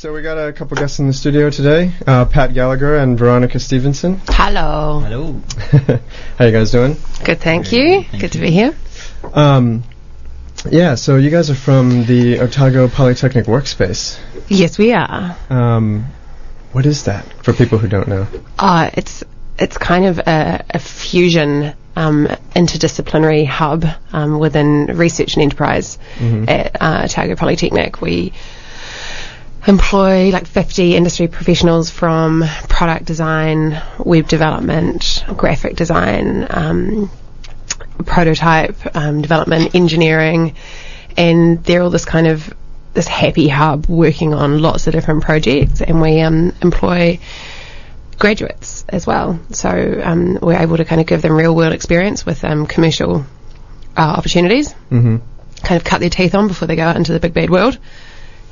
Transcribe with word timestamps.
So 0.00 0.14
we 0.14 0.22
got 0.22 0.38
a 0.38 0.50
couple 0.50 0.78
guests 0.78 0.98
in 0.98 1.08
the 1.08 1.12
studio 1.12 1.50
today, 1.50 1.92
uh, 2.06 2.24
Pat 2.24 2.54
Gallagher 2.54 2.96
and 2.96 3.18
Veronica 3.18 3.60
Stevenson. 3.60 4.18
Hello. 4.28 5.00
Hello. 5.00 5.38
How 6.38 6.46
you 6.46 6.52
guys 6.52 6.70
doing? 6.70 6.96
Good, 7.22 7.40
thank 7.40 7.70
you. 7.70 8.04
Thank 8.04 8.22
Good 8.22 8.32
to 8.32 8.38
you. 8.38 8.44
be 8.46 8.50
here. 8.50 8.74
Um, 9.34 9.84
yeah, 10.70 10.94
so 10.94 11.16
you 11.16 11.28
guys 11.28 11.50
are 11.50 11.54
from 11.54 12.06
the 12.06 12.40
Otago 12.40 12.88
Polytechnic 12.88 13.44
Workspace. 13.44 14.18
Yes, 14.48 14.78
we 14.78 14.94
are. 14.94 15.36
Um, 15.50 16.06
what 16.72 16.86
is 16.86 17.04
that 17.04 17.30
for 17.44 17.52
people 17.52 17.76
who 17.76 17.86
don't 17.86 18.08
know? 18.08 18.26
Uh, 18.58 18.88
it's 18.94 19.22
it's 19.58 19.76
kind 19.76 20.06
of 20.06 20.18
a, 20.18 20.64
a 20.70 20.78
fusion 20.78 21.74
um, 21.94 22.26
interdisciplinary 22.56 23.46
hub 23.46 23.84
um, 24.14 24.38
within 24.38 24.86
research 24.86 25.34
and 25.34 25.42
enterprise 25.42 25.98
at 26.48 26.80
uh, 26.80 27.02
Otago 27.04 27.36
Polytechnic. 27.36 28.00
We 28.00 28.32
employ 29.66 30.30
like 30.30 30.46
50 30.46 30.96
industry 30.96 31.28
professionals 31.28 31.90
from 31.90 32.44
product 32.68 33.04
design, 33.04 33.80
web 33.98 34.26
development, 34.28 35.24
graphic 35.36 35.76
design, 35.76 36.46
um, 36.50 37.10
prototype 38.06 38.76
um, 38.96 39.20
development, 39.22 39.74
engineering, 39.74 40.54
and 41.16 41.62
they're 41.64 41.82
all 41.82 41.90
this 41.90 42.04
kind 42.04 42.26
of 42.26 42.52
this 42.92 43.06
happy 43.06 43.46
hub 43.48 43.86
working 43.86 44.34
on 44.34 44.60
lots 44.60 44.86
of 44.86 44.92
different 44.92 45.22
projects, 45.22 45.80
and 45.80 46.00
we 46.00 46.20
um, 46.20 46.52
employ 46.62 47.18
graduates 48.18 48.84
as 48.88 49.06
well. 49.06 49.38
So 49.50 50.00
um, 50.02 50.38
we're 50.42 50.58
able 50.58 50.76
to 50.78 50.84
kind 50.84 51.00
of 51.00 51.06
give 51.06 51.22
them 51.22 51.32
real 51.32 51.54
world 51.54 51.72
experience 51.72 52.26
with 52.26 52.42
um, 52.44 52.66
commercial 52.66 53.24
uh, 53.96 54.00
opportunities, 54.00 54.74
Mm-hmm. 54.90 55.16
kind 55.62 55.80
of 55.80 55.84
cut 55.84 56.00
their 56.00 56.10
teeth 56.10 56.34
on 56.34 56.48
before 56.48 56.66
they 56.66 56.76
go 56.76 56.82
out 56.84 56.96
into 56.96 57.12
the 57.12 57.20
big 57.20 57.32
bad 57.34 57.50
world. 57.50 57.78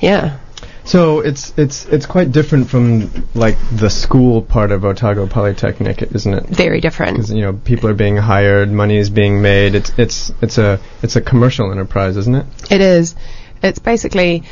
Yeah. 0.01 0.39
So 0.89 1.21
it's 1.21 1.53
it's 1.59 1.85
it's 1.85 2.07
quite 2.07 2.33
different 2.33 2.71
from 2.71 3.29
like 3.35 3.59
the 3.71 3.91
school 3.91 4.41
part 4.41 4.73
of 4.73 4.87
Otago 4.87 5.27
Polytechnic, 5.27 6.01
isn't 6.01 6.33
it? 6.33 6.45
Very 6.47 6.81
different. 6.81 7.19
Because 7.19 7.31
you 7.31 7.43
know 7.43 7.53
people 7.53 7.91
are 7.91 7.95
being 7.95 8.17
hired, 8.17 8.73
money 8.73 8.97
is 8.97 9.11
being 9.11 9.43
made. 9.43 9.75
It's 9.75 9.93
it's 9.99 10.33
it's 10.41 10.57
a 10.57 10.81
it's 11.03 11.15
a 11.15 11.21
commercial 11.21 11.71
enterprise, 11.71 12.17
isn't 12.17 12.35
it? 12.35 12.47
It 12.71 12.81
is. 12.81 13.15
It's 13.63 13.79
basically 13.79 14.45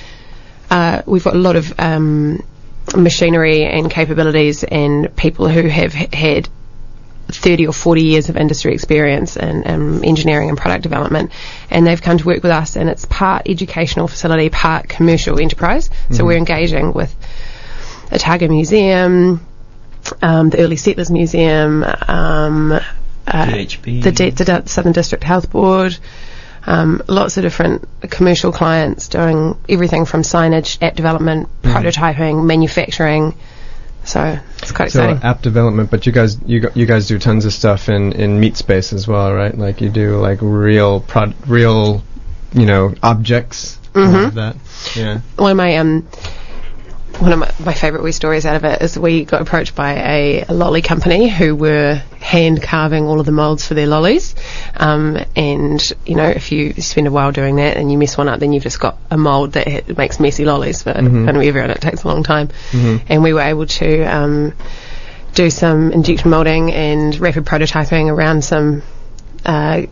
uh, 0.71 1.01
we've 1.07 1.25
got 1.25 1.35
a 1.35 1.39
lot 1.39 1.57
of 1.57 1.73
um, 1.81 2.45
machinery 2.95 3.65
and 3.65 3.91
capabilities 3.91 4.63
and 4.63 5.17
people 5.17 5.49
who 5.49 5.63
have 5.63 5.95
had 5.95 6.51
30 7.29 7.67
or 7.67 7.73
40 7.73 8.03
years 8.03 8.29
of 8.29 8.37
industry 8.37 8.73
experience 8.73 9.37
in 9.37 9.63
um, 9.69 10.05
engineering 10.05 10.49
and 10.49 10.57
product 10.59 10.83
development, 10.83 11.33
and 11.71 11.87
they've 11.87 12.01
come 12.01 12.19
to 12.19 12.25
work 12.25 12.43
with 12.43 12.53
us. 12.53 12.77
And 12.77 12.89
it's 12.89 13.05
part 13.05 13.49
educational 13.49 14.09
facility, 14.09 14.49
part 14.51 14.89
commercial 14.89 15.39
enterprise. 15.41 15.91
So 16.13 16.25
we're 16.25 16.37
engaging 16.39 16.93
with 16.93 17.15
Otago 18.13 18.49
Museum, 18.49 19.45
um, 20.23 20.51
the 20.51 20.59
Early 20.61 20.77
Settlers 20.77 21.11
Museum, 21.11 21.85
um, 22.07 22.73
uh, 23.27 23.47
the, 24.03 24.13
D- 24.13 24.31
the 24.31 24.45
D- 24.45 24.69
Southern 24.69 24.93
District 24.93 25.25
Health 25.25 25.51
Board, 25.51 25.99
um, 26.65 27.03
lots 27.09 27.37
of 27.37 27.43
different 27.43 27.89
commercial 28.03 28.53
clients 28.53 29.09
doing 29.09 29.57
everything 29.69 30.05
from 30.05 30.23
signage, 30.23 30.81
app 30.83 30.95
development, 30.95 31.49
prototyping, 31.63 32.45
manufacturing. 32.47 33.35
So 34.07 34.39
it's 34.63 34.73
quite 34.73 34.91
So 34.93 35.03
exciting. 35.03 35.23
app 35.29 35.43
development, 35.43 35.91
but 35.91 36.07
you 36.07 36.13
guys 36.13 36.39
you 36.47 36.71
you 36.75 36.87
guys 36.87 37.09
do 37.09 37.19
tons 37.19 37.45
of 37.45 37.53
stuff 37.53 37.89
in 37.89 38.13
in 38.13 38.39
meat 38.41 38.57
space 38.57 38.93
as 38.93 39.07
well, 39.09 39.33
right? 39.35 39.57
Like 39.57 39.81
you 39.81 39.89
do 39.91 40.17
like 40.19 40.39
real 40.41 41.01
prod 41.01 41.35
real, 41.49 42.03
you 42.53 42.67
know, 42.67 42.95
objects. 43.03 43.79
of 43.95 44.35
that. 44.35 44.57
Yeah. 44.95 45.21
one 45.37 45.51
of 45.51 45.57
my 45.57 45.77
um 45.77 46.07
one 47.19 47.33
of 47.33 47.39
my, 47.39 47.53
my 47.65 47.75
favourite 47.75 48.03
wee 48.03 48.13
stories 48.13 48.45
out 48.47 48.57
of 48.57 48.65
it 48.65 48.83
is 48.83 48.99
we 48.99 49.25
got 49.25 49.41
approached 49.43 49.75
by 49.75 49.95
a, 49.95 50.45
a 50.49 50.53
lolly 50.53 50.83
company 50.83 51.29
who 51.29 51.55
were 51.55 52.03
hand 52.21 52.63
carving 52.63 53.05
all 53.05 53.21
of 53.21 53.27
the 53.27 53.33
moulds 53.33 53.67
for 53.67 53.75
their 53.75 53.87
lollies. 53.87 54.35
Um, 54.77 55.19
and, 55.35 55.93
you 56.05 56.15
know, 56.15 56.29
if 56.29 56.53
you 56.53 56.75
spend 56.75 57.07
a 57.07 57.11
while 57.11 57.33
doing 57.33 57.57
that 57.57 57.77
and 57.77 57.91
you 57.91 57.99
mess 57.99 58.19
one 58.19 58.29
up, 58.29 58.41
then 58.41 58.53
you've 58.53 58.63
just 58.63 58.81
got 58.81 58.99
a 59.11 59.17
mould 59.17 59.53
that 59.53 59.69
ha- 59.69 59.95
makes 59.97 60.21
messy 60.21 60.45
lollies 60.45 60.83
for 60.83 60.91
of 61.37 61.43
everyone. 61.49 61.71
It 61.71 61.81
takes 61.81 62.03
a 62.03 62.09
long 62.09 62.23
time. 62.23 62.51
And 63.09 63.23
we 63.23 63.33
were 63.33 63.41
able 63.41 63.67
to 63.67 64.03
um, 64.03 64.55
do 65.35 65.51
some 65.51 65.93
injection 65.93 66.31
moulding 66.31 66.73
and 66.73 67.19
rapid 67.19 67.45
prototyping 67.45 68.09
around 68.13 68.45
some 68.45 68.83
uh, 69.45 69.83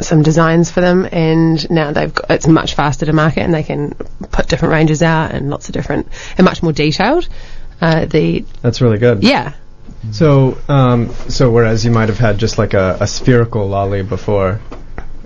some 0.00 0.22
designs 0.22 0.70
for 0.70 0.80
them, 0.80 1.08
and 1.10 1.68
now 1.70 1.92
they've 1.92 2.14
got 2.14 2.30
it's 2.30 2.46
much 2.46 2.74
faster 2.74 3.06
to 3.06 3.12
market, 3.12 3.40
and 3.40 3.54
they 3.54 3.62
can 3.62 3.94
put 4.30 4.48
different 4.48 4.72
ranges 4.72 5.02
out 5.02 5.32
and 5.32 5.50
lots 5.50 5.68
of 5.68 5.72
different 5.72 6.08
and 6.36 6.44
much 6.44 6.62
more 6.62 6.72
detailed. 6.72 7.28
Uh, 7.80 8.06
the 8.06 8.44
That's 8.62 8.80
really 8.80 8.98
good. 8.98 9.22
yeah, 9.22 9.52
So, 10.10 10.56
um, 10.68 11.12
so 11.28 11.50
whereas 11.50 11.84
you 11.84 11.90
might 11.90 12.08
have 12.08 12.18
had 12.18 12.38
just 12.38 12.56
like 12.58 12.74
a, 12.74 12.96
a 13.00 13.06
spherical 13.06 13.68
lolly 13.68 14.02
before, 14.02 14.60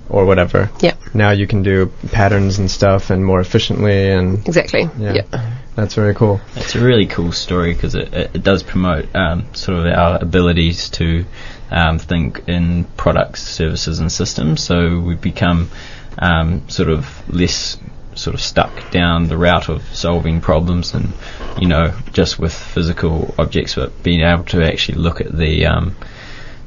or 0.08 0.24
whatever, 0.26 0.70
yeah, 0.80 0.94
now 1.14 1.30
you 1.30 1.46
can 1.46 1.62
do 1.62 1.92
patterns 2.10 2.58
and 2.58 2.70
stuff 2.70 3.10
and 3.10 3.24
more 3.24 3.40
efficiently, 3.40 4.10
and 4.10 4.46
exactly. 4.46 4.88
yeah, 4.98 5.12
Yeah, 5.12 5.54
that's 5.76 5.94
very 5.94 6.14
cool. 6.14 6.40
It's 6.56 6.74
a 6.74 6.80
really 6.80 7.06
cool 7.06 7.32
story 7.32 7.72
because 7.72 7.94
it, 7.94 8.12
it, 8.12 8.30
it 8.34 8.42
does 8.42 8.62
promote 8.64 9.14
um, 9.14 9.46
sort 9.54 9.78
of 9.78 9.86
our 9.86 10.20
abilities 10.20 10.90
to 10.90 11.24
um, 11.70 11.98
think 11.98 12.48
in 12.48 12.84
products, 12.96 13.42
services, 13.42 14.00
and 14.00 14.10
systems. 14.10 14.62
So 14.62 15.00
we 15.00 15.14
become 15.14 15.70
um, 16.18 16.68
sort 16.68 16.88
of 16.90 17.28
less 17.32 17.78
sort 18.14 18.34
of 18.34 18.40
stuck 18.40 18.90
down 18.90 19.28
the 19.28 19.38
route 19.38 19.68
of 19.68 19.82
solving 19.94 20.40
problems 20.40 20.94
and 20.94 21.12
you 21.58 21.68
know 21.68 21.94
just 22.12 22.38
with 22.38 22.52
physical 22.52 23.34
objects, 23.38 23.74
but 23.74 24.02
being 24.02 24.20
able 24.20 24.44
to 24.44 24.62
actually 24.62 24.98
look 24.98 25.20
at 25.20 25.30
the 25.36 25.66
um, 25.66 25.96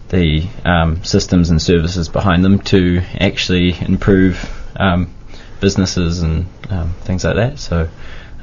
the 0.09 0.47
um, 0.63 1.03
systems 1.03 1.49
and 1.49 1.61
services 1.61 2.07
behind 2.07 2.45
them 2.45 2.59
to 2.59 3.01
actually 3.19 3.75
improve 3.81 4.49
um, 4.75 5.13
businesses 5.59 6.21
and 6.21 6.45
um, 6.69 6.93
things 7.01 7.23
like 7.23 7.35
that. 7.35 7.57
So 7.57 7.89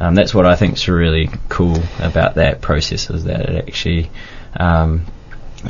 um, 0.00 0.14
that's 0.14 0.34
what 0.34 0.46
I 0.46 0.56
think 0.56 0.74
is 0.74 0.88
really 0.88 1.30
cool 1.48 1.76
about 2.00 2.36
that 2.36 2.62
process 2.62 3.10
is 3.10 3.24
that 3.24 3.40
it 3.48 3.68
actually, 3.68 4.10
um, 4.58 5.04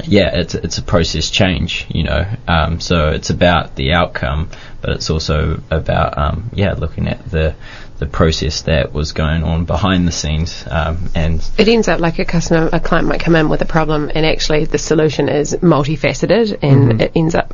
yeah, 0.04 0.38
it's 0.38 0.54
it's 0.54 0.78
a 0.78 0.82
process 0.82 1.30
change, 1.30 1.86
you 1.88 2.04
know. 2.04 2.26
Um, 2.46 2.80
so 2.80 3.10
it's 3.10 3.30
about 3.30 3.76
the 3.76 3.92
outcome, 3.92 4.50
but 4.80 4.90
it's 4.90 5.10
also 5.10 5.60
about 5.70 6.16
um, 6.18 6.50
yeah, 6.54 6.74
looking 6.74 7.08
at 7.08 7.28
the 7.30 7.54
the 7.98 8.06
process 8.06 8.62
that 8.62 8.94
was 8.94 9.12
going 9.12 9.44
on 9.44 9.66
behind 9.66 10.08
the 10.08 10.12
scenes 10.12 10.64
um, 10.70 11.10
and 11.14 11.46
it 11.58 11.68
ends 11.68 11.86
up 11.86 12.00
like 12.00 12.18
a 12.18 12.24
customer, 12.24 12.70
a 12.72 12.80
client 12.80 13.06
might 13.06 13.20
come 13.20 13.36
in 13.36 13.50
with 13.50 13.60
a 13.60 13.66
problem, 13.66 14.10
and 14.14 14.24
actually 14.24 14.64
the 14.64 14.78
solution 14.78 15.28
is 15.28 15.54
multifaceted, 15.56 16.58
and 16.62 17.02
it 17.02 17.12
ends 17.14 17.34
up 17.34 17.52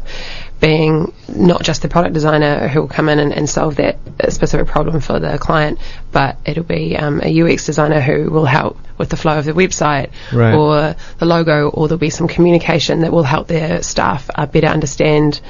being 0.61 1.13
not 1.29 1.63
just 1.63 1.83
the 1.83 1.89
product 1.89 2.15
designer 2.15 2.67
who 2.69 2.81
will 2.83 2.89
come 2.89 3.09
in 3.09 3.19
and, 3.19 3.33
and 3.33 3.49
solve 3.49 3.77
that 3.77 3.99
specific 4.31 4.67
problem 4.67 5.01
for 5.01 5.19
the 5.21 5.37
client, 5.39 5.79
but 6.13 6.39
it'll 6.47 6.65
be 6.65 6.97
um, 6.97 7.21
a 7.23 7.43
UX 7.43 7.67
designer 7.67 8.01
who 8.01 8.31
will 8.31 8.47
help 8.47 8.79
with 8.97 9.11
the 9.11 9.17
flow 9.17 9.39
of 9.39 9.45
the 9.45 9.53
website 9.53 10.11
Right. 10.33 10.55
or 10.55 10.97
the 11.19 11.27
logo, 11.27 11.69
or 11.69 11.89
there'll 11.89 11.99
be 11.99 12.09
some 12.09 12.27
communication 12.29 13.03
that 13.03 13.13
will 13.13 13.23
help 13.23 13.49
their 13.49 13.83
staff 13.83 14.31
uh, 14.35 14.47
better 14.47 14.69
understand 14.69 15.41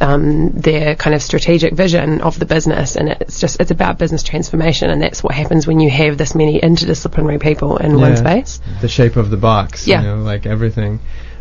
um, 0.00 0.50
their 0.50 0.96
kind 0.96 1.14
of 1.14 1.22
strategic 1.22 1.74
vision 1.74 2.20
of 2.20 2.36
the 2.38 2.46
business. 2.46 2.96
And 2.96 3.08
it's 3.10 3.38
just 3.40 3.60
it's 3.60 3.70
about 3.70 3.98
business 3.98 4.24
transformation, 4.24 4.90
and 4.90 5.00
that's 5.00 5.22
what 5.22 5.34
happens 5.34 5.68
when 5.68 5.78
you 5.78 5.90
have 5.90 6.18
this 6.18 6.34
many 6.34 6.60
interdisciplinary 6.60 7.40
people 7.40 7.76
in 7.76 8.00
one 8.00 8.16
space. 8.16 8.60
The 8.80 8.88
shape 8.88 9.14
of 9.14 9.30
the 9.30 9.36
box, 9.36 9.86
Yeah. 9.86 10.00
you 10.02 10.08
know, 10.08 10.16
like 10.16 10.44
everything. 10.46 10.98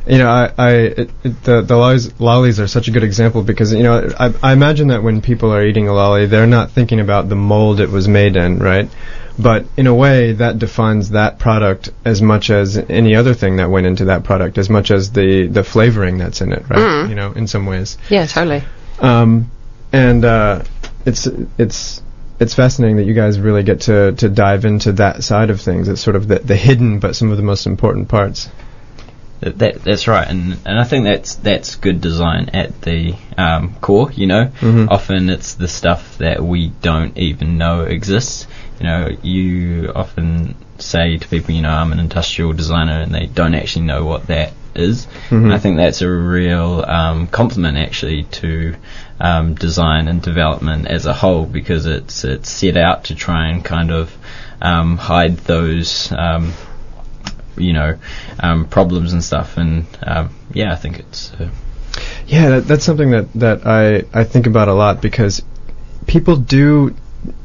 You 0.07 0.19
know, 0.19 0.29
I, 0.29 0.51
I 0.57 0.71
it, 0.71 1.09
it, 1.23 1.43
the 1.43 1.61
the 1.61 1.75
lollies, 1.75 2.19
lollies 2.19 2.59
are 2.59 2.67
such 2.67 2.87
a 2.87 2.91
good 2.91 3.03
example 3.03 3.41
because 3.41 3.73
you 3.73 3.83
know 3.83 4.11
I, 4.19 4.33
I 4.43 4.53
imagine 4.53 4.89
that 4.89 5.01
when 5.01 5.21
people 5.21 5.51
are 5.51 5.65
eating 5.65 5.87
a 5.87 5.93
lolly, 5.93 6.27
they're 6.27 6.45
not 6.45 6.71
thinking 6.71 6.99
about 6.99 7.27
the 7.27 7.35
mold 7.35 7.79
it 7.79 7.89
was 7.89 8.07
made 8.07 8.35
in, 8.35 8.59
right? 8.59 8.89
But 9.37 9.65
in 9.75 9.87
a 9.87 9.93
way, 9.93 10.33
that 10.33 10.59
defines 10.59 11.09
that 11.09 11.39
product 11.39 11.89
as 12.05 12.21
much 12.21 12.49
as 12.49 12.77
any 12.77 13.15
other 13.15 13.33
thing 13.33 13.57
that 13.57 13.69
went 13.69 13.85
into 13.85 14.05
that 14.05 14.23
product, 14.23 14.57
as 14.57 14.69
much 14.69 14.91
as 14.91 15.11
the 15.11 15.47
the 15.47 15.63
flavoring 15.63 16.19
that's 16.19 16.39
in 16.41 16.53
it, 16.53 16.69
right? 16.69 17.09
You 17.09 17.15
know, 17.15 17.31
in 17.31 17.47
some 17.47 17.65
ways. 17.65 17.97
Yeah, 18.09 18.27
totally. 18.27 18.63
Um, 18.99 19.51
and 19.91 20.23
uh, 20.23 20.63
it's 21.05 21.27
it's 21.57 22.01
it's 22.39 22.53
fascinating 22.53 22.97
that 22.97 23.05
you 23.05 23.13
guys 23.13 23.39
really 23.39 23.63
get 23.63 23.81
to 23.81 24.13
to 24.13 24.29
dive 24.29 24.65
into 24.65 24.93
that 24.93 25.23
side 25.23 25.49
of 25.49 25.61
things. 25.61 25.87
It's 25.87 26.01
sort 26.01 26.15
of 26.15 26.27
the, 26.27 26.39
the 26.39 26.55
hidden, 26.55 26.99
but 26.99 27.15
some 27.15 27.31
of 27.31 27.37
the 27.37 27.43
most 27.43 27.65
important 27.65 28.07
parts. 28.07 28.49
That, 29.41 29.57
that 29.59 29.83
that's 29.83 30.07
right, 30.07 30.27
and 30.27 30.57
and 30.65 30.79
I 30.79 30.85
think 30.85 31.03
that's 31.05 31.35
that's 31.35 31.75
good 31.75 31.99
design 32.01 32.49
at 32.53 32.81
the 32.81 33.15
um, 33.37 33.75
core. 33.81 34.11
You 34.11 34.27
know, 34.27 34.51
Mhm. 34.61 34.87
often 34.89 35.29
it's 35.29 35.55
the 35.55 35.67
stuff 35.67 36.17
that 36.19 36.43
we 36.43 36.69
don't 36.81 37.17
even 37.17 37.57
know 37.57 37.81
exists. 37.81 38.47
You 38.79 38.85
know, 38.87 39.09
you 39.21 39.91
often 39.93 40.55
say 40.77 41.17
to 41.17 41.27
people, 41.27 41.53
you 41.53 41.61
know, 41.61 41.69
I'm 41.71 41.91
an 41.91 41.99
industrial 41.99 42.53
designer, 42.53 43.01
and 43.01 43.13
they 43.13 43.25
don't 43.25 43.55
actually 43.55 43.85
know 43.85 44.05
what 44.05 44.27
that 44.27 44.53
is. 44.73 45.07
And 45.29 45.53
I 45.53 45.57
think 45.57 45.77
that's 45.77 46.01
a 46.01 46.09
real 46.09 46.83
um, 46.85 47.27
compliment 47.27 47.77
actually 47.77 48.23
to 48.41 48.75
um, 49.19 49.53
design 49.55 50.07
and 50.07 50.21
development 50.21 50.87
as 50.87 51.05
a 51.05 51.13
whole 51.13 51.45
because 51.45 51.85
it's 51.85 52.23
it's 52.23 52.49
set 52.49 52.77
out 52.77 53.05
to 53.05 53.15
try 53.15 53.49
and 53.49 53.63
kind 53.63 53.91
of 53.91 54.15
um, 54.61 54.97
hide 54.97 55.37
those. 55.39 56.11
You 57.57 57.73
know, 57.73 57.97
um, 58.39 58.67
problems 58.67 59.13
and 59.13 59.23
stuff, 59.23 59.57
and 59.57 59.85
um, 60.03 60.29
yeah, 60.53 60.71
I 60.73 60.75
think 60.75 60.99
it's 60.99 61.33
uh, 61.33 61.49
Yeah, 62.27 62.49
that, 62.49 62.67
that's 62.67 62.83
something 62.83 63.11
that, 63.11 63.31
that 63.33 63.65
I, 63.65 64.03
I 64.13 64.23
think 64.23 64.47
about 64.47 64.67
a 64.67 64.73
lot 64.73 65.01
because 65.01 65.41
people 66.07 66.35
do. 66.35 66.95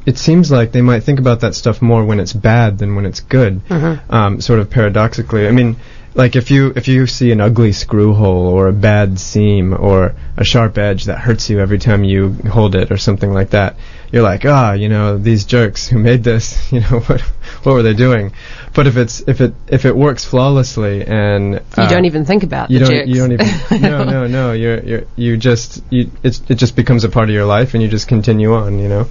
It 0.05 0.19
seems 0.19 0.51
like 0.51 0.73
they 0.73 0.83
might 0.83 1.05
think 1.05 1.21
about 1.21 1.41
that 1.41 1.55
stuff 1.55 1.81
more 1.81 2.05
when 2.05 2.21
it's 2.21 2.33
bad 2.35 2.79
than 2.79 2.97
when 2.97 3.07
it's 3.07 3.21
good. 3.21 3.63
Um, 4.11 4.41
sort 4.41 4.61
of 4.61 4.69
paradoxically, 4.71 5.47
I 5.49 5.53
mean, 5.53 5.77
like 6.15 6.35
if 6.37 6.51
you 6.51 6.73
if 6.75 6.89
you 6.89 7.07
see 7.07 7.31
an 7.33 7.41
ugly 7.41 7.73
screw 7.73 8.15
hole 8.15 8.47
or 8.49 8.69
a 8.69 8.73
bad 8.73 9.19
seam 9.21 9.73
or 9.73 10.15
a 10.37 10.45
sharp 10.45 10.77
edge 10.79 11.05
that 11.05 11.19
hurts 11.19 11.49
you 11.51 11.61
every 11.61 11.79
time 11.79 12.03
you 12.05 12.33
hold 12.51 12.75
it 12.75 12.91
or 12.91 12.97
something 12.97 13.33
like 13.33 13.51
that, 13.51 13.77
you're 14.11 14.23
like, 14.23 14.45
ah, 14.45 14.73
you 14.73 14.89
know, 14.89 15.19
these 15.19 15.45
jerks 15.45 15.87
who 15.87 15.99
made 15.99 16.25
this, 16.25 16.73
you 16.73 16.81
know, 16.81 17.01
what 17.01 17.21
what 17.63 17.73
were 17.75 17.83
they 17.83 17.95
doing? 17.95 18.33
But 18.75 18.87
if 18.87 18.97
it's 18.97 19.21
if 19.27 19.41
it 19.41 19.55
if 19.69 19.85
it 19.85 19.95
works 19.97 20.25
flawlessly 20.25 21.05
and 21.07 21.55
You 21.55 21.61
uh, 21.77 21.89
don't 21.89 22.05
even 22.07 22.25
think 22.25 22.43
about 22.43 22.71
you 22.71 22.79
the 22.81 22.85
don't 22.85 22.95
jerks. 22.95 23.09
you 23.09 23.15
don't 23.15 23.33
even 23.33 23.83
no 23.83 24.05
no 24.05 24.27
no 24.27 24.53
you're 24.53 24.81
you're 24.81 25.05
you 25.17 25.37
just 25.37 25.83
you 25.91 26.11
it's 26.23 26.43
it 26.49 26.57
just 26.57 26.75
becomes 26.77 27.05
a 27.05 27.09
part 27.09 27.29
of 27.29 27.35
your 27.35 27.45
life 27.47 27.75
and 27.75 27.83
you 27.83 27.89
just 27.89 28.09
continue 28.09 28.55
on 28.55 28.79
you 28.79 28.89
know 28.89 29.09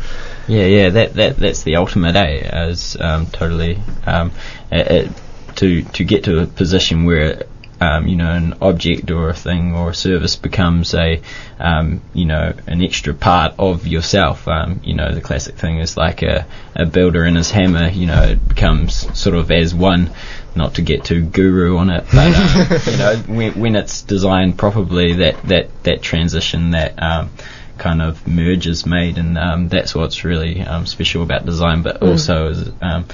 Yeah, 0.48 0.66
yeah, 0.66 0.90
that 0.90 1.14
that 1.14 1.38
that's 1.38 1.64
the 1.64 1.76
ultimate, 1.76 2.16
eh? 2.16 2.40
As 2.42 2.98
um, 3.00 3.28
totally 3.28 3.80
um, 4.06 4.32
it, 4.72 4.88
it, 4.88 5.12
to 5.58 5.84
to 5.84 6.04
get 6.04 6.24
to 6.26 6.40
a 6.40 6.46
position 6.46 7.06
where 7.06 7.44
um, 7.82 8.08
you 8.08 8.16
know 8.16 8.32
an 8.32 8.56
object 8.62 9.10
or 9.12 9.30
a 9.30 9.34
thing 9.34 9.74
or 9.74 9.92
a 9.92 9.96
service 9.96 10.36
becomes 10.36 10.94
a 10.94 11.22
um, 11.60 12.02
you 12.14 12.26
know 12.26 12.54
an 12.68 12.82
extra 12.82 13.14
part 13.14 13.54
of 13.58 13.88
yourself. 13.88 14.48
Um, 14.48 14.82
you 14.84 14.94
know 14.94 15.14
the 15.14 15.22
classic 15.22 15.56
thing 15.56 15.80
is 15.80 15.96
like 15.96 16.22
a, 16.22 16.46
a 16.76 16.86
builder 16.86 17.24
and 17.24 17.38
his 17.38 17.52
hammer. 17.52 17.90
You 17.90 18.08
know 18.08 18.24
it 18.24 18.48
becomes 18.48 19.18
sort 19.18 19.36
of 19.36 19.52
as 19.52 19.74
one. 19.74 20.12
Not 20.56 20.76
to 20.76 20.82
get 20.82 21.06
too 21.06 21.24
guru 21.24 21.78
on 21.78 21.92
it, 21.92 22.06
but 22.12 22.34
um, 22.36 22.92
you 22.92 22.98
know 22.98 23.16
when, 23.28 23.60
when 23.60 23.76
it's 23.76 24.02
designed 24.02 24.58
properly, 24.58 25.14
that 25.14 25.42
that 25.44 25.84
that 25.84 26.02
transition 26.02 26.72
that 26.72 27.02
um, 27.02 27.30
kind 27.78 28.02
of 28.02 28.28
merge 28.28 28.68
is 28.68 28.86
made, 28.86 29.18
and 29.18 29.38
um, 29.38 29.70
that's 29.70 29.94
what's 29.94 30.26
really 30.26 30.62
um, 30.62 30.88
special 30.88 31.22
about 31.24 31.46
design. 31.46 31.84
But 31.84 32.02
also 32.02 32.50
is 32.50 32.72
um, 32.82 33.06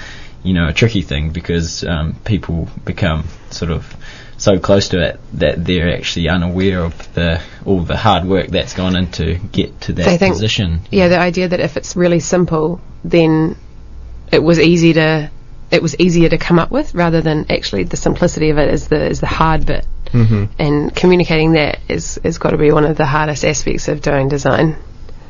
you 0.46 0.54
know 0.54 0.68
a 0.68 0.74
tricky 0.74 1.02
thing 1.02 1.32
because 1.32 1.84
um, 1.84 2.16
people 2.26 2.68
become 2.86 3.26
sort 3.50 3.72
of 3.72 3.96
so 4.38 4.60
close 4.60 4.90
to 4.90 5.00
it 5.02 5.20
that 5.34 5.64
they're 5.64 5.94
actually 5.96 6.28
unaware 6.30 6.82
of 6.84 7.14
the 7.14 7.42
all 7.66 7.82
the 7.82 7.96
hard 7.98 8.26
work 8.26 8.48
that's 8.48 8.74
gone 8.74 8.96
into 8.96 9.36
get 9.52 9.80
to 9.82 9.94
that 9.94 10.06
They 10.06 10.18
think- 10.18 10.34
position. 10.36 10.82
yeah, 10.92 11.08
the 11.08 11.18
idea 11.20 11.48
that 11.48 11.60
if 11.62 11.78
it's 11.78 11.96
really 11.96 12.20
simple, 12.20 12.82
then 13.04 13.56
it 14.32 14.40
was 14.44 14.60
easy 14.60 14.94
to 14.94 15.32
it 15.72 15.82
was 15.82 15.96
easier 16.00 16.30
to 16.30 16.38
come 16.38 16.60
up 16.60 16.70
with 16.70 16.94
rather 16.94 17.22
than 17.22 17.46
actually 17.50 17.84
the 17.86 17.98
simplicity 17.98 18.50
of 18.52 18.58
it 18.58 18.74
is 18.74 18.88
the 18.88 19.08
is 19.10 19.20
the 19.22 19.28
hard 19.28 19.66
bit. 19.66 19.86
mm-hmm. 20.12 20.46
And 20.60 20.94
communicating 20.96 21.54
that 21.54 21.80
is 21.88 22.20
is 22.24 22.38
got 22.38 22.52
to 22.52 22.58
be 22.58 22.72
one 22.72 22.86
of 22.86 22.98
the 22.98 23.06
hardest 23.06 23.44
aspects 23.46 23.88
of 23.88 24.02
doing 24.02 24.28
design. 24.30 24.76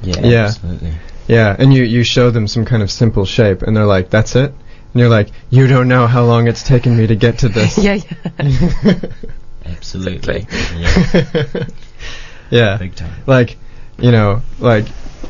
Yeah, 0.02 0.20
Yeah. 0.20 0.46
absolutely. 0.46 0.94
yeah 1.28 1.56
and 1.58 1.74
you 1.74 1.84
you 1.84 2.04
show 2.04 2.32
them 2.32 2.48
some 2.48 2.66
kind 2.66 2.84
of 2.84 2.90
simple 2.92 3.26
shape 3.26 3.62
and 3.62 3.76
they're 3.78 3.86
like 3.98 4.10
that's 4.10 4.36
it 4.36 4.52
and 4.96 5.02
you're 5.02 5.10
like 5.10 5.28
you 5.50 5.68
don't 5.68 5.90
know 5.90 6.08
how 6.08 6.24
long 6.24 6.48
it's 6.48 6.64
taken 6.64 6.96
me 6.96 7.06
to 7.06 7.16
get 7.18 7.40
to 7.40 7.50
this 7.58 7.78
yeah, 7.78 8.00
yeah. 8.40 8.96
Absolutely. 9.66 10.48
Yeah, 10.78 11.66
yeah 12.50 12.78
big 12.78 12.96
time. 12.96 13.14
like 13.28 13.58
you 14.00 14.12
know 14.12 14.42
like 14.60 14.86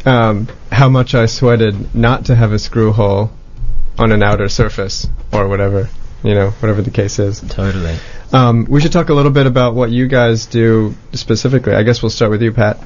um, 0.05 0.47
how 0.71 0.87
much 0.89 1.15
I 1.15 1.25
sweated 1.25 1.95
not 1.95 2.25
to 2.25 2.35
have 2.35 2.51
a 2.51 2.59
screw 2.59 2.91
hole 2.91 3.31
on 3.97 4.11
an 4.11 4.21
outer 4.21 4.47
surface 4.49 5.07
or 5.33 5.47
whatever 5.47 5.89
you 6.23 6.35
know 6.35 6.51
whatever 6.51 6.81
the 6.83 6.91
case 6.91 7.17
is 7.17 7.39
Totally. 7.41 7.95
um, 8.33 8.65
we 8.69 8.81
should 8.81 8.91
talk 8.91 9.09
a 9.09 9.13
little 9.15 9.31
bit 9.31 9.47
about 9.47 9.73
what 9.73 9.89
you 9.89 10.07
guys 10.07 10.45
do 10.45 10.93
specifically 11.13 11.73
I 11.73 11.81
guess 11.83 12.03
we'll 12.03 12.11
start 12.11 12.29
with 12.29 12.43
you 12.43 12.51
Pat 12.51 12.77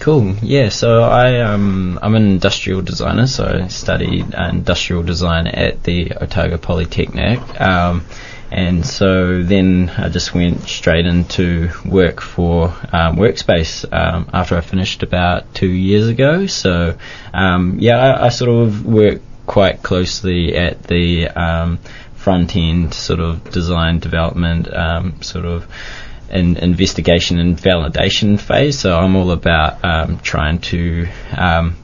Cool. 0.00 0.34
Yeah. 0.42 0.68
So 0.68 1.02
I 1.02 1.40
um 1.40 1.98
I'm 2.02 2.14
an 2.14 2.26
industrial 2.26 2.82
designer. 2.82 3.26
So 3.26 3.44
I 3.64 3.68
studied 3.68 4.34
industrial 4.34 5.02
design 5.02 5.46
at 5.46 5.82
the 5.84 6.12
Otago 6.12 6.58
Polytechnic. 6.58 7.60
Um, 7.60 8.04
and 8.50 8.84
so 8.84 9.42
then 9.42 9.90
I 9.96 10.10
just 10.10 10.34
went 10.34 10.60
straight 10.68 11.06
into 11.06 11.70
work 11.86 12.20
for 12.20 12.66
um, 12.92 13.16
Workspace 13.16 13.90
um, 13.90 14.28
after 14.30 14.58
I 14.58 14.60
finished 14.60 15.02
about 15.02 15.54
two 15.54 15.70
years 15.70 16.08
ago. 16.08 16.46
So 16.46 16.98
um, 17.32 17.78
yeah, 17.78 17.96
I, 17.96 18.26
I 18.26 18.28
sort 18.28 18.50
of 18.50 18.84
work 18.84 19.22
quite 19.46 19.82
closely 19.82 20.54
at 20.54 20.82
the 20.82 21.28
um, 21.28 21.78
front 22.14 22.54
end 22.54 22.92
sort 22.92 23.20
of 23.20 23.50
design 23.50 23.98
development 23.98 24.72
um, 24.72 25.20
sort 25.22 25.44
of 25.44 25.66
in 26.32 26.56
investigation 26.56 27.38
and 27.38 27.56
validation 27.56 28.40
phase. 28.40 28.78
So 28.78 28.96
I'm 28.96 29.16
all 29.16 29.30
about 29.30 29.84
um, 29.84 30.18
trying 30.20 30.60
to 30.60 31.08
um, 31.36 31.76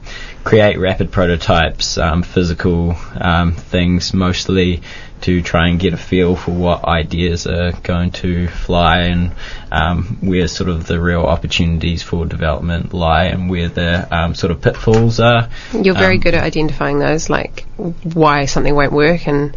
create 0.43 0.79
rapid 0.79 1.11
prototypes, 1.11 1.97
um, 1.97 2.23
physical 2.23 2.95
um, 3.19 3.53
things 3.53 4.13
mostly 4.13 4.81
to 5.21 5.41
try 5.41 5.67
and 5.67 5.79
get 5.79 5.93
a 5.93 5.97
feel 5.97 6.35
for 6.35 6.51
what 6.51 6.85
ideas 6.85 7.45
are 7.45 7.73
going 7.83 8.11
to 8.11 8.47
fly 8.47 8.99
and 9.01 9.31
um, 9.71 10.17
where 10.21 10.47
sort 10.47 10.69
of 10.69 10.87
the 10.87 10.99
real 10.99 11.21
opportunities 11.21 12.01
for 12.01 12.25
development 12.25 12.93
lie 12.93 13.25
and 13.25 13.49
where 13.49 13.67
the 13.67 14.15
um, 14.15 14.33
sort 14.33 14.51
of 14.51 14.61
pitfalls 14.61 15.19
are. 15.19 15.49
You're 15.73 15.93
very 15.93 16.17
good 16.17 16.35
at 16.35 16.43
identifying 16.43 16.99
those, 16.99 17.29
like 17.29 17.65
why 17.75 18.45
something 18.45 18.73
won't 18.73 18.93
work, 18.93 19.27
and 19.27 19.55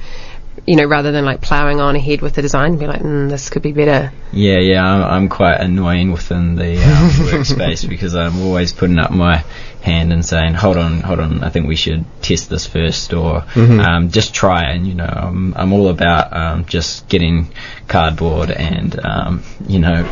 you 0.66 0.76
know, 0.76 0.84
rather 0.84 1.12
than 1.12 1.24
like 1.24 1.40
ploughing 1.40 1.80
on 1.80 1.96
ahead 1.96 2.20
with 2.20 2.34
the 2.34 2.42
design, 2.42 2.76
be 2.76 2.86
like, 2.86 3.00
mm, 3.00 3.28
this 3.28 3.50
could 3.50 3.62
be 3.62 3.72
better. 3.72 4.12
Yeah, 4.32 4.58
yeah, 4.58 4.84
I'm, 4.84 5.02
I'm 5.02 5.28
quite 5.28 5.60
annoying 5.60 6.12
within 6.12 6.54
the 6.56 6.76
um, 6.76 7.10
workspace 7.26 7.88
because 7.88 8.14
I'm 8.14 8.40
always 8.42 8.72
putting 8.72 8.98
up 8.98 9.10
my 9.10 9.44
hand 9.82 10.12
and 10.12 10.24
saying, 10.24 10.54
"Hold 10.54 10.76
on, 10.76 11.00
hold 11.00 11.20
on, 11.20 11.42
I 11.44 11.50
think 11.50 11.66
we 11.66 11.76
should 11.76 12.04
test 12.22 12.48
this 12.48 12.66
first, 12.66 13.12
or 13.12 13.44
um, 13.80 14.10
just 14.10 14.32
try." 14.34 14.70
And 14.70 14.86
you 14.86 14.94
know, 14.94 15.04
I'm, 15.06 15.54
I'm 15.54 15.72
all 15.72 15.88
about 15.88 16.32
um, 16.32 16.64
just 16.66 17.08
getting 17.08 17.48
cardboard 17.88 18.50
and 18.50 18.98
um, 19.04 19.42
you 19.66 19.78
know, 19.80 20.04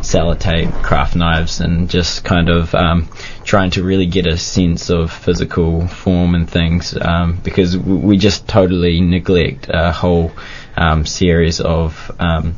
sellotape, 0.00 0.82
craft 0.82 1.16
knives, 1.16 1.60
and 1.60 1.88
just 1.90 2.24
kind 2.24 2.48
of 2.48 2.74
um, 2.74 3.08
trying 3.44 3.70
to 3.72 3.82
really 3.82 4.06
get 4.06 4.26
a 4.26 4.36
sense 4.38 4.90
of 4.90 5.10
physical 5.12 5.86
form 5.88 6.34
and 6.34 6.48
things 6.48 6.96
um, 7.00 7.38
because 7.42 7.74
w- 7.76 7.98
we 7.98 8.16
just 8.16 8.46
totally 8.48 9.00
neglect 9.00 9.66
a 9.68 9.92
whole 9.92 10.32
um, 10.76 11.04
series 11.06 11.60
of 11.60 12.10
um, 12.18 12.54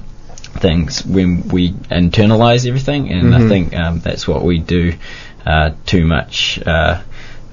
things 0.60 1.04
when 1.06 1.48
we 1.48 1.70
internalize 1.72 2.66
everything, 2.66 3.10
and 3.10 3.34
I 3.34 3.48
think 3.48 3.74
um, 3.76 4.00
that's 4.00 4.26
what 4.26 4.42
we 4.42 4.58
do 4.58 4.94
uh, 5.48 5.70
too 5.86 6.04
much 6.06 6.60
uh, 6.66 7.02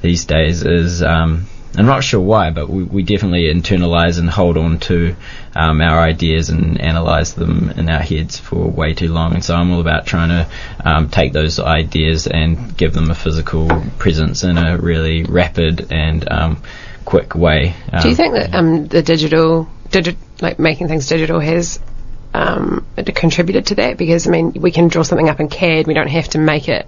these 0.01 0.25
days. 0.25 0.63
Is 0.63 1.01
um, 1.01 1.45
I'm 1.77 1.85
not 1.85 2.03
sure 2.03 2.21
why, 2.21 2.51
but 2.51 2.69
we, 2.69 2.83
we 2.83 3.03
definitely 3.03 3.53
internalize 3.53 4.19
and 4.19 4.29
hold 4.29 4.57
on 4.57 4.79
to 4.79 5.15
um, 5.55 5.81
our 5.81 5.99
ideas 5.99 6.49
and 6.49 6.79
analyze 6.79 7.33
them 7.33 7.69
in 7.71 7.89
our 7.89 8.01
heads 8.01 8.37
for 8.39 8.67
way 8.69 8.93
too 8.93 9.11
long. 9.11 9.33
And 9.33 9.43
so 9.43 9.55
I'm 9.55 9.71
all 9.71 9.81
about 9.81 10.05
trying 10.05 10.29
to 10.29 10.47
um, 10.83 11.09
take 11.09 11.33
those 11.33 11.59
ideas 11.59 12.27
and 12.27 12.75
give 12.77 12.93
them 12.93 13.09
a 13.11 13.15
physical 13.15 13.67
presence 13.97 14.43
in 14.43 14.57
a 14.57 14.77
really 14.77 15.23
rapid 15.23 15.91
and 15.91 16.31
um, 16.31 16.61
quick 17.05 17.35
way. 17.35 17.75
Do 18.01 18.07
you 18.07 18.11
Um, 18.11 18.15
think 18.15 18.33
that 18.35 18.53
um, 18.53 18.87
the 18.87 19.01
digital, 19.01 19.67
digi- 19.89 20.17
like 20.41 20.59
making 20.59 20.87
things 20.87 21.07
digital, 21.07 21.39
has 21.39 21.79
um, 22.33 22.85
contributed 23.15 23.67
to 23.67 23.75
that? 23.75 23.97
Because 23.97 24.27
I 24.27 24.31
mean, 24.31 24.53
we 24.59 24.71
can 24.71 24.87
draw 24.87 25.03
something 25.03 25.29
up 25.29 25.39
in 25.39 25.49
CAD, 25.49 25.87
we 25.87 25.93
don't 25.93 26.07
have 26.19 26.29
to 26.29 26.37
make 26.37 26.67
it 26.69 26.87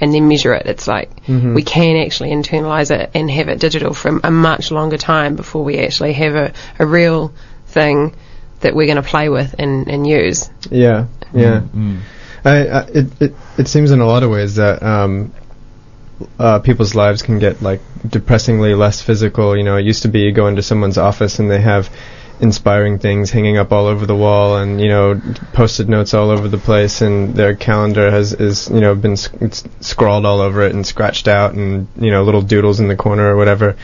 and 0.00 0.12
then 0.12 0.28
measure 0.28 0.52
it. 0.54 0.66
It's 0.66 0.86
like 0.86 1.10
we 1.28 1.62
can 1.62 1.96
actually 1.96 2.30
internalize 2.30 2.90
it 2.90 3.10
and 3.14 3.30
have 3.30 3.48
it 3.48 3.60
digital 3.60 3.94
for 3.94 4.20
a 4.22 4.30
much 4.30 4.70
longer 4.70 4.98
time 4.98 5.36
before 5.36 5.64
we 5.64 5.78
actually 5.78 6.12
have 6.14 6.34
a, 6.34 6.52
a 6.78 6.86
real 6.86 7.32
thing 7.66 8.14
that 8.60 8.74
we're 8.74 8.86
going 8.86 9.02
to 9.02 9.08
play 9.08 9.28
with 9.28 9.54
and, 9.58 9.88
and 9.88 10.06
use. 10.06 10.50
Yeah, 10.70 11.06
yeah. 11.32 11.60
Mm. 11.74 12.00
I, 12.44 12.66
I 12.66 12.80
it, 12.82 13.22
it 13.22 13.34
it 13.58 13.68
seems 13.68 13.90
in 13.90 14.00
a 14.00 14.06
lot 14.06 14.22
of 14.22 14.30
ways 14.30 14.54
that 14.56 14.82
um, 14.82 15.32
uh, 16.38 16.60
people's 16.60 16.94
lives 16.94 17.22
can 17.22 17.38
get 17.38 17.62
like 17.62 17.80
depressingly 18.08 18.74
less 18.74 19.02
physical. 19.02 19.56
You 19.56 19.64
know, 19.64 19.76
it 19.76 19.84
used 19.84 20.02
to 20.02 20.08
be 20.08 20.20
you 20.20 20.32
go 20.32 20.46
into 20.46 20.62
someone's 20.62 20.98
office 20.98 21.38
and 21.38 21.50
they 21.50 21.60
have 21.60 21.90
inspiring 22.40 22.98
things 22.98 23.30
hanging 23.30 23.56
up 23.56 23.72
all 23.72 23.86
over 23.86 24.04
the 24.04 24.14
wall 24.14 24.58
and 24.58 24.80
you 24.80 24.88
know 24.88 25.20
post-it 25.52 25.88
notes 25.88 26.12
all 26.12 26.30
over 26.30 26.48
the 26.48 26.58
place 26.58 27.00
and 27.00 27.34
their 27.34 27.54
calendar 27.54 28.10
has 28.10 28.32
is 28.34 28.68
you 28.68 28.80
know 28.80 28.94
been 28.94 29.16
sc- 29.16 29.34
it's 29.40 29.64
scrawled 29.80 30.26
all 30.26 30.40
over 30.40 30.62
it 30.62 30.74
and 30.74 30.86
scratched 30.86 31.28
out 31.28 31.54
and 31.54 31.88
you 31.96 32.10
know 32.10 32.22
little 32.24 32.42
doodles 32.42 32.80
in 32.80 32.88
the 32.88 32.96
corner 32.96 33.32
or 33.32 33.36
whatever. 33.36 33.76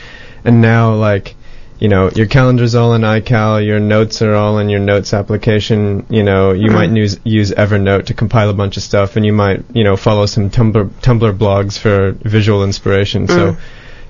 And 0.45 0.61
now 0.61 0.93
like 0.93 1.35
you 1.83 1.89
know, 1.89 2.09
your 2.11 2.27
calendar's 2.27 2.75
all 2.75 2.93
in 2.93 3.01
iCal, 3.01 3.65
your 3.65 3.81
notes 3.81 4.21
are 4.21 4.33
all 4.33 4.57
in 4.59 4.69
your 4.69 4.79
notes 4.79 5.13
application, 5.13 6.05
you 6.09 6.23
know, 6.23 6.53
you 6.53 6.71
might 6.71 6.87
mm-hmm. 6.87 6.95
use, 6.95 7.19
use 7.25 7.51
Evernote 7.51 8.05
to 8.05 8.13
compile 8.13 8.49
a 8.49 8.53
bunch 8.53 8.77
of 8.77 8.83
stuff 8.83 9.17
and 9.17 9.25
you 9.25 9.33
might, 9.33 9.65
you 9.73 9.83
know, 9.83 9.97
follow 9.97 10.25
some 10.25 10.49
Tumblr, 10.49 10.87
Tumblr 11.01 11.37
blogs 11.37 11.77
for 11.77 12.11
visual 12.11 12.63
inspiration. 12.63 13.27
So, 13.27 13.53
mm-hmm. 13.53 13.61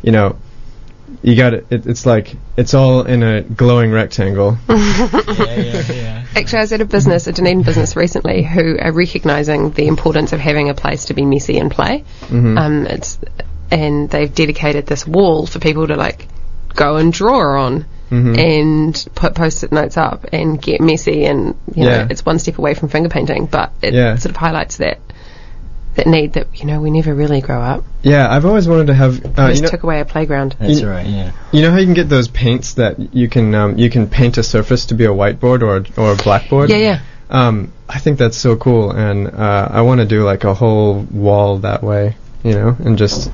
you 0.04 0.12
know, 0.12 0.38
you 1.22 1.36
got 1.36 1.54
it, 1.54 1.66
it. 1.70 1.86
It's 1.86 2.06
like 2.06 2.36
it's 2.58 2.74
all 2.74 3.04
in 3.04 3.24
a 3.24 3.42
glowing 3.42 3.92
rectangle. 3.92 4.58
yeah, 4.70 5.56
yeah, 5.56 5.92
yeah. 5.92 6.26
Actually, 6.36 6.60
I 6.60 6.62
was 6.62 6.74
at 6.74 6.82
a 6.82 6.86
business, 6.86 7.28
a 7.28 7.32
Dunedin 7.34 7.64
business 7.64 7.96
recently, 7.96 8.44
who 8.44 8.78
are 8.80 8.92
recognising 8.92 9.72
the 9.72 9.88
importance 9.88 10.34
of 10.34 10.40
having 10.40 10.70
a 10.70 10.74
place 10.74 11.06
to 11.06 11.14
be 11.14 11.26
messy 11.26 11.58
and 11.60 11.70
play. 11.72 12.04
Mhm. 12.28 12.58
Um, 12.60 12.88
it's 12.88 13.20
and 13.72 14.10
they've 14.10 14.34
dedicated 14.34 14.86
this 14.86 15.06
wall 15.08 15.46
for 15.46 15.60
people 15.60 15.88
to 15.88 15.96
like 15.96 16.28
go 16.76 16.98
and 16.98 17.12
draw 17.14 17.64
on 17.66 17.86
Mhm. 18.12 18.38
and 18.38 19.08
put 19.16 19.34
post-it 19.34 19.72
notes 19.72 19.98
up 19.98 20.26
and 20.34 20.62
get 20.62 20.82
messy 20.82 21.26
and 21.26 21.56
you 21.74 21.84
Yeah. 21.86 21.98
know 22.04 22.08
it's 22.10 22.26
one 22.26 22.38
step 22.40 22.58
away 22.60 22.74
from 22.76 22.90
finger 22.90 23.10
painting, 23.10 23.48
but 23.50 23.72
it 23.82 23.94
Yeah. 23.94 24.16
sort 24.18 24.32
of 24.32 24.38
highlights 24.38 24.78
that 24.78 25.00
that 25.96 26.08
need 26.08 26.34
that 26.34 26.48
you 26.60 26.66
know 26.66 26.82
we 26.82 26.90
never 26.92 27.14
really 27.14 27.42
grow 27.42 27.62
up. 27.62 27.84
Yeah, 28.02 28.30
I've 28.30 28.46
always 28.46 28.68
wanted 28.68 28.88
to 28.88 28.94
have. 28.94 29.24
Uh, 29.38 29.50
just 29.50 29.56
you 29.58 29.62
know, 29.64 29.70
took 29.70 29.84
away 29.84 30.00
a 30.00 30.06
playground. 30.06 30.56
That's 30.60 30.82
You- 30.82 30.90
right. 30.90 31.06
Yeah. 31.06 31.32
You 31.52 31.62
know 31.62 31.72
how 31.72 31.78
you 31.78 31.86
can 31.86 31.94
get 31.94 32.10
those 32.10 32.28
paints 32.28 32.74
that 32.76 33.14
you 33.14 33.30
can 33.30 33.54
um, 33.56 33.78
you 33.78 33.90
can 33.90 34.08
paint 34.08 34.38
a 34.38 34.44
surface 34.44 34.86
to 34.88 34.96
be 34.96 35.06
a 35.06 35.10
whiteboard 35.10 35.62
or 35.62 35.86
or 36.02 36.14
a 36.14 36.16
blackboard. 36.16 36.70
Yeah, 36.70 36.78
yeah. 36.78 37.00
Um, 37.30 37.72
I 37.90 38.00
think 38.00 38.18
that's 38.20 38.38
so 38.38 38.56
cool, 38.56 38.92
and 38.92 39.28
uh, 39.28 39.68
I 39.72 39.82
want 39.82 40.02
to 40.02 40.06
do 40.06 40.24
like 40.24 40.44
a 40.44 40.54
whole 40.54 41.02
wall 41.12 41.58
that 41.60 41.82
way, 41.84 42.16
you 42.44 42.54
know, 42.54 42.76
and 42.80 42.98
just 42.98 43.32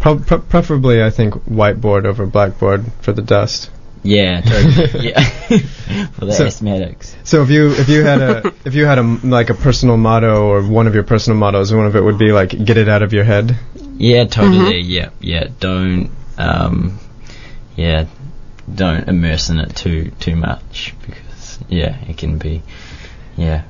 pro- 0.00 0.18
pre- 0.18 0.38
preferably 0.38 1.02
I 1.02 1.10
think 1.10 1.34
whiteboard 1.46 2.04
over 2.06 2.26
blackboard 2.26 2.84
for 3.00 3.12
the 3.12 3.22
dust. 3.22 3.70
Yeah, 4.04 4.40
totally. 4.42 5.08
yeah. 5.08 5.24
For 6.12 6.26
the 6.26 6.32
So- 6.32 6.46
asthmatics. 6.46 7.14
So 7.24 7.42
if 7.42 7.50
you 7.50 7.70
if 7.72 7.88
you 7.88 8.04
had 8.04 8.20
a 8.20 8.52
if 8.64 8.74
you 8.74 8.84
had 8.84 8.98
a 8.98 9.00
m- 9.00 9.30
like 9.30 9.50
a 9.50 9.54
personal 9.54 9.96
motto 9.96 10.44
or 10.46 10.62
one 10.62 10.86
of 10.86 10.94
your 10.94 11.04
personal 11.04 11.38
mottos, 11.38 11.72
one 11.72 11.86
of 11.86 11.96
it 11.96 12.02
would 12.04 12.18
be 12.18 12.30
like 12.32 12.50
get 12.50 12.76
it 12.76 12.88
out 12.88 13.02
of 13.02 13.12
your 13.12 13.24
head. 13.24 13.58
Yeah, 13.96 14.24
totally. 14.26 14.80
Yeah, 14.80 15.10
yeah. 15.20 15.48
Don't, 15.60 16.10
um, 16.36 16.98
yeah, 17.76 18.06
don't 18.72 19.08
immerse 19.08 19.48
in 19.50 19.58
it 19.58 19.74
too 19.74 20.10
too 20.20 20.36
much 20.36 20.94
because 21.06 21.58
yeah, 21.68 21.96
it 22.08 22.18
can 22.18 22.38
be, 22.38 22.62
yeah. 23.36 23.62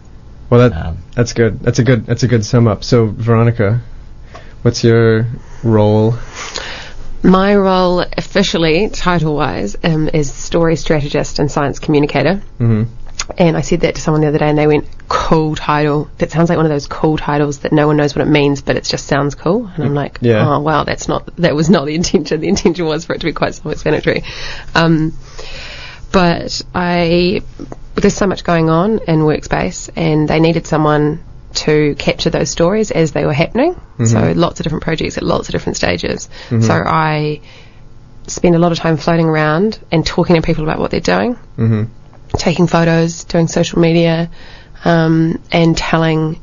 Well, 0.50 0.68
that 0.68 0.76
Um, 0.86 0.98
that's 1.14 1.32
good. 1.32 1.60
That's 1.60 1.78
a 1.78 1.84
good 1.84 2.06
that's 2.06 2.22
a 2.22 2.28
good 2.28 2.44
sum 2.44 2.66
up. 2.66 2.82
So 2.84 3.06
Veronica, 3.06 3.80
what's 4.62 4.82
your 4.82 5.26
role? 5.62 6.12
My 7.24 7.56
role 7.56 8.00
officially, 8.00 8.90
title-wise, 8.90 9.76
um, 9.82 10.10
is 10.12 10.30
story 10.32 10.76
strategist 10.76 11.38
and 11.38 11.50
science 11.50 11.78
communicator. 11.78 12.42
hmm 12.58 12.84
And 13.38 13.56
I 13.56 13.62
said 13.62 13.80
that 13.80 13.94
to 13.94 14.00
someone 14.02 14.20
the 14.20 14.28
other 14.28 14.38
day, 14.38 14.50
and 14.50 14.58
they 14.58 14.66
went, 14.66 14.84
"Cool 15.08 15.54
title. 15.54 16.10
That 16.18 16.30
sounds 16.30 16.50
like 16.50 16.58
one 16.58 16.66
of 16.66 16.70
those 16.70 16.86
cool 16.86 17.16
titles 17.16 17.60
that 17.60 17.72
no 17.72 17.86
one 17.86 17.96
knows 17.96 18.14
what 18.14 18.26
it 18.26 18.30
means, 18.30 18.60
but 18.60 18.76
it 18.76 18.84
just 18.84 19.06
sounds 19.06 19.34
cool." 19.34 19.70
And 19.74 19.82
I'm 19.84 19.94
like, 19.94 20.18
Yeah. 20.20 20.46
"Oh 20.46 20.60
wow, 20.60 20.84
that's 20.84 21.08
not 21.08 21.34
that 21.38 21.54
was 21.54 21.70
not 21.70 21.86
the 21.86 21.94
intention. 21.94 22.40
The 22.40 22.48
intention 22.48 22.84
was 22.84 23.06
for 23.06 23.14
it 23.14 23.20
to 23.20 23.26
be 23.26 23.32
quite 23.32 23.54
self-explanatory." 23.54 24.22
Um, 24.74 25.14
but 26.12 26.60
I, 26.74 27.40
there's 27.94 28.14
so 28.14 28.26
much 28.26 28.44
going 28.44 28.68
on 28.68 29.00
in 29.08 29.20
Workspace, 29.20 29.88
and 29.96 30.28
they 30.28 30.40
needed 30.40 30.66
someone 30.66 31.20
to 31.54 31.94
capture 31.96 32.30
those 32.30 32.50
stories 32.50 32.90
as 32.90 33.12
they 33.12 33.24
were 33.24 33.32
happening. 33.32 33.80
So 34.06 34.32
lots 34.32 34.60
of 34.60 34.64
different 34.64 34.84
projects 34.84 35.16
at 35.16 35.22
lots 35.22 35.48
of 35.48 35.52
different 35.52 35.76
stages. 35.76 36.28
So 36.62 36.74
I 36.74 37.40
spend 38.26 38.54
a 38.54 38.58
lot 38.58 38.72
of 38.72 38.78
time 38.78 38.96
floating 38.96 39.26
around 39.26 39.78
and 39.92 40.04
talking 40.06 40.36
to 40.36 40.42
people 40.42 40.64
about 40.64 40.78
what 40.78 40.90
they're 40.90 41.00
doing 41.00 41.34
hmm 41.34 41.84
taking 42.36 42.66
photos, 42.66 43.24
doing 43.24 43.48
social 43.48 43.80
media, 43.80 44.30
um, 44.84 45.40
and 45.52 45.76
telling 45.76 46.40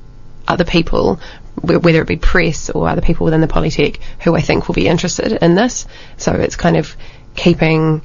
other 0.47 0.65
people, 0.65 1.19
whether 1.61 2.01
it 2.01 2.07
be 2.07 2.17
press 2.17 2.69
or 2.69 2.87
other 2.87 3.01
people 3.01 3.25
within 3.25 3.41
the 3.41 3.47
Polytech, 3.47 3.99
who 4.21 4.35
I 4.35 4.41
think 4.41 4.67
will 4.67 4.75
be 4.75 4.87
interested 4.87 5.31
in 5.31 5.55
this. 5.55 5.85
So 6.17 6.33
it's 6.33 6.55
kind 6.55 6.77
of 6.77 6.95
keeping 7.35 8.01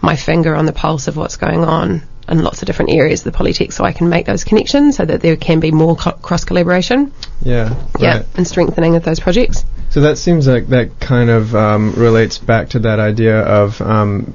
my 0.00 0.16
finger 0.16 0.54
on 0.54 0.66
the 0.66 0.72
pulse 0.72 1.08
of 1.08 1.16
what's 1.16 1.36
going 1.36 1.64
on 1.64 2.02
in 2.28 2.42
lots 2.42 2.62
of 2.62 2.66
different 2.66 2.90
areas 2.92 3.24
of 3.26 3.32
the 3.32 3.38
Polytech 3.38 3.72
so 3.72 3.84
I 3.84 3.92
can 3.92 4.08
make 4.08 4.26
those 4.26 4.44
connections 4.44 4.96
so 4.96 5.04
that 5.04 5.20
there 5.20 5.36
can 5.36 5.60
be 5.60 5.70
more 5.70 5.96
co- 5.96 6.12
cross 6.12 6.44
collaboration. 6.44 7.12
Yeah. 7.42 7.74
Yeah, 7.98 8.16
right. 8.18 8.26
and 8.36 8.46
strengthening 8.46 8.96
of 8.96 9.04
those 9.04 9.20
projects. 9.20 9.64
So 9.90 10.02
that 10.02 10.18
seems 10.18 10.46
like 10.46 10.68
that 10.68 11.00
kind 11.00 11.30
of 11.30 11.54
um, 11.54 11.92
relates 11.94 12.38
back 12.38 12.68
to 12.70 12.80
that 12.80 12.98
idea 13.00 13.40
of 13.40 13.80
um, 13.80 14.34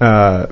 uh, 0.00 0.46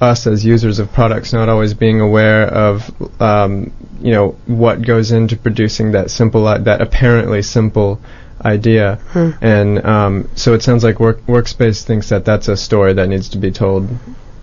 us 0.00 0.26
as 0.28 0.44
users 0.44 0.78
of 0.78 0.92
products 0.92 1.32
not 1.32 1.48
always 1.48 1.74
being 1.74 2.00
aware 2.00 2.44
of 2.46 3.20
um, 3.20 3.72
you 4.00 4.12
know 4.12 4.28
what 4.46 4.80
goes 4.80 5.10
into 5.10 5.36
producing 5.36 5.90
that 5.92 6.08
simple 6.08 6.46
i- 6.46 6.58
that 6.58 6.80
apparently 6.80 7.42
simple 7.42 8.00
idea 8.44 9.00
and 9.42 9.84
um, 9.84 10.28
so 10.36 10.54
it 10.54 10.62
sounds 10.62 10.84
like 10.84 11.00
work, 11.00 11.20
workspace 11.26 11.82
thinks 11.82 12.10
that 12.10 12.24
that's 12.24 12.46
a 12.46 12.56
story 12.56 12.92
that 12.92 13.08
needs 13.08 13.30
to 13.30 13.38
be 13.38 13.50
told 13.50 13.88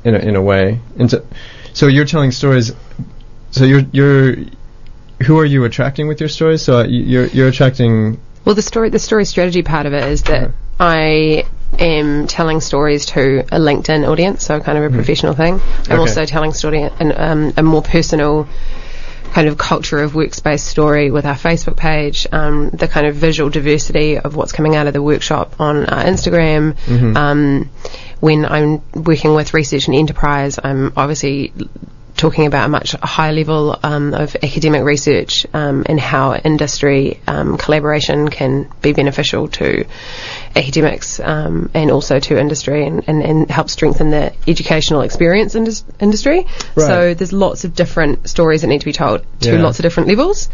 in 0.04 0.14
a, 0.16 0.20
in 0.20 0.36
a 0.36 0.42
way 0.42 0.82
and 1.00 1.10
so, 1.10 1.26
so 1.76 1.86
you're 1.88 2.06
telling 2.06 2.32
stories 2.32 2.72
so 3.52 3.64
you're 3.66 3.84
you're 3.92 4.36
who 5.28 5.38
are 5.40 5.46
you 5.46 5.64
attracting 5.66 6.08
with 6.08 6.20
your 6.20 6.30
stories 6.30 6.62
so 6.64 6.80
uh, 6.80 6.84
you're 6.88 7.28
you're 7.28 7.48
attracting 7.50 8.20
Well, 8.46 8.56
the 8.56 8.62
story, 8.62 8.90
the 8.90 9.00
story 9.00 9.26
strategy 9.26 9.62
part 9.64 9.86
of 9.86 9.94
it 9.94 10.04
is 10.10 10.24
that 10.24 10.52
I 10.80 11.46
am 11.80 12.28
telling 12.28 12.62
stories 12.62 13.06
to 13.08 13.40
a 13.52 13.60
LinkedIn 13.60 14.08
audience, 14.08 14.46
so 14.46 14.60
kind 14.60 14.78
of 14.78 14.84
a 14.86 14.90
professional 14.96 15.34
thing. 15.34 15.54
I'm 15.56 15.60
Mm-hmm. 15.60 15.92
Okay. 15.94 16.00
also 16.00 16.26
telling 16.26 16.54
story 16.54 16.82
and 17.00 17.14
um, 17.18 17.54
a 17.58 17.64
more 17.64 17.82
personal 17.82 18.48
kind 19.36 19.50
of 19.50 19.58
culture 19.58 20.02
of 20.02 20.14
workspace 20.14 20.62
story 20.62 21.12
with 21.12 21.26
our 21.26 21.36
Facebook 21.36 21.76
page, 21.76 22.26
um, 22.32 22.70
the 22.70 22.88
kind 22.88 23.06
of 23.06 23.16
visual 23.16 23.50
diversity 23.50 24.18
of 24.18 24.38
what's 24.38 24.54
coming 24.54 24.78
out 24.78 24.88
of 24.88 24.94
the 24.94 25.02
workshop 25.02 25.60
on 25.60 25.86
our 25.88 26.06
Instagram. 26.06 26.78
Mm-hmm. 26.86 27.18
Um, 27.18 27.70
when 28.22 28.46
I'm 28.46 28.82
working 28.94 29.36
with 29.36 29.54
research 29.54 29.88
and 29.88 29.96
enterprise, 29.96 30.58
I'm 30.64 30.94
obviously 30.96 31.52
talking 32.16 32.46
about 32.46 32.66
a 32.66 32.70
much 32.70 32.94
higher 32.94 33.34
level 33.34 33.78
um, 33.84 34.14
of 34.14 34.36
academic 34.42 34.84
research 34.84 35.46
um, 35.54 35.84
and 35.88 36.00
how 36.00 36.34
industry 36.36 37.20
um, 37.28 37.58
collaboration 37.58 38.30
can 38.30 38.70
be 38.82 38.94
beneficial 38.94 39.48
to 39.50 39.86
academics 40.56 41.20
um, 41.20 41.70
and 41.74 41.92
also 41.92 42.20
to 42.20 42.40
industry 42.40 42.86
and, 42.86 43.04
and, 43.08 43.22
and 43.22 43.52
help 43.52 43.70
strengthen 43.70 44.12
the 44.12 44.34
educational 44.48 45.02
experience 45.02 45.56
indus- 45.56 45.84
industry. 46.00 46.46
Right. 46.76 46.88
So 46.88 47.14
there's 47.14 47.34
lots 47.34 47.66
of 47.66 47.76
different 47.76 48.30
stories 48.30 48.62
that 48.62 48.68
need 48.68 48.80
to 48.80 48.86
be 48.86 48.94
told 48.94 49.26
to 49.42 49.54
Yeah. 49.54 49.62
lots 49.62 49.80
of 49.80 49.84
different 49.84 50.08
levels. 50.08 50.50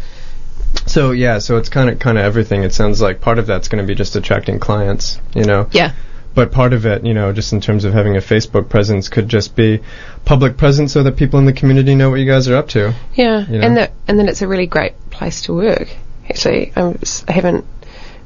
So 0.86 1.12
yeah, 1.12 1.38
so 1.38 1.58
it's 1.58 1.68
kind 1.68 1.90
of 1.90 1.98
kind 1.98 2.18
of 2.18 2.24
everything. 2.24 2.64
It 2.64 2.72
sounds 2.72 3.00
like 3.00 3.20
part 3.20 3.38
of 3.38 3.46
that's 3.46 3.68
going 3.68 3.84
to 3.84 3.86
be 3.86 3.94
just 3.94 4.16
attracting 4.16 4.58
clients, 4.58 5.20
you 5.34 5.44
know. 5.44 5.68
Yeah. 5.70 5.92
But 6.34 6.50
part 6.52 6.72
of 6.72 6.86
it, 6.86 7.04
you 7.04 7.12
know, 7.14 7.32
just 7.32 7.52
in 7.52 7.60
terms 7.60 7.84
of 7.84 7.92
having 7.92 8.16
a 8.16 8.20
Facebook 8.20 8.68
presence, 8.70 9.08
could 9.08 9.28
just 9.28 9.54
be 9.54 9.80
public 10.24 10.56
presence 10.56 10.92
so 10.92 11.02
that 11.02 11.16
people 11.16 11.38
in 11.38 11.44
the 11.44 11.52
community 11.52 11.94
know 11.94 12.08
what 12.10 12.20
you 12.20 12.26
guys 12.26 12.48
are 12.48 12.56
up 12.56 12.68
to. 12.70 12.94
Yeah, 13.14 13.46
You 13.46 13.58
know? 13.58 13.66
and 13.66 13.76
that 13.76 13.92
and 14.08 14.18
then 14.18 14.28
it's 14.28 14.40
a 14.42 14.48
really 14.48 14.66
great 14.66 14.94
place 15.10 15.42
to 15.42 15.54
work. 15.54 15.88
Actually, 16.28 16.72
I'm, 16.74 16.98
I 17.28 17.32
haven't 17.32 17.64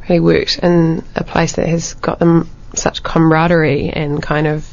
really 0.09 0.21
worked 0.21 0.59
in 0.63 1.03
a 1.17 1.25
place 1.25 1.55
that 1.57 1.67
has 1.69 1.95
got 1.95 2.19
them 2.21 2.49
such 2.75 3.03
camaraderie 3.03 3.89
and 3.91 4.23
kind 4.23 4.47
of 4.47 4.73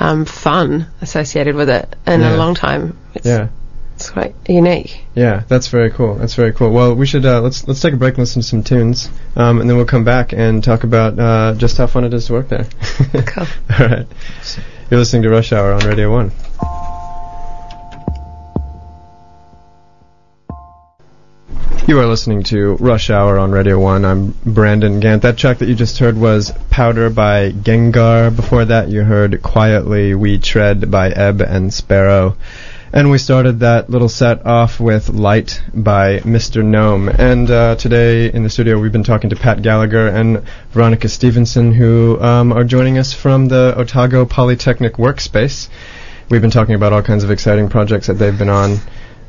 um, 0.00 0.24
fun 0.24 0.88
associated 1.00 1.54
with 1.54 1.70
it 1.70 1.96
in 2.06 2.20
Yeah. 2.20 2.34
a 2.34 2.36
long 2.36 2.54
time. 2.54 2.98
It's, 3.14 3.24
Yeah, 3.26 3.48
it's 3.94 4.10
quite 4.10 4.34
unique. 4.48 5.04
yeah, 5.14 5.44
that's 5.48 5.68
very 5.68 5.90
cool. 5.90 6.16
That's 6.16 6.34
very 6.34 6.52
cool. 6.52 6.70
Well, 6.70 6.94
we 6.94 7.06
should 7.06 7.24
uh, 7.24 7.40
let's 7.40 7.66
let's 7.68 7.80
take 7.80 7.94
a 7.94 7.96
break 7.96 8.14
and 8.14 8.18
listen 8.18 8.42
to 8.42 8.48
some 8.48 8.62
tunes, 8.62 9.08
um, 9.36 9.60
and 9.60 9.70
then 9.70 9.76
we'll 9.76 9.86
come 9.86 10.04
back 10.04 10.32
and 10.32 10.62
talk 10.62 10.84
about 10.84 11.18
uh, 11.18 11.54
just 11.56 11.76
how 11.76 11.86
fun 11.86 12.04
it 12.04 12.12
is 12.12 12.26
to 12.26 12.32
work 12.32 12.48
there. 12.48 12.66
Cool. 13.26 13.46
All 13.78 13.86
right, 13.86 14.06
you're 14.90 14.98
listening 14.98 15.22
to 15.22 15.30
Rush 15.30 15.52
Hour 15.52 15.72
on 15.72 15.80
Radio 15.86 16.10
One. 16.10 16.32
You 21.86 22.00
are 22.00 22.06
listening 22.06 22.42
to 22.44 22.76
Rush 22.76 23.10
Hour 23.10 23.38
on 23.38 23.52
Radio 23.52 23.78
1. 23.78 24.06
I'm 24.06 24.34
Brandon 24.46 25.00
Gant. 25.00 25.20
That 25.20 25.36
track 25.36 25.58
that 25.58 25.68
you 25.68 25.74
just 25.74 25.98
heard 25.98 26.16
was 26.16 26.50
Powder 26.70 27.10
by 27.10 27.52
Gengar. 27.52 28.34
Before 28.34 28.64
that, 28.64 28.88
you 28.88 29.02
heard 29.04 29.42
Quietly 29.42 30.14
We 30.14 30.38
Tread 30.38 30.90
by 30.90 31.10
Ebb 31.10 31.42
and 31.42 31.72
Sparrow. 31.74 32.38
And 32.94 33.10
we 33.10 33.18
started 33.18 33.58
that 33.58 33.90
little 33.90 34.08
set 34.08 34.46
off 34.46 34.78
with 34.78 35.08
Light 35.08 35.60
by 35.74 36.20
Mr. 36.20 36.64
Gnome. 36.64 37.08
And 37.08 37.50
uh, 37.50 37.74
today 37.74 38.30
in 38.32 38.44
the 38.44 38.48
studio, 38.48 38.78
we've 38.78 38.92
been 38.92 39.02
talking 39.02 39.30
to 39.30 39.36
Pat 39.36 39.62
Gallagher 39.62 40.06
and 40.06 40.44
Veronica 40.70 41.08
Stevenson, 41.08 41.72
who 41.72 42.20
um, 42.22 42.52
are 42.52 42.62
joining 42.62 42.96
us 42.96 43.12
from 43.12 43.48
the 43.48 43.74
Otago 43.76 44.24
Polytechnic 44.26 44.92
Workspace. 44.92 45.68
We've 46.30 46.40
been 46.40 46.52
talking 46.52 46.76
about 46.76 46.92
all 46.92 47.02
kinds 47.02 47.24
of 47.24 47.32
exciting 47.32 47.68
projects 47.68 48.06
that 48.06 48.14
they've 48.14 48.38
been 48.38 48.48
on. 48.48 48.76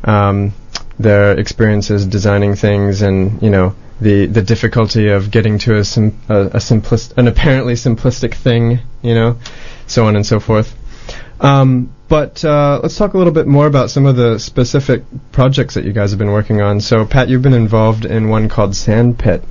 Um, 0.03 0.53
their 0.99 1.31
experiences 1.31 2.05
designing 2.05 2.53
things 2.55 3.01
and 3.01 3.41
you 3.41 3.49
know 3.49 3.73
the 3.99 4.27
the 4.27 4.43
difficulty 4.43 5.09
of 5.09 5.31
getting 5.31 5.57
to 5.57 5.75
a 5.77 5.83
sim- 5.83 6.17
a, 6.29 6.41
a 6.41 6.59
simplist 6.59 7.17
an 7.17 7.27
apparently 7.27 7.73
simplistic 7.73 8.35
thing 8.35 8.79
you 9.01 9.15
know 9.15 9.37
so 9.87 10.05
on 10.05 10.15
and 10.15 10.25
so 10.25 10.39
forth 10.39 10.73
um, 11.41 11.93
but 12.07 12.43
uh, 12.45 12.79
let's 12.81 12.97
talk 12.97 13.13
a 13.13 13.17
little 13.17 13.33
bit 13.33 13.47
more 13.47 13.67
about 13.67 13.89
some 13.89 14.05
of 14.05 14.15
the 14.15 14.37
specific 14.39 15.03
projects 15.31 15.73
that 15.73 15.85
you 15.85 15.93
guys 15.93 16.11
have 16.11 16.19
been 16.19 16.31
working 16.31 16.61
on 16.61 16.79
so 16.81 17.05
Pat 17.05 17.29
you've 17.29 17.41
been 17.41 17.53
involved 17.53 18.05
in 18.05 18.29
one 18.29 18.49
called 18.49 18.75
Sandpit 18.75 19.43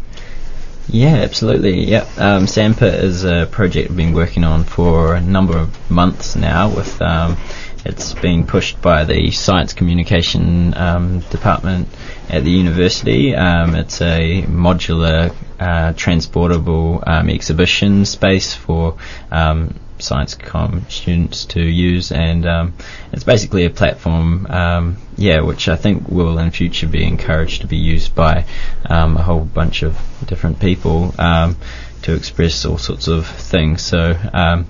Yeah, 0.89 1.17
absolutely. 1.17 1.85
Yeah, 1.85 2.07
um, 2.19 2.47
Sandpit 2.47 2.95
is 3.03 3.25
a 3.25 3.47
project 3.51 3.89
we've 3.89 3.97
been 3.97 4.13
working 4.13 4.45
on 4.45 4.65
for 4.65 5.15
a 5.15 5.21
number 5.21 5.57
of 5.57 5.91
months 5.91 6.37
now. 6.37 6.69
With 6.75 7.01
um, 7.01 7.39
it's 7.85 8.15
being 8.15 8.47
pushed 8.47 8.81
by 8.83 9.05
the 9.05 9.31
Science 9.31 9.73
Communication 9.73 10.75
um, 10.75 11.21
Department 11.31 11.89
at 12.29 12.45
the 12.45 12.51
university. 12.51 13.35
Um, 13.35 13.75
it's 13.75 14.01
a 14.01 14.43
modular, 14.43 15.35
uh, 15.59 15.93
transportable 15.95 17.03
um, 17.07 17.29
exhibition 17.31 18.05
space 18.05 18.55
for 18.55 18.97
um, 19.31 19.75
science 20.05 20.35
com 20.35 20.85
students 20.89 21.45
to 21.47 21.61
use, 21.61 22.13
and 22.13 22.47
um, 22.47 22.75
it's 23.13 23.25
basically 23.25 23.65
a 23.65 23.71
platform, 23.71 24.47
um, 24.47 24.97
yeah, 25.17 25.41
which 25.41 25.69
I 25.69 25.77
think 25.77 26.09
will 26.09 26.39
in 26.39 26.51
future 26.51 26.87
be 26.87 27.05
encouraged 27.05 27.63
to 27.63 27.67
be 27.67 27.77
used 27.77 28.15
by 28.15 28.45
um, 28.89 29.17
a 29.17 29.23
whole 29.23 29.45
bunch 29.45 29.83
of 29.83 29.97
different 30.27 30.61
people 30.61 31.15
um, 31.19 31.57
to 32.03 32.15
express 32.15 32.65
all 32.65 32.79
sorts 32.79 33.09
of 33.09 33.27
things. 33.27 33.83
So, 33.83 34.17
um, 34.33 34.67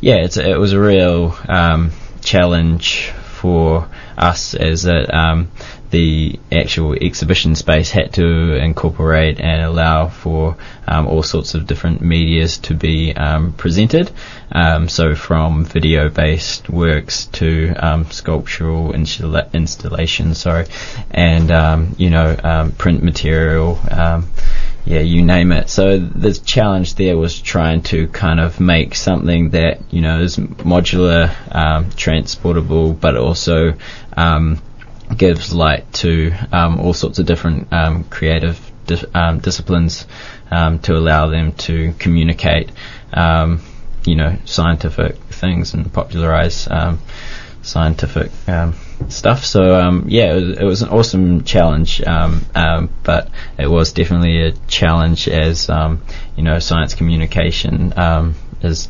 yeah, 0.00 0.26
it 0.26 0.58
was 0.58 0.72
a 0.72 0.80
real 0.80 1.36
um, 1.48 1.92
challenge 2.22 3.12
for 3.42 3.88
us 4.16 4.54
as 4.54 4.86
a 4.86 5.16
um, 5.16 5.50
the 5.92 6.40
actual 6.50 6.94
exhibition 6.94 7.54
space 7.54 7.90
had 7.90 8.14
to 8.14 8.54
incorporate 8.56 9.38
and 9.38 9.62
allow 9.62 10.08
for 10.08 10.56
um, 10.86 11.06
all 11.06 11.22
sorts 11.22 11.54
of 11.54 11.66
different 11.66 12.00
medias 12.00 12.56
to 12.58 12.74
be 12.74 13.14
um, 13.14 13.52
presented. 13.52 14.10
Um, 14.50 14.88
so 14.88 15.14
from 15.14 15.66
video-based 15.66 16.70
works 16.70 17.26
to 17.32 17.74
um, 17.76 18.10
sculptural 18.10 18.92
installa- 18.94 19.52
installations, 19.52 20.38
sorry, 20.38 20.66
and 21.10 21.50
um, 21.50 21.94
you 21.98 22.08
know 22.08 22.36
um, 22.42 22.72
print 22.72 23.02
material. 23.02 23.78
yeah, 24.84 24.98
you 25.00 25.22
name 25.22 25.52
it. 25.52 25.68
So 25.68 25.98
the 25.98 26.32
challenge 26.32 26.94
there 26.96 27.16
was 27.18 27.38
trying 27.40 27.82
to 27.82 28.08
kind 28.08 28.40
of 28.40 28.60
make 28.60 28.94
something 28.94 29.50
that 29.50 29.92
you 29.92 30.00
know 30.00 30.22
is 30.22 30.38
modular, 30.38 31.30
transportable, 31.96 32.94
but 32.94 33.16
also 33.16 33.74
um, 34.16 34.60
gives 35.16 35.52
light 35.52 35.90
to 35.94 36.32
um, 36.52 36.80
all 36.80 36.94
sorts 36.94 37.18
of 37.18 37.26
different 37.26 37.72
um, 37.72 38.04
creative 38.04 38.58
di- 38.86 39.04
um, 39.14 39.38
disciplines 39.38 40.06
um, 40.50 40.78
to 40.80 40.96
allow 40.96 41.28
them 41.28 41.52
to 41.52 41.92
communicate, 41.98 42.70
um, 43.12 43.60
you 44.04 44.16
know, 44.16 44.36
scientific 44.44 45.16
things 45.16 45.74
and 45.74 45.92
popularize 45.92 46.68
scientific 47.62 48.32
stuff. 49.08 49.44
So 49.44 50.02
yeah, 50.06 50.32
it 50.32 50.34
was, 50.34 50.58
it 50.58 50.64
was, 50.64 50.82
an 50.82 50.88
awesome 50.88 51.44
challenge, 51.44 52.02
but 52.04 53.30
it 53.58 53.70
was 53.70 53.92
definitely 53.92 54.42
a 54.42 54.52
challenge 54.66 55.28
as 55.28 55.68
you 55.68 56.42
know, 56.42 56.58
science 56.58 56.94
communication 56.94 57.92
is 58.62 58.88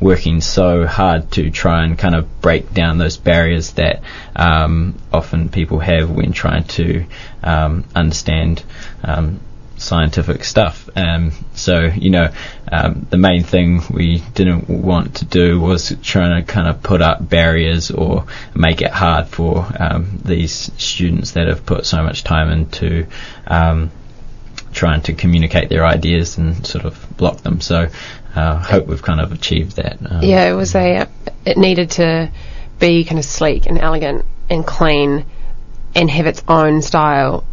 working 0.00 0.40
so 0.40 0.86
hard 0.86 1.30
to 1.32 1.50
try 1.50 1.84
and 1.84 1.98
kind 1.98 2.14
of 2.14 2.40
break 2.40 2.72
down 2.72 2.98
those 2.98 3.16
barriers 3.16 3.72
that 3.72 4.02
um, 4.36 4.98
often 5.12 5.48
people 5.48 5.78
have 5.78 6.10
when 6.10 6.32
trying 6.32 6.64
to 6.64 7.04
um, 7.42 7.84
understand 7.94 8.62
um, 9.02 9.40
scientific 9.76 10.44
stuff. 10.44 10.88
Um, 10.96 11.32
so, 11.54 11.84
you 11.84 12.10
know, 12.10 12.32
um, 12.70 13.06
the 13.10 13.18
main 13.18 13.42
thing 13.42 13.82
we 13.90 14.22
didn't 14.34 14.68
want 14.68 15.16
to 15.16 15.24
do 15.24 15.60
was 15.60 15.94
trying 16.02 16.44
to 16.44 16.52
kind 16.52 16.68
of 16.68 16.82
put 16.82 17.02
up 17.02 17.28
barriers 17.28 17.90
or 17.90 18.26
make 18.54 18.82
it 18.82 18.90
hard 18.90 19.28
for 19.28 19.66
um, 19.78 20.20
these 20.24 20.52
students 20.52 21.32
that 21.32 21.48
have 21.48 21.66
put 21.66 21.86
so 21.86 22.02
much 22.02 22.24
time 22.24 22.50
into 22.50 23.06
trying 24.74 25.00
to 25.02 25.14
communicate 25.14 25.68
their 25.68 25.86
ideas 25.86 26.36
and 26.36 26.66
sort 26.66 26.84
of 26.84 27.16
block 27.16 27.38
them. 27.38 27.60
So 27.60 27.88
uh, 28.34 28.58
hope 28.58 28.86
we've 28.86 29.02
kind 29.02 29.20
of 29.20 29.32
achieved 29.32 29.76
that. 29.76 29.98
Um, 30.04 30.22
yeah, 30.22 30.50
it 30.50 30.54
was 30.54 30.74
a. 30.74 31.08
It 31.44 31.56
needed 31.56 31.92
to 31.92 32.30
be 32.78 33.04
kind 33.04 33.18
of 33.18 33.24
sleek 33.24 33.66
and 33.66 33.78
elegant 33.78 34.24
and 34.50 34.66
clean, 34.66 35.24
and 35.94 36.10
have 36.10 36.26
its 36.26 36.42
own 36.48 36.82
style, 36.82 37.44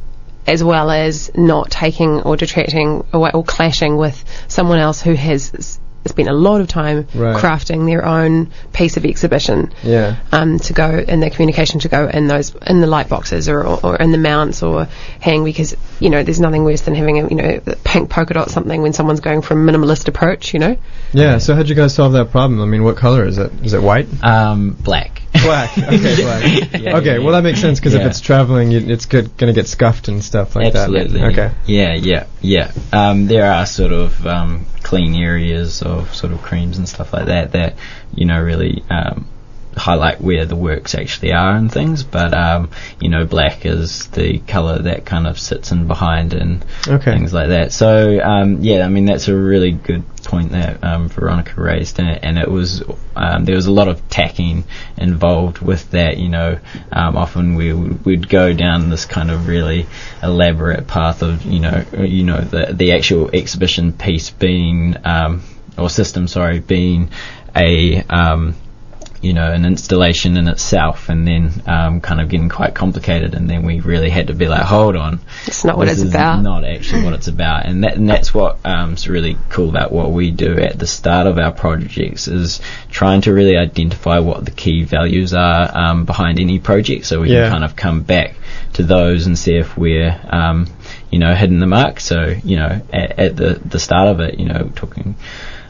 as 0.48 0.64
well 0.64 0.90
as 0.90 1.32
not 1.36 1.70
taking 1.70 2.22
or 2.22 2.36
detracting 2.38 3.06
or, 3.14 3.36
or 3.36 3.44
clashing 3.44 3.98
with 3.98 4.24
someone 4.48 4.80
else 4.80 5.02
who 5.02 5.14
has 5.14 5.80
spent 6.10 6.30
a 6.30 6.34
lot 6.34 6.62
of 6.62 6.68
time 6.68 7.08
right. 7.14 7.36
crafting 7.36 7.86
their 7.86 8.06
own 8.06 8.52
piece 8.74 8.98
of 8.98 9.06
exhibition. 9.06 9.74
Yeah. 9.84 10.18
Um, 10.32 10.60
to 10.60 10.74
go 10.74 10.98
in 10.98 11.20
their 11.20 11.30
communication 11.30 11.80
to 11.82 11.90
go 11.90 12.08
in 12.08 12.28
those 12.28 12.56
in 12.68 12.82
the 12.82 12.88
light 12.88 13.10
boxes 13.10 13.50
or, 13.50 13.66
or, 13.66 13.80
or, 13.86 13.96
in 13.98 14.12
the 14.12 14.18
mounts 14.18 14.64
or 14.64 14.88
hang 15.20 15.44
because 15.44 15.76
you 16.00 16.10
know 16.10 16.24
there's 16.24 16.40
nothing 16.40 16.64
worse 16.64 16.82
than 16.82 16.96
having 16.96 17.20
a 17.20 17.28
you 17.28 17.36
know 17.36 17.60
pink 17.84 18.10
polka 18.10 18.34
dot 18.34 18.50
something 18.50 18.82
when 18.82 18.94
someone's 18.94 19.20
going 19.20 19.42
for 19.42 19.54
a 19.54 19.58
minimalist 19.58 20.08
approach. 20.08 20.54
You 20.54 20.60
know. 20.60 20.78
Yeah. 21.14 21.38
So 21.38 21.56
how'd 21.56 21.70
you 21.70 21.76
guys 21.76 21.94
solve 21.94 22.14
that 22.14 22.32
problem? 22.32 22.62
I 22.62 22.66
mean, 22.66 22.84
what 22.84 22.98
color 22.98 23.26
is 23.26 23.38
it? 23.38 23.52
Is 23.64 23.74
it 23.74 23.82
white? 23.82 24.08
Um, 24.24 24.72
black. 24.72 25.22
Black. 25.44 25.78
Okay, 25.78 26.24
black. 26.24 26.82
yeah, 26.82 26.98
okay, 26.98 27.20
well 27.20 27.34
that 27.34 27.44
makes 27.44 27.60
sense 27.60 27.80
because 27.80 27.94
yeah. 27.94 28.02
if 28.02 28.08
it's 28.08 28.22
traveling, 28.22 28.72
it's 28.72 29.06
good, 29.06 29.36
going 29.38 29.54
to 29.54 29.60
get 29.60 29.68
scuffed 29.68 30.08
and 30.08 30.24
stuff 30.24 30.56
like 30.56 30.74
Absolutely. 30.74 31.20
that. 31.20 31.26
Absolutely. 31.26 31.44
Okay. 31.44 31.56
Yeah, 31.66 31.94
yeah, 31.94 32.26
yeah. 32.42 32.72
Um, 32.94 33.28
there 33.28 33.52
are 33.52 33.66
sort 33.66 33.92
of 33.92 34.26
um, 34.26 34.66
clean 34.84 35.16
areas 35.16 35.82
of 35.82 36.14
sort 36.16 36.34
of 36.34 36.42
creams 36.42 36.78
and 36.78 36.88
stuff 36.88 37.14
like 37.14 37.26
that 37.26 37.54
that 37.54 37.76
you 38.14 38.26
know 38.26 38.42
really 38.42 38.84
um, 38.90 39.28
highlight 39.76 40.22
where 40.22 40.46
the 40.46 40.56
works 40.56 40.96
actually 40.96 41.32
are 41.32 41.56
and 41.56 41.72
things. 41.72 42.04
But 42.04 42.34
um, 42.34 42.70
you 43.00 43.10
know, 43.10 43.26
black 43.26 43.66
is 43.66 44.08
the 44.08 44.40
color 44.40 44.80
that 44.84 45.06
kind 45.06 45.28
of 45.28 45.40
sits 45.40 45.72
in 45.72 45.88
behind 45.88 46.34
and 46.34 46.66
okay. 46.88 47.12
things 47.12 47.34
like 47.34 47.50
that. 47.50 47.72
So 47.72 48.20
um, 48.22 48.62
yeah, 48.62 48.86
I 48.86 48.90
mean 48.90 49.06
that's 49.06 49.28
a 49.28 49.36
really 49.36 49.72
good 49.72 50.04
point 50.32 50.52
that 50.52 50.82
um, 50.82 51.10
Veronica 51.10 51.62
raised, 51.62 52.00
and 52.00 52.24
and 52.24 52.40
it 52.40 52.50
was 52.50 52.82
um, 53.16 53.44
there 53.44 53.56
was 53.56 53.68
a 53.68 53.72
lot 53.72 53.90
of 53.90 54.10
tacking 54.10 54.64
involved 54.98 55.60
with 55.60 55.92
that. 55.92 56.18
You 56.18 56.30
know, 56.30 56.60
um, 56.92 57.18
often 57.18 57.56
we 57.56 57.74
would 57.74 58.30
go 58.30 58.54
down 58.54 58.90
this 58.90 59.06
kind 59.06 59.30
of 59.30 59.48
really 59.48 59.86
elaborate 60.24 60.88
path 60.88 61.22
of 61.22 61.44
you 61.44 61.60
know 61.60 61.86
you 62.00 62.24
know 62.24 62.40
the 62.40 62.74
the 62.74 62.94
actual 62.94 63.30
exhibition 63.34 63.92
piece 63.92 64.30
being 64.30 64.96
um, 65.06 65.44
or 65.78 65.90
system, 65.90 66.28
sorry, 66.28 66.60
being 66.60 67.10
a 67.56 68.02
um, 68.04 68.56
you 69.22 69.34
know, 69.34 69.52
an 69.52 69.66
installation 69.66 70.36
in 70.36 70.48
itself, 70.48 71.10
and 71.10 71.28
then 71.28 71.52
um, 71.68 72.02
kind 72.02 72.20
of 72.20 72.30
getting 72.30 72.50
quite 72.50 72.74
complicated. 72.74 73.36
And 73.36 73.48
then 73.48 73.64
we 73.64 73.80
really 73.80 74.10
had 74.10 74.28
to 74.28 74.34
be 74.34 74.48
like, 74.48 74.64
hold 74.64 74.96
on, 74.96 75.20
it's 75.46 75.64
not 75.64 75.78
what 75.78 75.88
it's 75.88 76.02
about. 76.02 76.42
Not 76.42 76.66
actually 76.66 77.04
what 77.04 77.14
it's 77.14 77.28
about, 77.28 77.66
and 77.66 77.84
that 77.84 77.96
and 77.96 78.10
that's 78.10 78.34
what 78.34 78.58
um, 78.66 78.94
is 78.94 79.08
really 79.08 79.38
cool 79.50 79.70
about 79.70 79.92
what 79.92 80.12
we 80.12 80.32
do 80.32 80.58
at 80.58 80.80
the 80.80 80.88
start 80.88 81.28
of 81.28 81.38
our 81.38 81.52
projects 81.52 82.28
is 82.28 82.62
trying 82.90 83.22
to 83.22 83.34
really 83.34 83.58
identify 83.58 84.20
what 84.20 84.44
the 84.44 84.52
key 84.52 84.84
values 84.84 85.34
are 85.34 85.70
um, 85.78 86.06
behind 86.06 86.40
any 86.40 86.60
project, 86.60 87.06
so 87.06 87.22
we 87.22 87.32
yeah. 87.32 87.44
can 87.44 87.52
kind 87.52 87.64
of 87.64 87.76
come 87.76 88.02
back 88.02 88.36
to 88.74 88.84
those 88.84 89.28
and 89.28 89.38
see 89.38 89.56
if 89.56 89.78
we're 89.78 90.20
um, 90.30 90.68
you 91.12 91.20
know 91.20 91.36
hitting 91.36 91.60
the 91.60 91.68
mark. 91.68 92.00
So 92.00 92.36
you 92.44 92.56
know, 92.56 92.82
at, 92.92 93.20
at 93.20 93.36
the 93.36 93.62
the 93.64 93.80
start 93.80 94.08
of 94.08 94.20
it, 94.20 94.40
you 94.40 94.46
know, 94.46 94.72
talking 94.76 95.16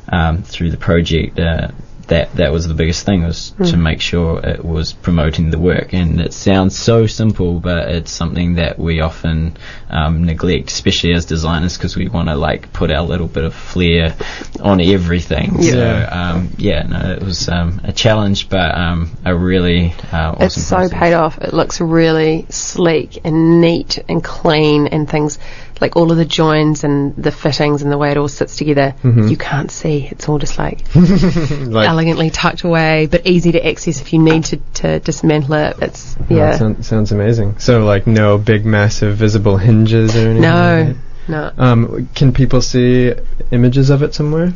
um, 0.08 0.44
through 0.44 0.72
the 0.72 0.78
project. 0.78 1.38
Uh, 1.38 1.70
that 2.12 2.34
that 2.36 2.52
was 2.52 2.68
the 2.68 2.74
biggest 2.74 3.06
thing 3.06 3.24
was 3.24 3.54
mm. 3.58 3.72
to 3.72 3.78
make 3.78 4.02
sure 4.02 4.46
it 4.46 4.64
was 4.64 4.92
promoting 4.92 5.50
the 5.50 5.58
work. 5.58 5.94
And 5.94 6.20
it 6.20 6.34
sounds 6.34 6.78
so 6.78 7.08
simple, 7.08 7.62
but 7.62 7.88
it's 7.90 8.12
something 8.12 8.56
that 8.56 8.78
we 8.78 9.00
often 9.00 9.56
um, 9.90 10.26
neglect, 10.26 10.72
especially 10.72 11.14
as 11.14 11.24
designers, 11.24 11.78
because 11.78 11.96
we 11.96 12.10
want 12.10 12.28
to 12.28 12.36
like 12.36 12.74
put 12.74 12.92
our 12.92 13.04
little 13.04 13.28
bit 13.28 13.46
of 13.46 13.56
flair 13.56 14.14
on 14.60 14.82
everything. 14.82 15.56
Yeah. 15.60 15.72
So 15.72 16.10
um, 16.12 16.50
yeah, 16.58 16.84
no, 16.84 17.14
it 17.14 17.24
was 17.24 17.48
um, 17.48 17.80
a 17.86 17.94
challenge, 17.94 18.50
but 18.50 18.76
um, 18.78 19.10
a 19.24 19.34
really 19.34 19.94
uh, 20.12 20.34
awesome. 20.34 20.46
It's 20.46 20.62
so 20.62 20.76
process. 20.76 21.00
paid 21.00 21.14
off. 21.14 21.38
It 21.38 21.54
looks 21.54 21.80
really 21.80 22.46
sleek 22.50 23.22
and 23.24 23.62
neat 23.62 24.00
and 24.10 24.22
clean 24.22 24.88
and 24.88 25.10
things 25.10 25.40
like 25.82 25.96
all 25.96 26.12
of 26.12 26.18
the 26.18 26.26
joins 26.26 26.84
and 26.84 27.16
the 27.16 27.32
fittings 27.32 27.82
and 27.82 27.92
the 27.92 27.98
way 27.98 28.12
it 28.12 28.18
all 28.18 28.28
sits 28.28 28.56
together, 28.56 28.96
mm-hmm. 29.02 29.28
you 29.28 29.36
can't 29.36 29.72
see. 29.72 30.08
It's 30.10 30.30
all 30.30 30.38
just 30.38 30.60
like, 30.60 30.84
like, 30.96 31.90
elegantly 31.90 32.30
tucked 32.30 32.62
away, 32.62 33.08
but 33.08 33.26
easy 33.26 33.54
to 33.54 33.68
access 33.68 34.00
if 34.00 34.14
you 34.14 34.20
need 34.20 34.46
to, 34.46 34.58
to 34.76 35.00
dismantle 35.00 35.54
it. 35.56 35.78
It's 35.82 36.16
yeah. 36.30 36.56
sound, 36.56 36.86
sounds 36.86 37.12
amazing. 37.12 37.58
So 37.58 37.84
like 37.84 38.06
no 38.06 38.38
big 38.38 38.64
massive 38.64 39.18
visible 39.18 39.58
hinges 39.58 40.16
or 40.16 40.20
anything. 40.20 40.42
No, 40.42 40.86
like 40.88 40.96
no. 41.28 41.52
Um, 41.58 42.10
can 42.14 42.32
people 42.32 42.62
see 42.62 43.14
images 43.50 43.90
of 43.90 44.04
it 44.04 44.14
somewhere, 44.14 44.54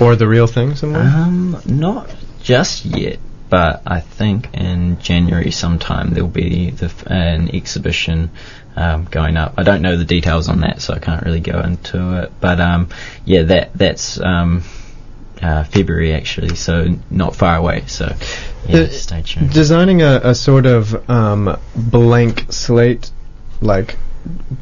or 0.00 0.14
the 0.14 0.28
real 0.28 0.46
thing 0.46 0.76
somewhere? 0.76 1.02
Um, 1.02 1.60
not 1.66 2.14
just 2.40 2.84
yet 2.84 3.18
but 3.54 3.82
I 3.86 4.00
think 4.00 4.52
in 4.52 4.98
January 4.98 5.52
sometime 5.52 6.10
there'll 6.10 6.28
be 6.28 6.70
the, 6.70 6.92
an 7.06 7.54
exhibition 7.54 8.30
um, 8.76 9.04
going 9.04 9.36
up. 9.36 9.54
I 9.56 9.62
don't 9.62 9.82
know 9.82 9.96
the 9.96 10.04
details 10.04 10.48
on 10.48 10.60
that, 10.60 10.82
so 10.82 10.94
I 10.94 10.98
can't 10.98 11.24
really 11.24 11.40
go 11.40 11.60
into 11.60 12.22
it. 12.22 12.32
But 12.40 12.60
um, 12.60 12.88
yeah, 13.24 13.42
that 13.42 13.74
that's 13.74 14.20
um, 14.20 14.62
uh, 15.40 15.64
February 15.64 16.12
actually, 16.12 16.56
so 16.56 16.96
not 17.10 17.36
far 17.36 17.56
away. 17.56 17.84
So 17.86 18.14
yeah, 18.68 18.88
stay 18.88 19.22
tuned. 19.22 19.52
Designing 19.52 20.02
a, 20.02 20.20
a 20.24 20.34
sort 20.34 20.66
of 20.66 21.08
um, 21.10 21.58
blank 21.76 22.52
slate, 22.52 23.10
like 23.60 23.96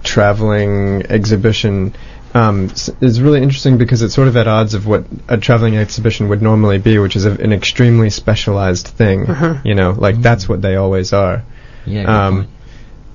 traveling 0.03 1.05
exhibition 1.09 1.95
um, 2.35 2.71
is 3.01 3.21
really 3.21 3.43
interesting 3.43 3.79
because 3.79 4.03
it's 4.03 4.15
sort 4.15 4.29
of 4.29 4.37
at 4.37 4.49
odds 4.49 4.75
of 4.75 4.87
what 4.87 5.05
a 5.29 5.37
traveling 5.37 5.77
exhibition 5.77 6.29
would 6.29 6.43
normally 6.43 6.79
be, 6.79 6.99
which 6.99 7.15
is 7.15 7.27
a, 7.27 7.33
an 7.33 7.53
extremely 7.53 8.11
specialized 8.11 8.89
thing. 8.89 9.27
You 9.65 9.75
know, 9.75 9.91
like 9.93 10.21
that's 10.21 10.49
what 10.49 10.63
they 10.63 10.77
always 10.77 11.13
are. 11.13 11.43
Yeah. 11.87 12.47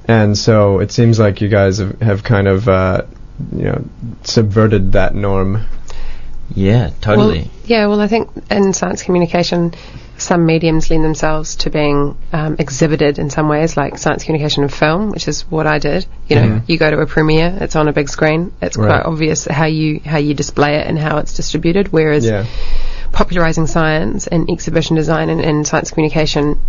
Good 0.08 0.14
point. 0.14 0.20
and 0.28 0.38
so 0.38 0.80
it 0.80 0.92
seems 0.92 1.20
like 1.20 1.42
you 1.42 1.50
guys 1.50 1.78
have, 1.80 2.00
have 2.02 2.24
kind 2.24 2.48
of, 2.48 2.68
uh, 2.68 3.04
you 3.56 3.64
know, 3.64 3.84
subverted 4.24 4.94
that 4.94 5.14
norm. 5.16 5.66
Yeah. 6.56 6.92
Totally. 7.02 7.40
Well, 7.42 7.48
yeah, 7.66 7.88
well, 7.88 8.00
I 8.00 8.08
think 8.08 8.30
in 8.50 8.72
science 8.74 9.04
communication, 9.04 9.74
some 10.18 10.46
mediums 10.46 10.90
lend 10.90 11.04
themselves 11.04 11.58
to 11.58 11.70
being 11.70 12.18
um, 12.32 12.56
exhibited 12.58 13.20
in 13.20 13.30
some 13.30 13.50
ways, 13.50 13.76
like 13.78 13.98
science 13.98 14.24
communication 14.24 14.64
and 14.64 14.74
film, 14.74 15.12
which 15.12 15.28
is 15.28 15.42
what 15.52 15.68
I 15.68 15.78
did. 15.80 16.06
You 16.30 16.36
know, 16.38 16.42
Mhm. 16.44 16.64
you 16.70 16.78
go 16.78 16.90
to 16.90 17.00
a 17.00 17.06
premiere, 17.06 17.56
it's 17.62 17.76
on 17.76 17.88
a 17.90 17.94
big 17.94 18.08
screen, 18.10 18.54
it's 18.62 18.78
Right. 18.78 18.88
quite 18.88 19.06
obvious 19.06 19.46
how 19.46 19.66
you 19.66 20.00
how 20.06 20.18
you 20.18 20.34
display 20.34 20.76
it 20.78 20.88
and 20.88 20.98
how 20.98 21.18
it's 21.18 21.34
distributed. 21.34 21.92
Whereas 21.92 22.26
Yeah. 22.26 22.46
popularizing 23.12 23.68
science 23.68 24.26
and 24.28 24.50
exhibition 24.50 24.96
design 24.96 25.30
and, 25.30 25.42
and 25.42 25.68
science 25.68 25.92
communication 25.92 26.60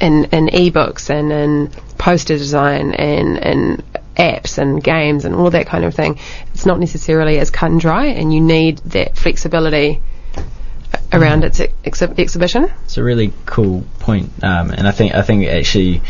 in, 0.00 0.24
in 0.32 0.48
ebooks 0.48 1.08
and 1.08 1.30
in 1.32 1.70
poster 2.00 2.38
design 2.38 2.94
and, 2.94 3.36
and 3.36 3.82
apps 4.16 4.56
and 4.56 4.82
games 4.82 5.26
and 5.26 5.34
all 5.34 5.50
that 5.50 5.66
kind 5.66 5.84
of 5.84 5.94
thing, 5.94 6.18
it's 6.54 6.64
not 6.64 6.80
necessarily 6.80 7.38
as 7.38 7.50
cut 7.50 7.70
and 7.70 7.78
dry, 7.78 8.06
and 8.06 8.32
you 8.32 8.40
need 8.40 8.78
that 8.78 9.16
flexibility 9.18 10.00
around 11.12 11.44
its 11.44 11.60
ex- 11.84 12.02
exhibition. 12.02 12.72
It's 12.84 12.96
a 12.96 13.04
really 13.04 13.34
cool 13.44 13.84
point, 13.98 14.30
um, 14.42 14.70
and 14.70 14.88
I 14.88 14.92
think 14.92 15.14
I 15.14 15.22
think 15.22 15.46
actually 15.46 16.00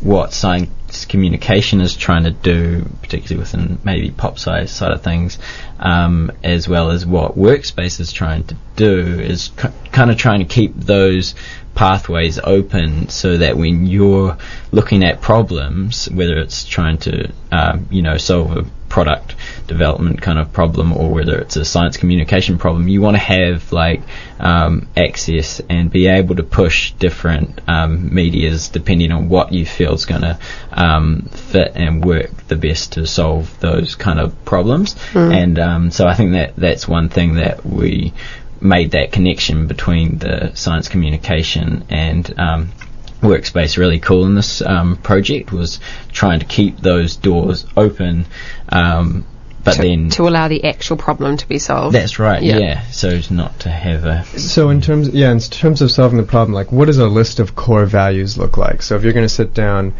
what 0.00 0.32
science 0.32 1.04
communication 1.04 1.80
is 1.80 1.94
trying 1.94 2.24
to 2.24 2.30
do, 2.30 2.86
particularly 3.02 3.40
within 3.40 3.78
maybe 3.84 4.10
pop 4.10 4.38
science 4.38 4.70
side 4.70 4.92
of 4.92 5.02
things, 5.02 5.38
um, 5.78 6.30
as 6.42 6.68
well 6.68 6.90
as 6.90 7.04
what 7.04 7.36
Workspace 7.36 8.00
is 8.00 8.12
trying 8.12 8.44
to 8.44 8.56
do, 8.76 8.98
is 9.20 9.50
k- 9.56 9.68
kind 9.92 10.10
of 10.10 10.16
trying 10.16 10.40
to 10.40 10.46
keep 10.46 10.74
those 10.74 11.34
pathways 11.80 12.38
open 12.44 13.08
so 13.08 13.38
that 13.38 13.56
when 13.56 13.86
you're 13.86 14.36
looking 14.70 15.02
at 15.02 15.22
problems, 15.22 16.10
whether 16.10 16.36
it's 16.36 16.66
trying 16.66 16.98
to 16.98 17.32
um, 17.50 17.88
you 17.90 18.02
know 18.02 18.18
solve 18.18 18.54
a 18.54 18.66
product 18.90 19.36
development 19.66 20.20
kind 20.20 20.38
of 20.38 20.52
problem 20.52 20.92
or 20.92 21.10
whether 21.10 21.38
it's 21.38 21.56
a 21.56 21.64
science 21.64 21.96
communication 21.96 22.58
problem, 22.58 22.86
you 22.86 23.00
want 23.00 23.14
to 23.14 23.22
have 23.22 23.72
like 23.72 24.02
um, 24.40 24.88
access 24.94 25.62
and 25.70 25.90
be 25.90 26.06
able 26.06 26.34
to 26.34 26.42
push 26.42 26.92
different 26.92 27.60
um, 27.66 28.14
medias 28.14 28.68
depending 28.68 29.10
on 29.10 29.30
what 29.30 29.50
you 29.50 29.64
feel 29.64 29.94
is 29.94 30.04
going 30.04 30.20
to 30.20 30.38
um, 30.72 31.22
fit 31.32 31.72
and 31.76 32.04
work 32.04 32.30
the 32.48 32.56
best 32.56 32.92
to 32.92 33.06
solve 33.06 33.58
those 33.60 33.94
kind 33.94 34.20
of 34.20 34.44
problems. 34.44 34.96
And 35.32 35.58
um, 35.58 35.90
so 35.90 36.06
I 36.06 36.14
think 36.14 36.32
that 36.32 36.56
that's 36.56 36.86
one 36.86 37.08
thing 37.08 37.36
that 37.36 37.64
we 37.64 38.12
made 38.60 38.92
that 38.92 39.12
connection 39.12 39.66
between 39.66 40.18
the 40.18 40.52
science 40.54 40.88
communication 40.88 41.84
and 41.88 42.38
um, 42.38 42.72
workspace 43.20 43.76
really 43.76 43.98
cool 43.98 44.26
in 44.26 44.34
this 44.34 44.62
um, 44.62 44.96
project 44.96 45.52
was 45.52 45.80
trying 46.12 46.40
to 46.40 46.46
keep 46.46 46.78
those 46.78 47.16
doors 47.16 47.66
open 47.76 48.26
um, 48.70 49.26
but 49.62 49.74
to, 49.74 49.82
then 49.82 50.08
to 50.10 50.26
allow 50.26 50.48
the 50.48 50.64
actual 50.64 50.96
problem 50.96 51.36
to 51.36 51.46
be 51.46 51.58
solved. 51.58 51.94
that's 51.94 52.18
right 52.18 52.42
Yeah. 52.42 52.58
yeah. 52.58 52.90
so 52.90 53.10
as 53.10 53.30
not 53.30 53.60
to 53.60 53.70
have 53.70 54.04
a 54.04 54.24
So 54.38 54.70
in 54.70 54.80
terms, 54.80 55.08
yeah, 55.10 55.30
in 55.30 55.38
terms 55.38 55.82
of 55.82 55.90
solving 55.90 56.16
the 56.16 56.24
problem, 56.24 56.54
like 56.54 56.72
what 56.72 56.86
does 56.86 56.98
a 56.98 57.06
list 57.06 57.40
of 57.40 57.54
core 57.54 57.84
values 57.84 58.38
look 58.38 58.56
like? 58.56 58.82
So 58.82 58.96
if 58.96 59.02
you're 59.02 59.12
going 59.12 59.26
to 59.26 59.34
sit 59.34 59.52
down, 59.52 59.94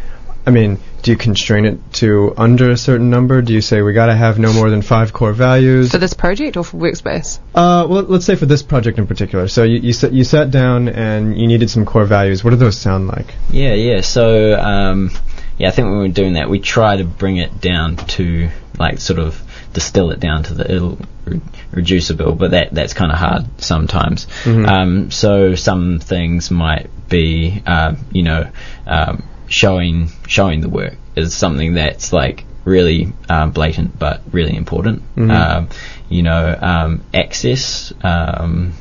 I 0.45 0.49
mean, 0.49 0.79
do 1.03 1.11
you 1.11 1.17
constrain 1.17 1.65
it 1.65 1.93
to 1.93 2.33
under 2.35 2.71
a 2.71 2.77
certain 2.77 3.09
number? 3.09 3.41
Do 3.41 3.53
you 3.53 3.61
say 3.61 3.81
we 3.81 3.93
got 3.93 4.07
to 4.07 4.15
have 4.15 4.39
no 4.39 4.51
more 4.53 4.69
than 4.69 4.81
five 4.81 5.13
core 5.13 5.33
values? 5.33 5.91
for 5.91 5.99
this 5.99 6.13
project 6.13 6.57
or 6.57 6.63
for 6.63 6.77
Workspace? 6.77 7.39
Uh, 7.53 7.85
well, 7.87 8.03
let's 8.03 8.25
say 8.25 8.35
for 8.35 8.47
this 8.47 8.63
project 8.63 8.97
in 8.97 9.05
particular. 9.07 9.47
So 9.47 9.63
you 9.63 9.79
you, 9.79 9.93
sat 9.93 10.13
you 10.13 10.23
sat 10.23 10.49
down 10.49 10.89
and 10.89 11.37
you 11.37 11.47
needed 11.47 11.69
some 11.69 11.85
core 11.85 12.05
values. 12.05 12.43
What 12.43 12.51
do 12.51 12.55
those 12.55 12.77
sound 12.77 13.07
like? 13.07 13.35
Yeah, 13.51 13.73
yeah. 13.73 14.01
So, 14.01 14.59
um, 14.59 15.11
yeah, 15.57 15.67
I 15.67 15.71
think 15.71 15.87
when 15.87 15.99
we're 15.99 16.07
doing 16.07 16.33
that, 16.33 16.49
we 16.49 16.59
try 16.59 16.97
to 16.97 17.03
bring 17.03 17.37
it 17.37 17.61
down 17.61 17.97
to 17.97 18.49
like 18.79 18.99
sort 18.99 19.19
of 19.19 19.41
distill 19.73 20.11
it 20.11 20.19
down 20.19 20.43
to 20.43 20.53
the 20.53 20.71
it'll 20.71 20.97
re- 21.25 21.41
reducible, 21.71 22.33
but 22.33 22.51
that 22.51 22.73
that's 22.73 22.93
kind 22.93 23.11
of 23.11 23.17
hard 23.17 23.61
sometimes. 23.61 24.25
Mhm. 24.43 24.67
Um, 24.67 25.11
so 25.11 25.55
some 25.55 25.99
things 25.99 26.49
might 26.49 26.89
be, 27.09 27.61
um, 27.65 27.97
you 28.11 28.23
know, 28.23 28.49
um, 28.87 29.23
showing 29.51 30.09
showing 30.27 30.61
the 30.61 30.69
work 30.69 30.95
is 31.15 31.33
something 31.33 31.73
that's 31.73 32.13
like 32.13 32.45
really 32.63 33.11
um, 33.27 33.51
blatant 33.51 33.97
but 33.97 34.21
really 34.31 34.55
important. 34.55 35.03
Mhm. 35.15 35.31
Um, 35.31 35.69
you 36.09 36.23
know, 36.23 36.57
um, 36.59 37.01
access. 37.13 37.93
Um, 38.01 38.73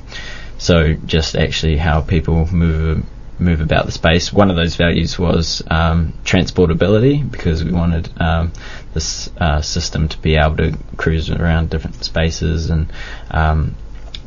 so 0.58 0.94
just 0.94 1.36
actually 1.36 1.76
how 1.76 2.00
people 2.00 2.52
move 2.52 3.04
move 3.38 3.62
about 3.62 3.86
the 3.86 3.92
space. 3.92 4.32
One 4.32 4.50
of 4.50 4.56
those 4.56 4.76
values 4.76 5.18
was 5.18 5.62
um, 5.68 6.12
transportability 6.24 7.28
because 7.28 7.64
we 7.64 7.72
wanted 7.72 8.10
um, 8.20 8.52
this 8.92 9.30
uh, 9.38 9.62
system 9.62 10.08
to 10.08 10.18
be 10.18 10.36
able 10.36 10.56
to 10.58 10.76
cruise 10.96 11.30
around 11.30 11.70
different 11.70 12.04
spaces 12.04 12.68
and 12.68 12.92
um, 13.30 13.74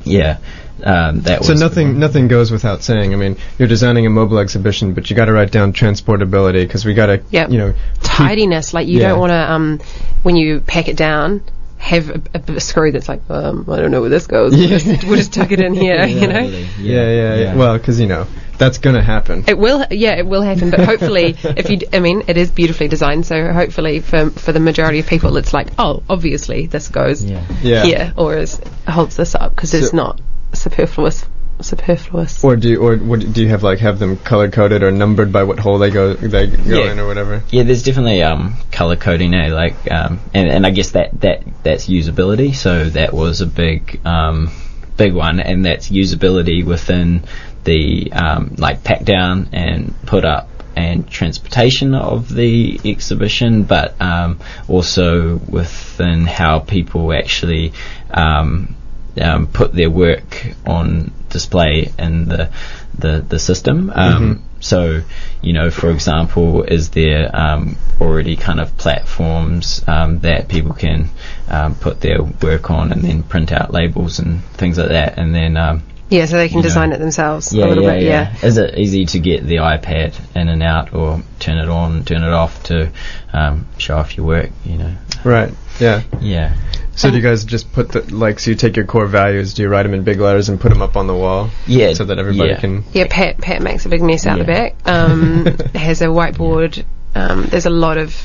yeah, 0.03 0.37
um, 0.83 1.21
that 1.21 1.43
So 1.43 1.53
was 1.53 1.59
nothing 1.61 1.99
nothing 1.99 2.27
goes 2.27 2.51
without 2.51 2.81
saying. 2.83 3.13
I 3.13 3.17
mean, 3.17 3.37
you're 3.59 3.67
designing 3.67 4.05
a 4.05 4.09
mobile 4.09 4.39
exhibition, 4.39 4.93
but 4.93 5.09
you 5.09 5.15
got 5.15 5.25
to 5.25 5.33
write 5.33 5.51
down 5.51 5.73
transportability 5.73 6.65
because 6.65 6.85
we 6.85 6.93
got 6.93 7.07
to, 7.07 7.21
Yep. 7.31 7.51
you 7.51 7.57
know, 7.57 7.73
Tidiness, 8.01 8.73
like 8.73 8.87
you 8.87 8.99
Yeah. 8.99 9.09
don't 9.09 9.19
want 9.19 9.29
to, 9.31 9.51
um, 9.51 9.79
when 10.23 10.35
you 10.35 10.61
pack 10.61 10.87
it 10.87 10.97
down, 10.97 11.41
have 11.77 12.09
a, 12.09 12.21
a, 12.33 12.53
a 12.53 12.59
screw 12.61 12.91
that's 12.91 13.09
like, 13.09 13.21
um, 13.29 13.65
I 13.69 13.77
don't 13.81 13.91
know 13.91 14.01
where 14.01 14.09
this 14.09 14.25
goes. 14.27 14.55
We'll, 14.55 14.67
just, 14.69 15.03
we'll 15.03 15.17
just 15.17 15.33
tuck 15.33 15.51
it 15.51 15.59
in 15.59 15.73
here, 15.73 16.05
you 16.05 16.27
know. 16.27 16.39
really, 16.39 16.63
yeah, 16.79 17.09
yeah, 17.11 17.35
yeah. 17.35 17.55
Well, 17.55 17.77
because 17.77 17.99
you 17.99 18.07
know 18.07 18.25
that's 18.57 18.77
gonna 18.77 19.01
happen. 19.03 19.43
It 19.47 19.57
will, 19.57 19.85
yeah, 19.91 20.15
it 20.15 20.25
will 20.25 20.41
happen. 20.43 20.69
But 20.69 20.79
hopefully, 20.85 21.35
if 21.43 21.69
you, 21.69 21.77
d- 21.77 21.87
I 21.91 21.99
mean, 21.99 22.23
it 22.27 22.37
is 22.37 22.51
beautifully 22.51 22.87
designed. 22.87 23.25
So 23.25 23.51
hopefully, 23.51 23.99
for 23.99 24.29
for 24.29 24.53
the 24.53 24.59
majority 24.61 24.99
of 24.99 25.07
people, 25.07 25.35
it's 25.37 25.53
like, 25.53 25.67
oh, 25.77 26.03
obviously 26.09 26.67
this 26.67 26.87
goes 26.87 27.21
yeah. 27.23 27.45
Yeah. 27.61 27.83
here, 27.83 28.13
or 28.15 28.37
is, 28.37 28.61
holds 28.87 29.17
this 29.17 29.35
up 29.35 29.53
because 29.55 29.73
it's 29.73 29.91
not 29.91 30.21
superfluous. 30.53 31.25
Superfluous. 31.61 32.43
Or 32.43 32.55
do 32.55 32.67
you, 32.67 32.81
or 32.81 32.97
what, 32.97 33.19
do 33.31 33.41
you 33.41 33.49
have 33.49 33.63
like 33.63 33.79
have 33.79 33.99
them 33.99 34.17
color 34.17 34.49
coded 34.49 34.83
or 34.83 34.91
numbered 34.91 35.31
by 35.31 35.43
what 35.43 35.59
hole 35.59 35.77
they 35.77 35.91
go 35.91 36.13
they 36.13 36.47
go 36.47 36.83
Yeah. 36.83 36.91
in 36.91 36.99
or 36.99 37.07
whatever? 37.07 37.43
Yeah, 37.51 37.63
there's 37.63 37.83
definitely 37.83 38.21
um, 38.23 38.55
color 38.71 38.95
coding, 38.95 39.33
eh? 39.33 39.53
Like, 39.53 39.89
um, 39.89 40.19
and, 40.33 40.49
and 40.49 40.65
I 40.65 40.71
guess 40.71 40.91
that, 40.91 41.21
that 41.21 41.43
that's 41.63 41.87
usability. 41.87 42.55
So 42.55 42.89
that 42.89 43.13
was 43.13 43.41
a 43.41 43.45
big 43.45 44.01
um, 44.05 44.51
big 44.97 45.13
one, 45.13 45.39
and 45.39 45.63
that's 45.63 45.89
usability 45.89 46.65
within 46.65 47.23
the 47.63 48.11
um, 48.11 48.55
like 48.57 48.83
pack 48.83 49.03
down 49.03 49.49
and 49.53 49.93
put 50.05 50.25
up 50.25 50.49
and 50.75 51.07
transportation 51.07 51.93
of 51.93 52.33
the 52.33 52.81
exhibition, 52.83 53.63
but 53.63 54.01
um, 54.01 54.39
also 54.67 55.37
within 55.37 56.25
how 56.25 56.59
people 56.59 57.13
actually 57.13 57.73
um, 58.09 58.75
um, 59.21 59.47
put 59.47 59.73
their 59.73 59.89
work 59.89 60.47
on 60.65 61.11
display 61.29 61.91
in 61.99 62.25
the 62.29 62.49
the, 62.97 63.25
the 63.27 63.39
system. 63.39 63.91
Um, 63.93 64.43
So, 64.59 65.01
you 65.41 65.51
know, 65.51 65.69
for 65.71 65.89
example, 65.91 66.63
is 66.63 66.91
there 66.91 67.29
um, 67.35 67.75
already 67.99 68.37
kind 68.37 68.61
of 68.61 68.77
platforms 68.77 69.83
um, 69.87 70.19
that 70.19 70.47
people 70.47 70.73
can 70.73 71.09
um, 71.49 71.75
put 71.75 71.99
their 71.99 72.23
work 72.23 72.71
on 72.71 72.93
and 72.93 73.01
then 73.01 73.23
print 73.23 73.51
out 73.51 73.73
labels 73.73 74.19
and 74.19 74.41
things 74.55 74.77
like 74.77 74.87
that, 74.89 75.17
and 75.17 75.35
then 75.35 75.57
um, 75.57 75.83
Yeah, 76.09 76.27
so 76.27 76.37
they 76.37 76.47
can 76.47 76.57
You 76.59 76.63
know. 76.63 76.69
design 76.69 76.93
it 76.93 76.99
themselves 76.99 77.51
yeah, 77.51 77.65
a 77.65 77.67
little 77.67 77.83
yeah, 77.83 77.93
bit. 77.93 78.03
yeah. 78.03 78.35
Yeah. 78.41 78.45
Is 78.47 78.57
it 78.57 78.77
easy 78.77 79.05
to 79.07 79.19
get 79.19 79.45
the 79.45 79.55
iPad 79.57 80.13
in 80.33 80.47
and 80.47 80.63
out, 80.63 80.93
or 80.93 81.21
turn 81.39 81.57
it 81.57 81.67
on, 81.67 82.05
turn 82.05 82.23
it 82.23 82.31
off 82.31 82.63
to 82.63 82.89
um, 83.33 83.65
show 83.77 83.97
off 83.97 84.15
your 84.15 84.25
work? 84.25 84.49
You 84.63 84.77
know, 84.77 84.95
Right. 85.25 85.53
Yeah. 85.81 86.03
yeah. 86.21 86.55
So 86.95 87.09
do 87.09 87.17
you 87.17 87.23
guys 87.23 87.43
just 87.45 87.73
put 87.73 87.89
the 87.91 88.01
like? 88.15 88.39
So 88.39 88.51
you 88.51 88.55
take 88.55 88.75
your 88.75 88.85
core 88.85 89.07
values, 89.07 89.53
do 89.55 89.63
you 89.63 89.69
write 89.69 89.83
them 89.83 89.93
in 89.95 90.03
big 90.03 90.19
letters 90.19 90.49
and 90.49 90.59
put 90.59 90.69
them 90.69 90.81
up 90.81 90.95
on 90.95 91.07
the 91.07 91.15
wall? 91.15 91.49
Yeah, 91.65 91.93
So 91.93 92.05
that 92.05 92.19
everybody 92.19 92.51
yeah. 92.51 92.59
can. 92.59 92.83
Yeah, 92.93 93.07
Pat 93.09 93.39
Pat 93.39 93.61
makes 93.61 93.85
a 93.85 93.89
big 93.89 94.01
mess 94.03 94.25
out 94.27 94.37
the 94.37 94.45
Yeah. 94.45 94.69
back. 94.69 94.75
Um, 94.87 95.45
has 95.75 96.01
a 96.01 96.05
whiteboard. 96.05 96.85
Um, 97.15 97.45
there's 97.47 97.65
a 97.65 97.71
lot 97.71 97.97
of 97.97 98.15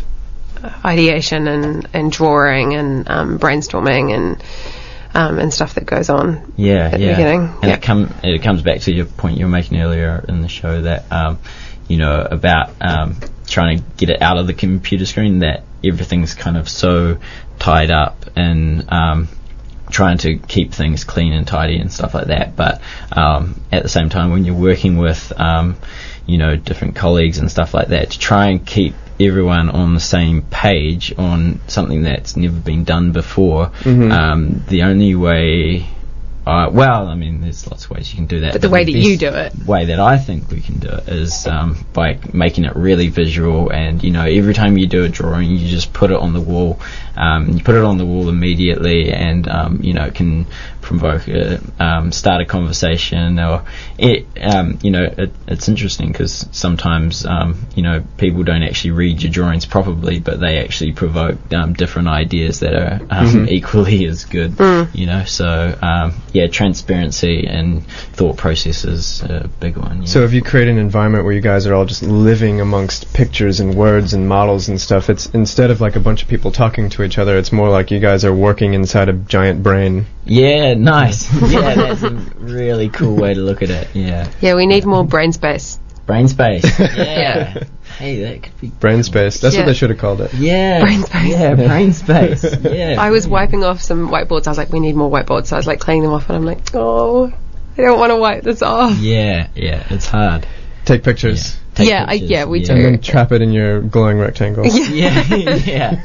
ideation 0.85 1.47
and, 1.49 1.89
and 1.95 2.11
drawing 2.13 2.75
and 2.75 3.09
um, 3.09 3.39
brainstorming 3.39 4.15
and 4.15 4.43
um, 5.15 5.39
and 5.39 5.53
stuff 5.53 5.75
that 5.75 5.87
goes 5.87 6.11
on. 6.11 6.53
Yeah, 6.57 6.87
at 6.87 6.93
the 6.93 6.99
yeah. 7.01 7.17
beginning. 7.17 7.41
And 7.63 7.65
Yeah. 7.65 7.75
it 7.75 7.83
come 7.83 8.13
it 8.23 8.43
comes 8.43 8.63
back 8.63 8.81
to 8.83 8.93
your 8.93 9.07
point 9.07 9.39
you 9.39 9.47
were 9.47 9.51
making 9.51 9.81
earlier 9.81 10.25
in 10.29 10.43
the 10.43 10.49
show 10.49 10.83
that 10.83 11.11
um, 11.11 11.39
you 11.89 11.97
know 11.97 12.21
about 12.31 12.71
um, 12.81 13.17
trying 13.47 13.79
to 13.79 13.85
get 13.97 14.11
it 14.11 14.21
out 14.21 14.37
of 14.37 14.47
the 14.47 14.53
computer 14.55 15.07
screen 15.07 15.39
that 15.41 15.63
everything's 15.85 16.35
kind 16.35 16.57
of 16.57 16.69
so 16.69 17.19
tied 17.59 17.91
up 17.91 18.25
and 18.37 18.91
um, 18.93 19.29
trying 19.91 20.19
to 20.19 20.39
keep 20.39 20.73
things 20.73 21.05
clean 21.05 21.33
and 21.33 21.47
tidy 21.47 21.79
and 21.79 21.93
stuff 21.93 22.15
like 22.15 22.27
that. 22.27 22.57
But 22.57 22.81
um, 23.13 23.61
at 23.73 23.83
the 23.83 23.89
same 23.89 24.09
time, 24.09 24.31
when 24.31 24.45
you're 24.45 24.55
working 24.55 24.99
with 24.99 25.33
um, 25.39 25.77
you 26.27 26.39
know 26.39 26.57
different 26.57 26.97
colleagues 26.97 27.39
and 27.39 27.51
stuff 27.51 27.75
like 27.75 27.89
that, 27.89 28.11
to 28.11 28.19
try 28.19 28.49
and 28.49 28.65
keep 28.65 28.95
everyone 29.21 29.69
on 29.71 29.95
the 29.95 30.01
same 30.01 30.43
page 30.43 31.13
on 31.19 31.61
something 31.67 32.03
that's 32.03 32.37
never 32.37 32.57
been 32.57 32.85
done 32.85 33.11
before. 33.13 33.67
Mhm. 33.83 34.13
Um, 34.13 34.65
the 34.69 34.83
only 34.83 35.15
way, 35.15 35.89
uh, 36.49 36.71
well, 36.71 37.09
I 37.09 37.15
mean, 37.15 37.43
there's 37.43 37.67
lots 37.71 37.85
of 37.85 37.91
ways 37.91 38.11
you 38.11 38.17
can 38.17 38.27
do 38.27 38.41
that. 38.41 38.55
But 38.55 38.63
the 38.63 38.71
way 38.71 38.83
that 38.83 38.91
you 38.91 39.19
do 39.19 39.29
it. 39.29 39.53
The 39.53 39.71
way 39.71 39.85
that 39.85 40.01
I 40.01 40.17
think 40.17 40.49
we 40.49 40.63
can 40.63 40.79
do 40.79 40.89
it 40.89 41.07
is 41.07 41.47
um, 41.47 41.77
by 41.93 42.19
making 42.33 42.65
it 42.65 42.75
really 42.75 43.09
visual. 43.09 43.71
And 43.71 44.03
you 44.03 44.11
know, 44.11 44.25
every 44.25 44.55
time 44.55 44.79
you 44.79 44.87
do 44.87 45.05
a 45.05 45.11
drawing, 45.11 45.51
you 45.51 45.69
just 45.69 45.93
put 45.93 46.11
it 46.11 46.17
on 46.17 46.33
the 46.33 46.41
wall. 46.41 46.81
Um, 47.17 47.51
you 47.51 47.63
put 47.63 47.75
it 47.75 47.85
on 47.85 47.99
the 47.99 48.07
wall 48.07 48.31
immediately, 48.31 49.13
and 49.13 49.47
um, 49.47 49.81
you 49.83 49.93
know, 49.93 50.07
it 50.07 50.15
can 50.15 50.47
provoke 50.81 51.29
a 51.29 51.61
um, 51.79 52.13
start 52.13 52.41
a 52.41 52.47
conversation, 52.47 53.39
or 53.39 53.65
it, 53.99 54.27
um, 54.41 54.79
you 54.83 54.91
know, 54.91 55.05
it, 55.05 55.31
it's 55.47 55.69
interesting 55.69 56.13
because 56.13 56.49
sometimes 56.53 57.27
um, 57.27 57.67
you 57.75 57.83
know 57.83 58.03
people 58.17 58.43
don't 58.43 58.63
actually 58.63 58.93
read 58.93 59.23
your 59.23 59.31
drawings 59.31 59.67
properly, 59.67 60.19
but 60.19 60.41
they 60.41 60.65
actually 60.65 60.93
provoke 60.93 61.53
um, 61.53 61.75
different 61.75 62.09
ideas 62.09 62.61
that 62.61 62.75
are 62.75 63.01
um, 63.11 63.47
equally 63.51 64.07
as 64.07 64.25
good. 64.25 64.59
You 64.95 65.05
know, 65.05 65.25
so 65.25 65.79
um, 65.83 66.15
yeah, 66.39 66.47
transparency 66.47 67.49
and 67.49 67.85
thought 67.87 68.37
process 68.37 68.85
is 68.85 69.23
a 69.23 69.51
big 69.59 69.77
one. 69.77 70.03
you 70.03 70.07
So 70.07 70.23
if 70.23 70.33
you 70.33 70.41
create 70.41 70.69
an 70.69 70.79
environment 70.79 71.25
where 71.25 71.33
you 71.33 71.41
guys 71.41 71.67
are 71.67 71.75
all 71.75 71.85
just 71.85 72.05
living 72.05 72.61
amongst 72.61 73.13
pictures 73.13 73.59
and 73.59 73.75
words 73.75 74.15
and 74.15 74.29
models 74.29 74.69
and 74.69 74.81
stuff, 74.81 75.11
it's 75.11 75.27
instead 75.27 75.73
of 75.73 75.81
like 75.81 75.97
a 75.97 76.01
bunch 76.01 76.23
of 76.23 76.29
people 76.29 76.53
talking 76.53 76.91
to 76.91 77.03
each 77.03 77.19
other, 77.19 77.37
it's 77.37 77.51
more 77.51 77.69
like 77.71 77.91
you 77.91 77.99
guys 77.99 78.25
are 78.25 78.33
working 78.33 78.75
inside 78.75 79.09
a 79.09 79.15
giant 79.15 79.65
brain. 79.65 80.07
yeah, 80.25 80.75
nice. 80.75 81.29
yeah, 81.51 81.75
that's 81.75 82.05
a 82.05 82.11
really 82.11 82.89
cool 82.89 83.17
way 83.17 83.35
to 83.35 83.41
look 83.41 83.63
at 83.63 83.71
it. 83.71 83.89
Yeah, 83.95 84.31
Yeah, 84.41 84.55
we 84.55 84.67
need 84.67 84.87
more 84.87 85.05
brain 85.05 85.33
space. 85.33 85.81
Brain 86.09 86.27
space. 86.27 86.65
Yeah. 86.81 86.95
Yeah. 86.97 87.63
Hey, 87.99 88.21
that 88.23 88.43
could 88.45 88.61
be 88.61 88.69
Brain 88.69 89.03
space. 89.03 89.41
That's 89.41 89.55
Yeah. 89.57 89.63
what 89.63 89.67
they 89.67 89.75
should 89.75 89.91
have 89.91 89.99
called 89.99 90.21
it. 90.21 90.33
Yeah. 90.35 90.83
Brain 90.83 91.03
space. 91.03 91.29
Yeah, 91.31 91.55
brain 91.69 91.93
space. 91.93 92.45
Yeah. 92.63 92.95
I 92.97 93.11
was 93.11 93.27
wiping 93.27 93.65
off 93.65 93.81
some 93.83 94.09
whiteboards. 94.09 94.47
I 94.47 94.51
was 94.53 94.59
like, 94.59 94.71
we 94.73 94.79
need 94.79 94.95
more 94.95 95.11
whiteboards. 95.11 95.47
So 95.47 95.57
I 95.57 95.59
was 95.59 95.67
like 95.67 95.81
cleaning 95.81 96.05
them 96.05 96.13
off, 96.13 96.29
and 96.29 96.37
I'm 96.37 96.45
like, 96.45 96.61
oh, 96.75 97.27
I 97.77 97.81
don't 97.83 97.99
want 97.99 98.11
to 98.11 98.17
wipe 98.17 98.45
this 98.45 98.63
off. 98.63 98.97
Yeah, 98.99 99.49
yeah, 99.57 99.85
it's 99.91 100.07
hard. 100.07 100.47
Take 100.85 101.03
pictures. 101.03 101.57
Take 101.79 101.89
Yeah, 101.89 102.05
I- 102.09 102.15
yeah, 102.15 102.45
we 102.45 102.59
yeah. 102.61 102.67
do. 102.67 102.73
And 102.75 102.85
then 102.85 103.01
trap 103.01 103.31
it 103.31 103.41
in 103.41 103.53
your 103.53 103.81
glowing 103.81 104.19
rectangle. 104.19 104.67
Yeah, 104.67 105.25
yeah, 105.35 106.03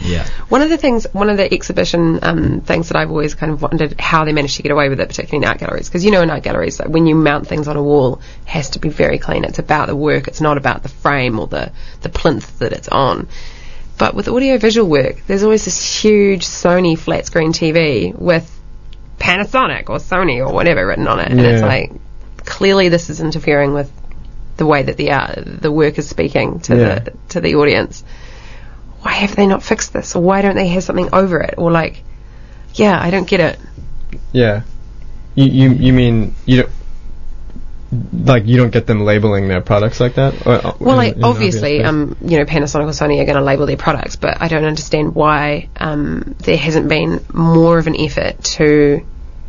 yeah. 0.00 0.26
One 0.48 0.62
of 0.62 0.68
the 0.68 0.76
things, 0.76 1.06
one 1.12 1.30
of 1.30 1.36
the 1.36 1.52
exhibition 1.54 2.18
um, 2.22 2.60
things 2.60 2.88
that 2.88 2.96
I've 2.96 3.08
always 3.10 3.34
kind 3.36 3.52
of 3.52 3.62
wondered 3.62 4.00
how 4.00 4.24
they 4.24 4.32
managed 4.32 4.56
to 4.56 4.62
get 4.64 4.72
away 4.72 4.88
with 4.88 4.98
it, 5.00 5.08
particularly 5.08 5.44
in 5.44 5.48
art 5.48 5.58
galleries, 5.58 5.88
because 5.88 6.04
you 6.04 6.10
know 6.10 6.22
in 6.22 6.30
art 6.30 6.42
galleries, 6.42 6.80
like 6.80 6.88
when 6.88 7.06
you 7.06 7.14
mount 7.14 7.46
things 7.46 7.68
on 7.68 7.76
a 7.76 7.82
wall, 7.82 8.20
it 8.42 8.48
has 8.48 8.70
to 8.70 8.80
be 8.80 8.88
very 8.88 9.18
clean. 9.18 9.44
It's 9.44 9.60
about 9.60 9.86
the 9.86 9.94
work. 9.96 10.26
It's 10.26 10.40
not 10.40 10.56
about 10.58 10.82
the 10.82 10.88
frame 10.88 11.38
or 11.38 11.46
the 11.46 11.70
the 12.00 12.08
plinth 12.08 12.58
that 12.58 12.72
it's 12.72 12.88
on. 12.88 13.28
But 13.98 14.14
with 14.16 14.26
audiovisual 14.26 14.88
work, 14.88 15.22
there's 15.28 15.44
always 15.44 15.64
this 15.64 16.02
huge 16.02 16.44
Sony 16.44 16.98
flat 16.98 17.26
screen 17.26 17.52
TV 17.52 18.12
with 18.12 18.48
Panasonic 19.20 19.88
or 19.88 19.98
Sony 19.98 20.44
or 20.44 20.52
whatever 20.52 20.84
written 20.84 21.06
on 21.06 21.20
it, 21.20 21.30
and 21.30 21.40
it's 21.40 21.62
like 21.62 21.92
clearly 22.44 22.88
this 22.88 23.08
is 23.08 23.20
interfering 23.20 23.72
with 23.72 23.88
the 24.62 24.66
way 24.66 24.82
that 24.84 24.96
the 24.96 25.10
art, 25.10 25.38
the 25.66 25.72
work 25.72 25.98
is 25.98 26.08
speaking 26.08 26.60
to 26.60 26.76
Yeah. 26.76 26.98
the 27.00 27.12
to 27.30 27.40
the 27.40 27.56
audience 27.56 28.04
why 29.02 29.12
have 29.14 29.34
they 29.34 29.46
not 29.48 29.64
fixed 29.64 29.92
this? 29.92 30.14
Or 30.14 30.22
why 30.22 30.42
don't 30.42 30.54
they 30.54 30.68
have 30.68 30.84
something 30.84 31.08
over 31.12 31.40
it? 31.40 31.54
Or 31.58 31.72
like, 31.72 32.04
yeah, 32.74 32.96
I 33.06 33.10
don't 33.10 33.26
get 33.26 33.40
it. 33.40 33.58
Yeah. 34.30 34.62
You 35.34 35.46
you 35.46 35.70
you 35.86 35.92
mean 35.92 36.36
you 36.46 36.56
don't 36.62 36.72
like 38.24 38.46
you 38.46 38.56
don't 38.56 38.70
get 38.70 38.86
them 38.86 39.00
labeling 39.00 39.48
their 39.48 39.60
products 39.60 39.98
like 39.98 40.14
that? 40.14 40.46
Or, 40.46 40.52
uh, 40.52 40.72
Well, 40.78 40.92
in- 40.92 40.96
like 41.06 41.16
in 41.16 41.24
obviously, 41.24 41.82
um, 41.82 42.16
you 42.24 42.38
know, 42.38 42.44
Panasonic 42.44 42.84
or 42.84 42.90
Sony 42.90 43.20
are 43.20 43.24
going 43.24 43.36
to 43.36 43.42
label 43.42 43.66
their 43.66 43.76
products, 43.76 44.14
but 44.14 44.40
I 44.40 44.46
don't 44.48 44.64
understand 44.64 45.16
why 45.16 45.68
um, 45.76 46.36
there 46.38 46.56
hasn't 46.56 46.88
been 46.88 47.24
more 47.34 47.78
of 47.78 47.88
an 47.88 47.96
effort 47.98 48.42
to 48.56 49.04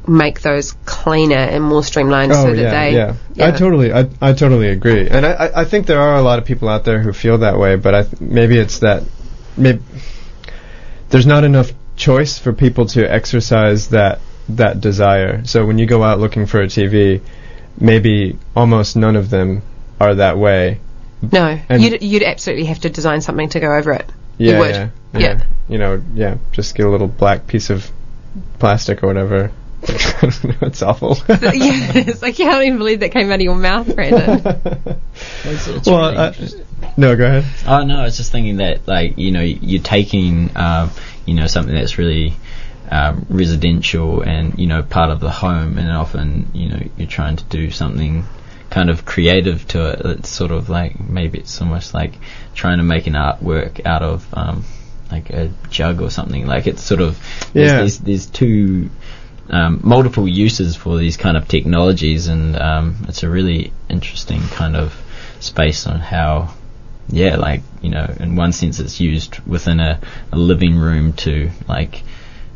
make 0.08 0.42
those 0.42 0.74
cleaner 0.86 1.36
and 1.36 1.64
more 1.64 1.84
streamlined 1.84 2.32
Oh 2.32 2.44
so 2.44 2.54
that 2.56 2.62
yeah, 2.62 2.72
they. 2.72 2.94
yeah. 2.96 3.16
yeah. 3.36 3.48
I 3.48 3.52
totally, 3.52 3.94
I, 3.94 4.10
I 4.22 4.34
totally 4.34 4.70
agree, 4.70 5.08
and 5.10 5.26
I, 5.26 5.32
I, 5.32 5.62
I 5.62 5.66
think 5.66 5.86
there 5.88 6.02
are 6.02 6.16
a 6.18 6.22
lot 6.22 6.40
of 6.40 6.46
people 6.46 6.68
out 6.70 6.84
there 6.86 7.00
who 7.00 7.14
feel 7.14 7.38
that 7.40 7.58
way, 7.58 7.76
but 7.78 7.96
I 7.96 8.04
th- 8.04 8.20
maybe 8.22 8.58
it's 8.58 8.80
that 8.80 9.04
maybe 9.58 9.82
there's 11.10 11.26
not 11.26 11.44
enough 11.44 11.72
choice 11.96 12.38
for 12.40 12.54
people 12.54 12.86
to 12.88 13.10
exercise 13.12 13.90
that 13.90 14.20
that 14.50 14.82
desire. 14.82 15.46
So 15.46 15.66
when 15.66 15.78
you 15.78 15.86
go 15.86 16.04
out 16.04 16.20
looking 16.20 16.46
for 16.48 16.62
a 16.62 16.66
TV, 16.68 17.22
maybe 17.80 18.38
almost 18.56 18.96
none 18.96 19.16
of 19.16 19.30
them 19.30 19.62
are 20.00 20.16
that 20.16 20.38
way. 20.38 20.80
No, 21.32 21.58
And- 21.70 21.82
you'd 21.82 22.02
you'd 22.02 22.24
absolutely 22.24 22.66
have 22.66 22.80
to 22.82 22.90
design 22.90 23.22
something 23.22 23.50
to 23.50 23.60
go 23.60 23.74
over 23.74 23.94
it. 23.94 24.10
Yeah, 24.38 24.52
you 24.54 24.60
would. 24.60 24.76
yeah, 24.76 24.90
Yeah. 25.14 25.44
You 25.70 25.78
know, 25.78 26.02
yeah, 26.14 26.38
just 26.52 26.76
get 26.76 26.86
a 26.86 26.90
little 26.90 27.08
black 27.08 27.48
piece 27.48 27.70
of 27.70 27.90
plastic 28.60 29.02
or 29.04 29.08
whatever. 29.08 29.52
it's 30.62 30.82
awful. 30.82 31.18
yeah, 31.30 31.92
it's 31.96 32.22
like 32.22 32.40
you 32.40 32.46
can't 32.46 32.64
even 32.64 32.78
believe 32.78 33.02
that 33.02 33.12
came 33.12 33.30
out 33.30 33.36
of 33.36 33.42
your 33.42 33.56
mouth, 33.56 33.94
Brandon. 33.94 35.00
It's, 35.46 35.68
it's 35.68 35.88
well, 35.88 36.12
really 36.12 36.18
uh, 36.18 36.94
no, 36.98 37.16
go 37.16 37.26
ahead. 37.26 37.46
Oh 37.68 37.84
no, 37.84 38.00
I 38.00 38.04
was 38.04 38.18
just 38.18 38.32
thinking 38.32 38.58
that 38.58 38.88
like 38.88 39.18
you 39.18 39.32
know 39.32 39.42
you're 39.42 39.82
taking 39.82 40.56
um, 40.58 40.90
you 41.26 41.36
know 41.36 41.48
something 41.48 41.74
that's 41.74 41.98
really 41.98 42.34
um, 42.90 43.26
residential 43.30 44.22
and 44.22 44.58
you 44.58 44.68
know 44.68 44.82
part 44.84 45.12
of 45.12 45.20
the 45.20 45.30
home, 45.30 45.78
and 45.78 45.92
often 45.92 46.50
you 46.54 46.70
know 46.70 46.80
you're 46.98 47.08
trying 47.08 47.36
to 47.36 47.44
do 47.46 47.70
something 47.70 48.26
kind 48.70 48.90
of 48.90 49.06
creative 49.06 49.68
to 49.68 49.92
it. 49.92 50.02
It's 50.06 50.30
sort 50.30 50.52
of 50.52 50.70
like 50.70 51.00
maybe 51.00 51.40
it's 51.40 51.62
almost 51.62 51.94
like 51.94 52.14
trying 52.56 52.80
to 52.80 52.84
make 52.84 53.06
an 53.06 53.14
artwork 53.14 53.86
out 53.86 54.02
of 54.02 54.26
um, 54.34 54.64
like 55.12 55.30
a 55.30 55.52
jug 55.70 56.02
or 56.02 56.10
something. 56.10 56.48
Like 56.48 56.66
it's 56.66 56.82
sort 56.82 57.02
of 57.02 57.20
there's, 57.54 57.70
Yeah. 57.72 57.78
there's, 57.80 57.98
there's 58.00 58.26
two 58.26 58.90
um, 59.50 59.82
multiple 59.84 60.28
uses 60.28 60.76
for 60.76 60.98
these 60.98 61.18
kind 61.18 61.38
of 61.38 61.48
technologies, 61.48 62.28
and 62.28 62.56
um, 62.58 63.06
it's 63.08 63.24
a 63.24 63.30
really 63.30 63.72
interesting 63.90 64.42
kind 64.42 64.76
of 64.76 64.94
space 65.40 65.86
on 65.88 66.00
how, 66.00 66.54
yeah, 67.10 67.36
like 67.36 67.62
you 67.82 67.90
know, 67.90 68.06
in 68.20 68.36
one 68.36 68.52
sense, 68.54 68.80
it's 68.80 69.00
used 69.00 69.40
within 69.48 69.80
a, 69.80 70.00
a 70.32 70.38
living 70.38 70.78
room 70.78 71.14
to 71.14 71.50
like 71.68 72.04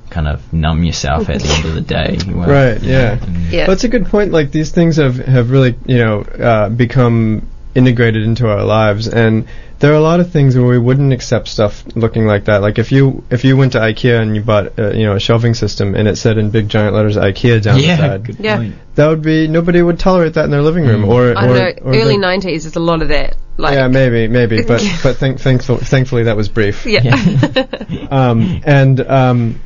kind 0.10 0.28
of 0.28 0.54
numb 0.54 0.84
yourself 0.86 1.30
at 1.30 1.42
the 1.42 1.50
end 1.50 1.66
of 1.66 1.74
the 1.76 1.82
day. 1.82 2.18
Well, 2.28 2.48
Right, 2.50 2.82
you 2.82 2.88
know, 2.92 2.98
yeah. 2.98 3.24
and- 3.24 3.52
Yeah. 3.52 3.68
That's 3.68 3.84
a 3.84 3.90
good 3.90 4.06
point. 4.06 4.32
Like 4.32 4.52
these 4.52 4.72
things 4.72 4.96
have 4.96 5.18
have 5.18 5.52
really 5.52 5.76
you 5.86 5.98
know 5.98 6.22
uh, 6.22 6.70
become 6.70 7.48
integrated 7.78 8.24
into 8.24 8.50
our 8.50 8.64
lives, 8.64 9.08
and 9.08 9.48
there 9.80 9.92
are 9.92 9.96
a 9.96 10.00
lot 10.02 10.20
of 10.20 10.32
things 10.32 10.56
where 10.58 10.66
we 10.66 10.80
wouldn't 10.80 11.14
accept 11.14 11.48
stuff 11.48 11.84
looking 11.96 12.26
like 12.26 12.46
that. 12.46 12.62
Like 12.62 12.80
if 12.80 12.92
you 12.92 13.24
if 13.30 13.44
you 13.46 13.56
went 13.56 13.74
to 13.74 13.78
IKEA 13.80 14.20
and 14.20 14.36
you 14.36 14.42
bought 14.42 14.78
uh, 14.80 14.92
you 14.92 15.06
know 15.06 15.16
a 15.16 15.20
shelving 15.20 15.54
system 15.54 15.94
and 15.96 16.08
it 16.08 16.16
said 16.18 16.38
in 16.40 16.50
big 16.50 16.68
giant 16.68 16.96
letters 16.96 17.16
IKEA 17.16 17.62
down 17.62 17.78
the 17.78 17.96
side, 17.96 18.24
good 18.26 18.38
Yeah. 18.40 18.58
point. 18.58 18.76
that 18.96 19.08
would 19.08 19.22
be 19.22 19.48
nobody 19.48 19.82
would 19.82 20.00
tolerate 20.00 20.34
that 20.34 20.46
in 20.46 20.52
their 20.52 20.64
living 20.64 20.86
room. 20.86 21.04
Mm. 21.04 21.08
Or 21.10 21.38
I 21.38 21.46
or, 21.46 21.54
don't 21.54 21.86
know. 21.86 21.92
or 21.92 21.96
Early 21.96 22.18
the- 22.18 22.24
'90s, 22.26 22.64
there's 22.64 22.76
a 22.76 22.80
lot 22.80 23.02
of 23.04 23.10
that. 23.10 23.38
Like, 23.60 23.76
yeah, 23.76 23.88
maybe, 23.88 24.28
maybe, 24.28 24.62
but 24.68 24.82
but 25.04 25.18
thank, 25.18 25.40
thankful, 25.40 25.78
thankfully 25.78 26.24
that 26.24 26.36
was 26.38 26.50
brief. 26.50 26.86
yeah. 26.86 27.02
um, 28.12 28.62
and 28.66 29.00
um, 29.02 29.62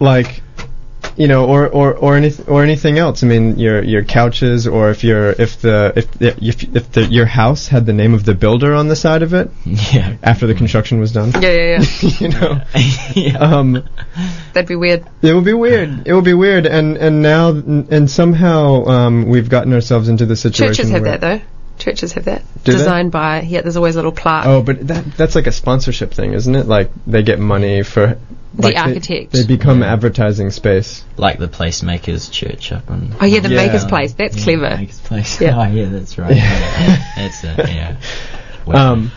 like 0.00 0.42
you 1.16 1.28
know, 1.28 1.46
or 1.46 1.66
or 1.68 1.94
or 1.94 2.16
anything 2.16 2.46
or 2.48 2.62
anything 2.62 2.98
else. 2.98 3.22
I 3.22 3.26
mean, 3.26 3.58
your 3.58 3.82
your 3.82 4.04
couches, 4.04 4.66
or 4.66 4.90
if 4.90 5.02
your 5.04 5.30
if 5.30 5.60
the 5.60 5.92
if 5.96 6.10
the, 6.12 6.28
if 6.44 6.62
if 6.76 6.92
the, 6.92 7.04
your 7.06 7.26
house 7.26 7.68
had 7.68 7.86
the 7.86 7.92
name 7.92 8.14
of 8.14 8.24
the 8.24 8.34
builder 8.34 8.74
on 8.74 8.88
the 8.88 8.96
side 8.96 9.22
of 9.22 9.32
it 9.34 9.50
Yeah. 9.64 10.16
after 10.22 10.46
the 10.46 10.54
construction 10.54 11.00
was 11.00 11.12
done. 11.12 11.32
yeah, 11.40 11.50
yeah, 11.50 11.84
yeah. 12.00 12.10
you 12.20 12.28
know, 12.28 12.60
yeah. 13.14 13.38
um, 13.38 13.82
That'd 14.52 14.68
be 14.68 14.76
weird. 14.76 15.06
it 15.22 15.32
would 15.34 15.44
be 15.44 15.54
weird. 15.54 16.06
It 16.06 16.12
would 16.14 16.24
be 16.24 16.34
weird, 16.34 16.66
and 16.66 16.96
and 16.96 17.22
now 17.22 17.48
and 17.50 18.10
somehow 18.10 18.84
um, 18.84 19.26
we've 19.28 19.48
gotten 19.48 19.72
ourselves 19.72 20.08
into 20.08 20.26
the 20.26 20.36
situation. 20.36 20.74
Churches 20.74 20.90
have 20.90 21.02
where- 21.02 21.18
that 21.18 21.20
though. 21.20 21.40
Churches 21.78 22.12
have 22.14 22.24
that. 22.24 22.42
Do 22.64 22.72
they? 22.72 22.78
Designed 22.78 23.12
by 23.12 23.42
yeah. 23.42 23.60
There's 23.62 23.76
always 23.76 23.94
a 23.96 23.98
little 23.98 24.12
plaque. 24.12 24.46
Oh, 24.46 24.62
but 24.62 24.86
that 24.88 25.04
that's 25.16 25.34
like 25.34 25.46
a 25.46 25.52
sponsorship 25.52 26.12
thing, 26.12 26.32
isn't 26.32 26.54
it? 26.54 26.66
Like 26.66 26.90
they 27.06 27.22
get 27.22 27.38
money 27.38 27.82
for 27.82 28.18
The 28.54 28.62
like, 28.62 28.74
they- 28.74 28.80
architect. 28.80 29.32
They, 29.32 29.44
become 29.46 29.80
Yeah. 29.82 29.92
advertising 29.92 30.50
space. 30.50 31.04
like 31.16 31.38
the 31.38 31.48
Placemakers 31.48 32.30
Church 32.30 32.72
up 32.72 32.88
in. 32.90 33.14
Oh 33.20 33.26
yeah, 33.26 33.40
the 33.40 33.50
Yeah. 33.50 33.66
Maker's 33.66 33.84
Place. 33.84 34.12
That's 34.14 34.36
Yeah, 34.36 34.44
clever. 34.44 34.76
Maker's 34.76 35.00
Place. 35.00 35.40
Yeah. 35.40 35.56
Oh 35.60 35.72
yeah, 35.72 35.88
that's 35.88 36.18
right. 36.18 36.34
Yeah. 36.36 37.12
that's 37.16 37.44
it. 37.44 37.58
Yeah. 37.58 37.96
Well, 38.66 38.92
Um, 38.94 39.12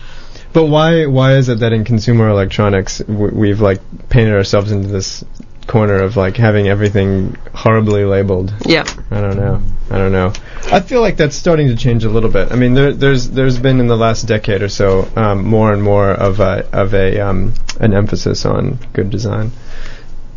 but 0.52 0.66
why 0.66 1.06
why 1.06 1.34
is 1.36 1.48
it 1.48 1.58
that 1.60 1.72
in 1.72 1.84
consumer 1.84 2.28
electronics 2.28 2.98
w- 2.98 3.34
we've 3.34 3.60
like 3.60 3.80
painted 4.08 4.34
ourselves 4.34 4.70
into 4.70 4.86
this 4.88 5.24
corner 5.66 5.96
of 5.96 6.16
like 6.16 6.36
having 6.36 6.68
everything 6.68 7.36
horribly 7.54 8.04
labeled? 8.04 8.52
Yeah. 8.66 8.84
I 9.10 9.20
don't 9.20 9.36
know. 9.36 9.62
I 9.90 9.98
don't 9.98 10.12
know. 10.12 10.32
I 10.70 10.80
feel 10.80 11.00
like 11.00 11.16
that's 11.16 11.34
starting 11.34 11.68
to 11.68 11.76
change 11.76 12.04
a 12.04 12.10
little 12.10 12.30
bit. 12.30 12.52
I 12.52 12.56
mean, 12.56 12.74
there, 12.74 12.92
there's 12.92 13.30
there's 13.30 13.58
been 13.58 13.80
in 13.80 13.88
the 13.88 13.96
last 13.96 14.22
decade 14.22 14.62
or 14.62 14.68
so 14.68 15.10
um, 15.16 15.44
more 15.44 15.72
and 15.72 15.82
more 15.82 16.10
of 16.10 16.38
a 16.38 16.68
of 16.72 16.94
a 16.94 17.20
um, 17.20 17.54
an 17.80 17.92
emphasis 17.92 18.46
on 18.46 18.78
good 18.92 19.10
design. 19.10 19.50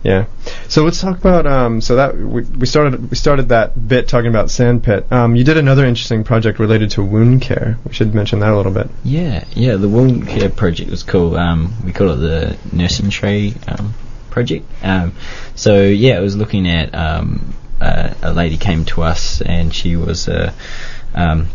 Yeah. 0.03 0.25
So 0.67 0.83
let's 0.83 0.99
talk 0.99 1.17
about 1.17 1.45
um, 1.47 1.79
so 1.79 1.95
that 1.95 2.17
we, 2.17 2.41
we 2.41 2.65
started 2.65 3.09
we 3.09 3.15
started 3.15 3.49
that 3.49 3.87
bit 3.87 4.07
talking 4.07 4.29
about 4.29 4.51
sandpit. 4.51 5.09
Um, 5.11 5.35
you 5.35 5.43
did 5.43 5.57
another 5.57 5.85
interesting 5.85 6.23
project 6.23 6.59
related 6.59 6.91
to 6.91 7.03
wound 7.03 7.41
care. 7.41 7.77
We 7.85 7.93
should 7.93 8.13
mention 8.13 8.39
that 8.39 8.51
a 8.51 8.57
little 8.57 8.73
bit. 8.73 8.89
Yeah, 9.03 9.45
yeah. 9.53 9.75
The 9.75 9.87
wound 9.87 10.27
care 10.27 10.49
project 10.49 10.89
was 10.89 11.03
cool. 11.03 11.37
Um, 11.37 11.73
we 11.85 11.93
call 11.93 12.09
it 12.11 12.17
the 12.17 12.57
nursing 12.73 13.11
tray 13.11 13.53
um, 13.67 13.93
project. 14.33 14.65
Um, 14.81 15.13
so 15.55 15.83
yeah, 15.83 16.17
it 16.17 16.21
was 16.21 16.35
looking 16.35 16.67
at 16.67 16.93
um, 16.95 17.53
uh, 17.79 18.13
a 18.21 18.33
lady 18.33 18.57
came 18.57 18.83
to 18.85 19.03
us 19.03 19.41
and 19.41 19.73
she 19.73 19.95
was 19.95 20.27
a 20.27 20.53
um, 21.13 21.47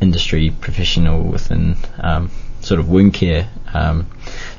industry 0.00 0.50
professional 0.50 1.22
within 1.22 1.76
um, 1.98 2.30
sort 2.60 2.80
of 2.80 2.88
wound 2.88 3.12
care. 3.14 3.48
Um, 3.74 4.06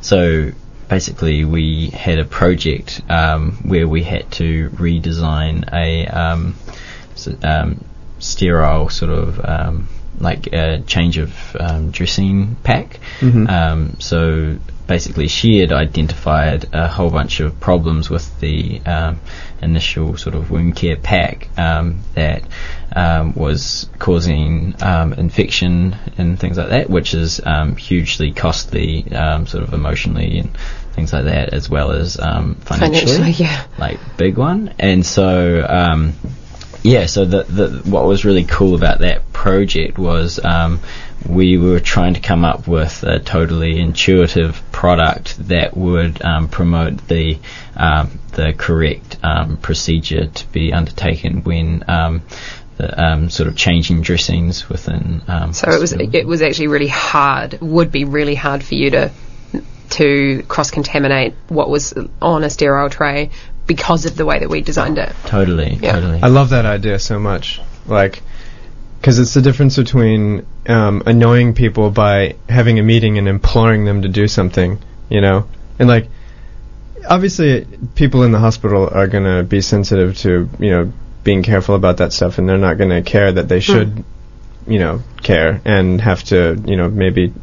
so 0.01 0.51
basically, 0.88 1.45
we 1.45 1.88
had 1.89 2.19
a 2.19 2.25
project 2.25 3.01
um, 3.10 3.54
where 3.63 3.88
we 3.88 4.04
had 4.04 4.30
to 4.34 4.69
redesign 4.71 5.67
a 5.73 6.06
um, 6.08 6.56
um, 7.41 7.84
sterile 8.19 8.89
sort 8.89 9.12
of 9.12 9.39
um, 9.43 9.89
like 10.19 10.54
a 10.54 10.82
change 10.86 11.17
of 11.17 11.34
um, 11.60 11.91
dressing 11.91 12.56
pack. 12.63 12.99
Mhm. 13.19 13.49
Um, 13.49 13.99
so 13.99 14.58
basically, 14.91 15.30
she 15.30 15.60
had 15.60 15.71
identified 15.71 16.67
a 16.73 16.86
whole 16.86 17.10
bunch 17.10 17.39
of 17.39 17.58
problems 17.62 18.10
with 18.10 18.27
the 18.41 18.82
um, 18.86 19.21
initial 19.62 20.17
sort 20.17 20.36
of 20.36 20.51
wound 20.51 20.75
care 20.75 20.97
pack 20.97 21.47
um, 21.58 22.01
that 22.13 22.43
um, 22.93 23.34
was 23.34 23.89
causing 23.99 24.75
um, 24.82 25.13
infection 25.13 25.95
and 26.17 26.38
things 26.38 26.58
like 26.58 26.67
that, 26.67 26.89
which 26.89 27.13
is 27.13 27.39
um, 27.45 27.77
hugely 27.77 28.34
costly, 28.34 29.10
um, 29.13 29.47
sort 29.47 29.63
of 29.63 29.73
emotionally 29.73 30.39
and 30.39 30.58
things 30.91 31.13
like 31.13 31.23
that, 31.23 31.54
as 31.54 31.69
well 31.69 31.91
as 31.93 32.19
um, 32.19 32.56
financially 32.56 33.13
Financially, 33.15 33.45
yeah. 33.45 33.65
like 33.77 33.97
big 34.17 34.38
one. 34.38 34.73
And 34.77 35.06
so, 35.06 35.65
um, 35.69 36.15
yeah, 36.84 37.06
so 37.06 37.26
the, 37.26 37.44
the 37.44 37.89
what 37.89 38.06
was 38.06 38.26
really 38.26 38.44
cool 38.44 38.76
about 38.76 39.00
that 39.00 39.32
project 39.34 39.98
was 39.98 40.44
um, 40.44 40.80
we 41.28 41.58
were 41.58 41.80
trying 41.80 42.15
to 42.15 42.20
come 42.20 42.44
up 42.44 42.67
with 42.67 43.04
a 43.04 43.20
totally 43.20 43.80
intuitive 43.80 44.62
product 44.72 45.38
that 45.48 45.78
would 45.78 46.22
um, 46.24 46.48
promote 46.48 47.08
the 47.08 47.39
um, 47.76 48.20
the 48.34 48.54
correct 48.58 49.17
um, 49.22 49.58
procedure 49.58 50.28
to 50.28 50.48
be 50.48 50.74
undertaken 50.74 51.44
when 51.44 51.84
um, 51.88 52.24
the 52.78 53.04
um, 53.04 53.30
sort 53.30 53.48
of 53.48 53.56
changing 53.56 54.02
dressings 54.02 54.67
within. 54.67 55.22
Um, 55.28 55.54
So 55.54 55.70
it 55.72 55.80
was 55.80 55.94
it 55.94 56.26
was 56.26 56.41
actually 56.41 56.67
really 56.67 56.88
hard. 56.88 57.60
Would 57.62 57.91
be 57.91 58.06
really 58.06 58.36
hard 58.36 58.63
for 58.63 58.74
you 58.76 58.89
to 58.91 59.12
to 59.91 60.44
cross 60.48 60.72
contaminate 60.72 61.36
what 61.50 61.70
was 61.70 61.94
on 62.22 62.44
a 62.44 62.50
sterile 62.50 62.89
tray 62.89 63.30
because 63.73 64.05
of 64.05 64.17
the 64.17 64.25
way 64.25 64.38
that 64.39 64.49
we 64.49 64.60
designed 64.62 64.97
it. 64.97 65.13
totally, 65.25 65.79
Yeah. 65.81 65.93
totally. 65.93 66.19
I 66.21 66.27
love 66.27 66.49
that 66.49 66.65
idea 66.65 66.99
so 66.99 67.17
much. 67.19 67.62
Like, 67.86 68.21
because 68.99 69.17
it's 69.17 69.34
the 69.34 69.41
difference 69.41 69.77
between 69.77 70.45
um, 70.67 71.03
annoying 71.05 71.53
people 71.53 71.89
by 71.89 72.36
having 72.49 72.79
a 72.79 72.84
meeting 72.84 73.17
and 73.17 73.29
imploring 73.29 73.86
them 73.86 74.01
to 74.01 74.10
do 74.10 74.27
something, 74.27 74.77
you 75.10 75.21
know? 75.21 75.47
And, 75.79 75.88
like, 75.88 76.10
obviously, 77.07 77.65
people 77.95 78.23
in 78.23 78.34
the 78.34 78.39
hospital 78.39 78.89
are 78.91 79.07
going 79.07 79.23
to 79.23 79.43
be 79.43 79.62
sensitive 79.62 80.17
to, 80.19 80.49
you 80.60 80.69
know, 80.69 80.91
being 81.23 81.43
careful 81.43 81.75
about 81.75 81.97
that 81.97 82.12
stuff, 82.12 82.38
and 82.39 82.49
they're 82.49 82.57
not 82.57 82.77
going 82.77 82.89
to 82.89 83.01
care 83.01 83.31
that 83.31 83.47
they 83.47 83.62
should, 83.62 84.03
you 84.67 84.79
know, 84.79 85.01
care 85.23 85.62
and 85.63 86.01
have 86.01 86.23
to, 86.25 86.62
you 86.65 86.75
know, 86.75 86.89
maybe 86.89 87.34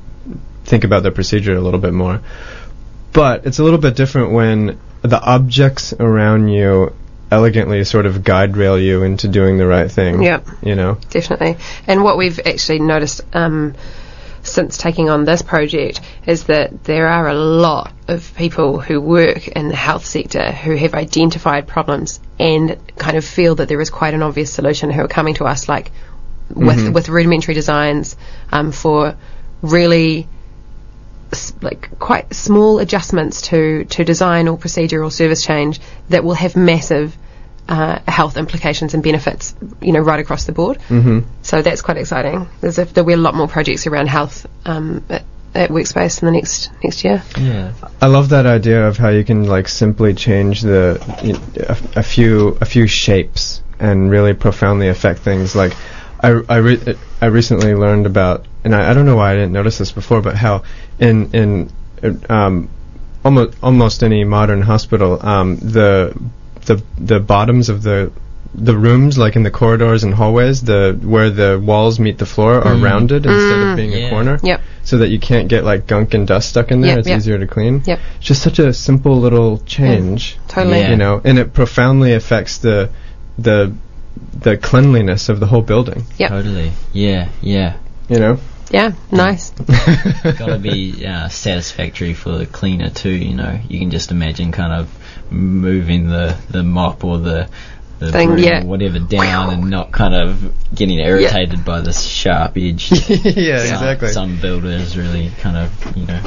think 0.65 0.85
about 0.85 1.03
their 1.05 1.13
procedure 1.13 1.55
a 1.55 1.61
little 1.61 1.81
bit 1.81 1.95
more. 1.95 2.21
But 3.15 3.47
it's 3.47 3.59
a 3.59 3.65
little 3.65 3.79
bit 3.79 3.97
different 3.97 4.33
when 4.33 4.79
the 5.03 5.21
objects 5.21 5.93
around 5.93 6.49
you 6.49 6.93
elegantly 7.31 7.85
sort 7.85 8.07
of 8.07 8.25
guide 8.25 8.57
rail 8.57 8.79
you 8.79 9.03
into 9.03 9.29
doing 9.29 9.59
the 9.59 9.67
right 9.67 9.91
thing. 9.91 10.23
Yep. 10.23 10.47
You 10.63 10.75
know? 10.75 10.99
Definitely. 11.11 11.57
And 11.87 12.03
what 12.03 12.17
we've 12.17 12.41
actually 12.45 12.81
noticed 12.81 13.21
um, 13.35 13.75
since 14.43 14.79
taking 14.79 15.11
on 15.11 15.25
this 15.25 15.43
project 15.43 16.01
is 16.27 16.45
that 16.45 16.85
there 16.85 17.09
are 17.09 17.29
a 17.29 17.35
lot 17.35 17.93
of 18.07 18.35
people 18.35 18.81
who 18.81 19.01
work 19.01 19.49
in 19.49 19.69
the 19.69 19.77
health 19.77 20.07
sector 20.07 20.51
who 20.53 20.75
have 20.77 20.95
identified 20.95 21.67
problems 21.67 22.21
and 22.39 22.79
kind 22.97 23.17
of 23.17 23.25
feel 23.25 23.57
that 23.57 23.69
there 23.69 23.81
is 23.81 23.91
quite 23.91 24.15
an 24.15 24.23
obvious 24.23 24.53
solution 24.53 24.91
who 24.91 25.03
are 25.03 25.09
coming 25.09 25.35
to 25.35 25.45
us 25.45 25.69
like 25.69 25.91
with 26.51 26.95
with 26.95 27.11
rudimentary 27.11 27.53
designs 27.53 28.17
um, 28.51 28.73
for 28.73 29.17
really 29.61 30.27
like 31.63 31.99
quite 31.99 32.33
small 32.35 32.79
adjustments 32.79 33.43
to, 33.43 33.85
to 33.85 34.05
design 34.05 34.49
or 34.49 34.57
procedure 34.57 35.03
or 35.03 35.11
service 35.11 35.45
change 35.45 35.81
that 36.09 36.25
will 36.25 36.35
have 36.35 36.57
massive 36.57 37.17
uh, 37.69 38.01
health 38.09 38.37
implications 38.37 38.95
and 38.95 39.03
benefits, 39.03 39.55
you 39.81 39.93
know, 39.93 40.01
right 40.01 40.21
across 40.21 40.45
the 40.45 40.53
board. 40.53 40.79
Mm-hmm. 40.89 41.21
So 41.43 41.61
that's 41.63 41.83
quite 41.83 41.99
exciting. 41.99 42.49
There's 42.61 42.79
a, 42.79 42.87
there'll 42.87 43.07
be 43.07 43.13
a 43.13 43.19
lot 43.19 43.35
more 43.35 43.49
projects 43.49 43.87
around 43.87 44.09
health 44.09 44.47
um, 44.65 45.05
at, 45.11 45.25
at 45.55 45.71
Workspace 45.71 46.23
in 46.23 46.27
the 46.27 46.33
next 46.33 46.71
next 46.83 47.05
year. 47.05 47.23
yeah, 47.39 47.73
I 48.01 48.07
love 48.07 48.31
that 48.31 48.47
idea 48.47 48.87
of 48.87 48.97
how 48.97 49.11
you 49.11 49.25
can 49.25 49.45
like 49.45 49.69
simply 49.69 50.15
change 50.15 50.63
the 50.63 50.99
y- 51.23 51.65
a, 51.95 52.01
a 52.01 52.03
few 52.03 52.57
a 52.61 52.65
few 52.65 52.87
shapes 52.87 53.63
and 53.79 54.11
really 54.11 54.35
profoundly 54.35 54.89
affect 54.89 55.21
things. 55.21 55.55
Like 55.55 55.75
I 56.21 56.29
I, 56.49 56.57
re- 56.57 56.97
I 57.21 57.27
recently 57.27 57.75
learned 57.75 58.07
about, 58.07 58.47
and 58.65 58.75
I, 58.75 58.91
I 58.91 58.95
don't 58.95 59.07
know 59.07 59.17
why 59.17 59.33
I 59.33 59.35
didn't 59.35 59.53
notice 59.53 59.79
this 59.79 59.93
before, 59.93 60.21
but 60.21 60.37
how 60.37 60.63
in 60.99 61.31
in 61.33 61.71
uh, 62.03 62.33
um, 62.33 62.69
almost 63.25 63.57
almost 63.63 64.03
any 64.03 64.25
modern 64.25 64.63
hospital, 64.63 65.25
um, 65.25 65.57
the 65.57 66.19
the 66.67 66.83
the 66.99 67.21
bottoms 67.21 67.69
of 67.69 67.83
the 67.83 68.11
the 68.55 68.77
rooms, 68.77 69.19
like 69.19 69.37
in 69.37 69.43
the 69.43 69.51
corridors 69.51 70.05
and 70.05 70.15
hallways, 70.15 70.63
the 70.63 70.99
where 71.03 71.31
the 71.31 71.61
walls 71.63 72.01
meet 72.01 72.19
the 72.19 72.27
floor, 72.27 72.55
are 72.67 72.77
rounded 72.77 73.27
instead 73.27 73.59
of 73.59 73.77
being 73.77 73.93
a 73.93 74.11
corner 74.11 74.41
Yep. 74.43 74.61
so 74.85 74.99
that 74.99 75.09
you 75.11 75.21
can't 75.21 75.49
get 75.49 75.65
like 75.65 75.87
gunk 75.87 76.15
and 76.15 76.27
dust 76.27 76.49
stuck 76.49 76.71
in 76.71 76.81
there. 76.81 76.91
Yep, 76.91 76.99
it's 77.01 77.09
yep. 77.09 77.19
easier 77.19 77.39
to 77.39 77.47
clean. 77.47 77.83
Yep. 77.85 78.01
It's 78.17 78.27
just 78.27 78.43
such 78.43 78.59
a 78.59 78.73
simple 78.73 79.21
little 79.21 79.59
change, 79.59 80.39
Totally. 80.49 80.81
Yeah. 80.81 80.91
you 80.91 80.97
know, 80.97 81.21
and 81.23 81.39
it 81.39 81.53
profoundly 81.53 82.15
affects 82.15 82.59
the 82.59 82.91
the 83.39 83.75
the 84.41 84.57
cleanliness 84.57 85.29
of 85.29 85.41
the 85.41 85.47
whole 85.47 85.63
building. 85.63 86.05
Yeah. 86.17 86.29
totally. 86.29 86.73
Yeah, 86.93 87.29
yeah. 87.41 87.77
You 88.09 88.19
know. 88.19 88.39
Yeah. 88.71 88.93
Nice. 89.11 89.51
Gotta 90.23 90.59
be 90.59 91.07
uh, 91.07 91.29
satisfactory 91.29 92.15
for 92.15 92.33
the 92.33 92.47
cleaner 92.47 92.91
too. 92.91 93.11
You 93.11 93.35
know, 93.35 93.59
you 93.69 93.79
can 93.79 93.91
just 93.91 94.11
imagine 94.11 94.53
kind 94.53 94.73
of 94.73 95.33
moving 95.33 96.09
the 96.09 96.37
the 96.51 96.63
mop 96.63 97.05
or 97.05 97.19
the 97.19 97.49
the 97.99 98.13
Thing, 98.13 98.29
broom 98.29 98.39
yeah. 98.39 98.65
whatever 98.65 99.01
down 99.01 99.53
and 99.53 99.71
not 99.71 99.91
kind 99.91 100.15
of 100.15 100.55
getting 100.75 100.99
irritated 100.99 101.65
by 101.65 101.81
this 101.81 102.03
sharp 102.05 102.57
edge. 102.57 102.91
yeah, 103.11 103.59
Some- 103.59 103.75
exactly. 103.75 104.09
Some 104.09 104.41
builders 104.41 104.97
really 104.97 105.31
kind 105.41 105.57
of 105.57 105.97
you 105.97 106.07
know. 106.07 106.23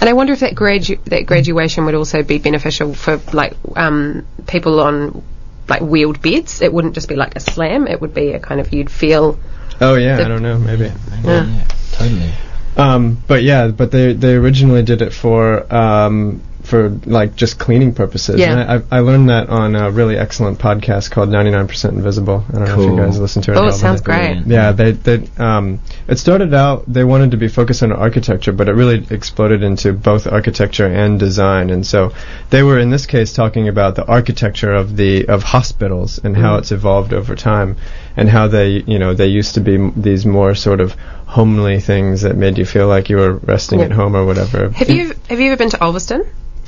And 0.00 0.08
I 0.08 0.14
wonder 0.14 0.32
if 0.32 0.40
that 0.40 0.54
gradu- 0.54 1.02
that 1.04 1.26
graduation 1.26 1.84
would 1.84 1.94
also 1.94 2.24
be 2.24 2.38
beneficial 2.38 2.92
for 2.92 3.20
like 3.32 3.54
um, 3.76 4.26
people 4.48 4.80
on 4.80 5.22
like 5.68 5.80
wheeled 5.82 6.20
beds. 6.22 6.60
It 6.62 6.72
wouldn't 6.72 6.94
just 6.94 7.08
be 7.08 7.16
like 7.16 7.36
a 7.36 7.40
slam. 7.40 7.86
It 7.86 8.00
would 8.00 8.14
be 8.14 8.32
a 8.32 8.40
kind 8.40 8.60
of 8.60 8.72
you'd 8.72 8.90
feel. 8.90 9.38
oh 9.80 9.94
yeah, 9.94 10.18
I 10.18 10.28
don't 10.28 10.42
know, 10.42 10.58
maybe. 10.58 10.90
Maybe, 11.10 11.28
Yeah. 11.28 11.46
yeah, 11.46 11.64
totally. 11.92 12.32
Um, 12.76 13.22
but 13.26 13.42
yeah, 13.42 13.68
but 13.68 13.90
they 13.90 14.12
they 14.14 14.34
originally 14.34 14.82
did 14.82 15.02
it 15.02 15.12
for 15.12 15.72
um, 15.74 16.40
for 16.62 16.90
like 17.06 17.34
just 17.34 17.58
cleaning 17.58 17.92
purposes. 17.92 18.38
Yeah. 18.38 18.58
And 18.58 18.84
I, 18.92 18.98
I 18.98 19.00
learned 19.00 19.28
that 19.30 19.48
on 19.48 19.74
a 19.74 19.90
really 19.90 20.16
excellent 20.16 20.58
podcast 20.58 21.10
called 21.10 21.28
99% 21.28 21.88
Invisible. 21.90 22.44
I 22.48 22.52
don't 22.52 22.64
know 22.64 22.80
if 22.82 22.90
you 22.90 22.96
guys 22.96 23.18
listen 23.18 23.42
to 23.42 23.52
it. 23.52 23.56
Oh, 23.56 23.66
at 23.66 23.74
it 23.74 23.76
sounds 23.78 24.00
great. 24.00 24.42
Yeah, 24.46 24.72
they 24.72 24.92
they 24.92 25.28
um 25.38 25.80
it 26.08 26.18
started 26.18 26.54
out 26.54 26.84
they 26.86 27.04
wanted 27.04 27.32
to 27.32 27.36
be 27.36 27.48
focused 27.48 27.82
on 27.82 27.92
architecture, 27.92 28.52
but 28.52 28.68
it 28.68 28.72
really 28.72 29.04
exploded 29.10 29.62
into 29.62 29.92
both 29.92 30.26
architecture 30.26 30.86
and 30.86 31.18
design. 31.18 31.70
And 31.70 31.86
so 31.86 32.12
they 32.50 32.62
were 32.62 32.78
in 32.78 32.90
this 32.90 33.06
case 33.06 33.32
talking 33.32 33.68
about 33.68 33.96
the 33.96 34.06
architecture 34.06 34.72
of 34.72 34.96
the 34.96 35.26
of 35.28 35.42
hospitals 35.42 36.18
and 36.22 36.36
how 36.36 36.56
it's 36.56 36.70
evolved 36.72 37.12
over 37.12 37.34
time, 37.34 37.76
and 38.16 38.28
how 38.28 38.46
they 38.48 38.68
you 38.86 38.98
know 38.98 39.14
they 39.14 39.26
used 39.26 39.54
to 39.54 39.60
be 39.60 39.74
m- 39.74 39.92
these 39.96 40.24
more 40.24 40.54
sort 40.54 40.80
of 40.80 40.92
homely 41.26 41.80
things 41.80 42.22
that 42.22 42.36
made 42.36 42.58
you 42.58 42.64
feel 42.66 42.86
like 42.86 43.08
you 43.08 43.16
were 43.16 43.32
resting 43.32 43.80
Yeah. 43.80 43.86
at 43.86 43.92
home 43.92 44.14
or 44.14 44.24
whatever. 44.26 44.68
Have 44.70 44.90
you 44.90 45.14
have 45.28 45.40
you 45.40 45.46
ever 45.46 45.56
been 45.56 45.70
to 45.70 45.78
Olveston? 45.78 46.24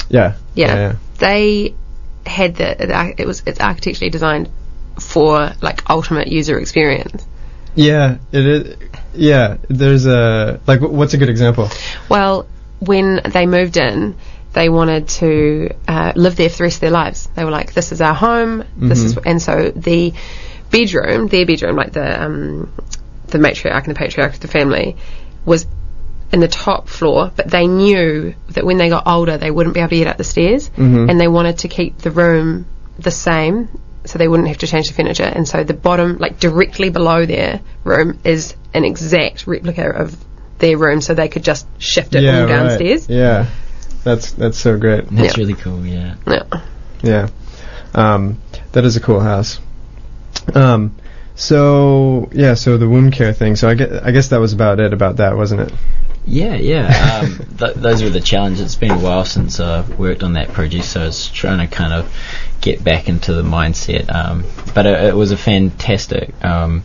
Yeah. 0.08 0.34
Yeah. 0.54 0.74
yeah. 0.74 0.96
They 1.18 1.74
had 2.26 2.56
the, 2.56 3.14
it 3.18 3.26
was 3.26 3.42
it's 3.46 3.60
architecturally 3.60 4.10
designed 4.10 4.48
for 4.98 5.52
like 5.60 5.88
ultimate 5.90 6.28
user 6.28 6.58
experience. 6.58 7.26
Yeah, 7.74 8.18
it 8.30 8.46
is. 8.46 8.76
Yeah, 9.14 9.56
there's 9.68 10.06
a 10.06 10.60
like. 10.66 10.80
What's 10.80 11.14
a 11.14 11.18
good 11.18 11.28
example? 11.28 11.68
Well, 12.08 12.46
when 12.78 13.20
they 13.24 13.46
moved 13.46 13.76
in, 13.76 14.16
they 14.52 14.68
wanted 14.68 15.08
to 15.08 15.74
uh, 15.88 16.12
live 16.14 16.36
there 16.36 16.48
for 16.48 16.58
the 16.58 16.62
rest 16.64 16.76
of 16.76 16.80
their 16.82 16.90
lives. 16.90 17.28
They 17.34 17.44
were 17.44 17.50
like, 17.50 17.74
"This 17.74 17.90
is 17.90 18.00
our 18.00 18.14
home. 18.14 18.64
This 18.76 19.00
is," 19.00 19.18
and 19.26 19.42
so 19.42 19.70
the 19.70 20.12
bedroom, 20.70 21.26
their 21.26 21.46
bedroom, 21.46 21.76
like 21.76 21.92
the 21.92 22.24
um, 22.24 22.72
the 23.26 23.38
matriarch 23.38 23.86
and 23.86 23.96
the 23.96 23.98
patriarch 23.98 24.34
of 24.34 24.40
the 24.40 24.48
family, 24.48 24.96
was 25.44 25.66
in 26.32 26.40
the 26.40 26.48
top 26.48 26.88
floor, 26.88 27.30
but 27.34 27.48
they 27.48 27.66
knew 27.66 28.34
that 28.50 28.64
when 28.64 28.76
they 28.78 28.88
got 28.88 29.06
older, 29.06 29.38
they 29.38 29.50
wouldn't 29.50 29.74
be 29.74 29.80
able 29.80 29.90
to 29.90 29.96
get 29.96 30.06
up 30.08 30.16
the 30.16 30.24
stairs, 30.24 30.70
and 30.76 31.20
they 31.20 31.28
wanted 31.28 31.58
to 31.58 31.68
keep 31.68 31.98
the 31.98 32.10
room 32.10 32.66
the 32.98 33.10
same, 33.10 33.68
so 34.04 34.18
they 34.18 34.28
wouldn't 34.28 34.48
have 34.48 34.58
to 34.58 34.66
change 34.66 34.88
the 34.88 34.94
furniture. 34.94 35.24
And 35.24 35.46
so 35.48 35.64
the 35.64 35.74
bottom, 35.74 36.18
like 36.18 36.38
directly 36.40 36.90
below 36.90 37.26
their 37.26 37.60
room, 37.84 38.18
is 38.24 38.54
an 38.72 38.84
exact 38.84 39.46
replica 39.46 39.88
of 39.90 40.16
their 40.58 40.76
room, 40.76 41.00
so 41.00 41.14
they 41.14 41.28
could 41.28 41.44
just 41.44 41.66
shift 41.80 42.14
it 42.14 42.22
yeah, 42.22 42.40
all 42.40 42.46
right. 42.46 42.48
downstairs. 42.48 43.08
Yeah, 43.08 43.46
that's 44.02 44.32
that's 44.32 44.58
so 44.58 44.78
great. 44.78 45.08
That's 45.10 45.36
Yeah. 45.36 45.40
really 45.42 45.54
cool. 45.54 45.84
Yeah. 45.86 46.16
Yeah. 46.26 46.42
Yeah, 47.02 47.28
um, 47.94 48.40
that 48.72 48.84
is 48.84 48.96
a 48.96 49.00
cool 49.00 49.20
house. 49.20 49.60
Um, 50.54 50.94
so 51.34 52.28
yeah, 52.32 52.54
so 52.54 52.78
the 52.78 52.88
wound 52.88 53.12
care 53.12 53.32
thing. 53.32 53.56
So 53.56 53.68
I 53.68 53.74
guess, 53.74 54.02
I 54.02 54.10
guess 54.12 54.28
that 54.28 54.38
was 54.38 54.52
about 54.52 54.80
it 54.80 54.92
about 54.92 55.16
that, 55.16 55.36
wasn't 55.36 55.62
it? 55.62 55.72
Yeah, 56.26 56.54
yeah. 56.54 57.20
Um, 57.24 57.38
th- 57.58 57.74
those 57.76 58.02
were 58.02 58.10
the 58.10 58.20
challenges. 58.20 58.60
It's 58.62 58.74
been 58.74 58.90
a 58.90 58.98
while 58.98 59.24
since 59.24 59.60
I've 59.60 59.98
worked 59.98 60.22
on 60.22 60.32
that 60.34 60.48
project, 60.48 60.84
so 60.84 61.06
it's 61.06 61.28
trying 61.28 61.66
to 61.66 61.74
kind 61.74 61.92
of 61.92 62.12
get 62.60 62.82
back 62.82 63.08
into 63.08 63.34
the 63.34 63.42
mindset. 63.42 64.12
Um, 64.12 64.44
but 64.74 64.86
it, 64.86 65.04
it 65.04 65.14
was 65.14 65.30
a 65.30 65.36
fantastic 65.36 66.32
um, 66.44 66.82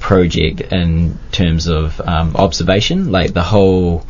project 0.00 0.60
in 0.72 1.18
terms 1.30 1.66
of 1.66 2.00
um, 2.00 2.36
observation. 2.36 3.12
Like 3.12 3.32
the 3.32 3.42
whole 3.42 4.06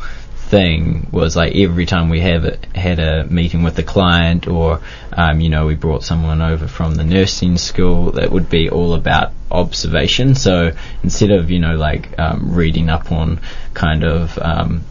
thing 0.55 1.05
was 1.11 1.35
like 1.35 1.53
every 1.53 1.85
time 1.85 2.07
we 2.07 2.21
have 2.21 2.45
it, 2.45 2.65
had 2.73 2.97
a 2.97 3.25
meeting 3.25 3.61
with 3.63 3.75
the 3.75 3.83
client 3.83 4.47
or 4.47 4.79
um, 5.11 5.41
you 5.41 5.49
know 5.49 5.65
we 5.65 5.75
brought 5.75 6.01
someone 6.01 6.41
over 6.41 6.65
from 6.65 6.95
the 6.95 7.03
nursing 7.03 7.57
school 7.57 8.11
that 8.13 8.31
would 8.31 8.49
be 8.49 8.69
all 8.69 8.93
about 8.93 9.33
observation. 9.51 10.33
So 10.33 10.71
instead 11.03 11.31
of 11.31 11.51
you 11.51 11.59
know 11.59 11.75
like 11.75 12.17
um, 12.17 12.55
reading 12.55 12.89
up 12.89 13.11
on 13.11 13.41
kind 13.73 14.05
of 14.05 14.39
um, 14.39 14.85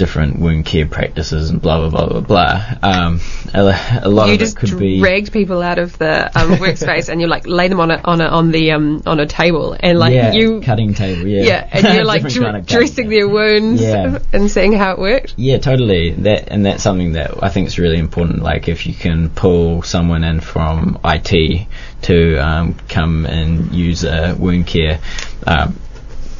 different 0.00 0.38
wound 0.38 0.64
care 0.64 0.86
practices 0.86 1.50
and 1.50 1.60
blah 1.60 1.78
blah 1.78 1.90
blah 1.90 2.08
blah 2.08 2.20
blah 2.20 2.74
um, 2.82 3.20
a, 3.52 4.00
a 4.02 4.08
lot 4.08 4.28
you 4.28 4.34
of 4.34 4.40
it 4.40 4.56
could 4.56 4.78
be 4.78 4.88
You 4.92 4.96
just 4.96 5.02
dragged 5.02 5.32
people 5.32 5.60
out 5.62 5.78
of 5.78 5.96
the 5.98 6.24
um, 6.38 6.52
workspace 6.52 7.10
and 7.10 7.20
you 7.20 7.26
like 7.26 7.46
lay 7.46 7.68
them 7.68 7.80
on 7.80 7.90
a 7.90 8.00
on 8.02 8.20
a 8.22 8.24
on 8.24 8.50
the 8.50 8.72
um 8.72 9.02
on 9.04 9.20
a 9.20 9.26
table 9.26 9.76
and 9.78 9.98
like 9.98 10.14
yeah, 10.14 10.32
you 10.32 10.62
cutting 10.62 10.94
table 10.94 11.26
yeah 11.28 11.42
yeah 11.42 11.68
and 11.70 11.94
you're 11.94 12.04
like 12.14 12.22
dr- 12.22 12.34
kind 12.44 12.56
of 12.56 12.66
dressing 12.66 13.10
their 13.10 13.28
wounds 13.28 13.82
Yeah. 13.82 14.18
and 14.32 14.50
seeing 14.50 14.72
how 14.72 14.92
it 14.92 14.98
worked. 14.98 15.34
Yeah, 15.36 15.58
totally. 15.58 16.12
That 16.12 16.48
and 16.50 16.64
that's 16.64 16.82
something 16.82 17.12
that 17.12 17.42
I 17.42 17.50
think 17.50 17.68
is 17.68 17.78
really 17.78 17.98
important. 17.98 18.42
Like 18.42 18.68
if 18.68 18.86
you 18.86 18.94
can 18.94 19.28
pull 19.28 19.82
someone 19.82 20.24
in 20.24 20.40
from 20.40 20.98
IT 21.04 21.66
to 22.02 22.36
um, 22.38 22.74
come 22.88 23.26
and 23.26 23.72
use 23.74 24.04
a 24.04 24.34
wound 24.38 24.66
care 24.66 25.00
um, 25.46 25.78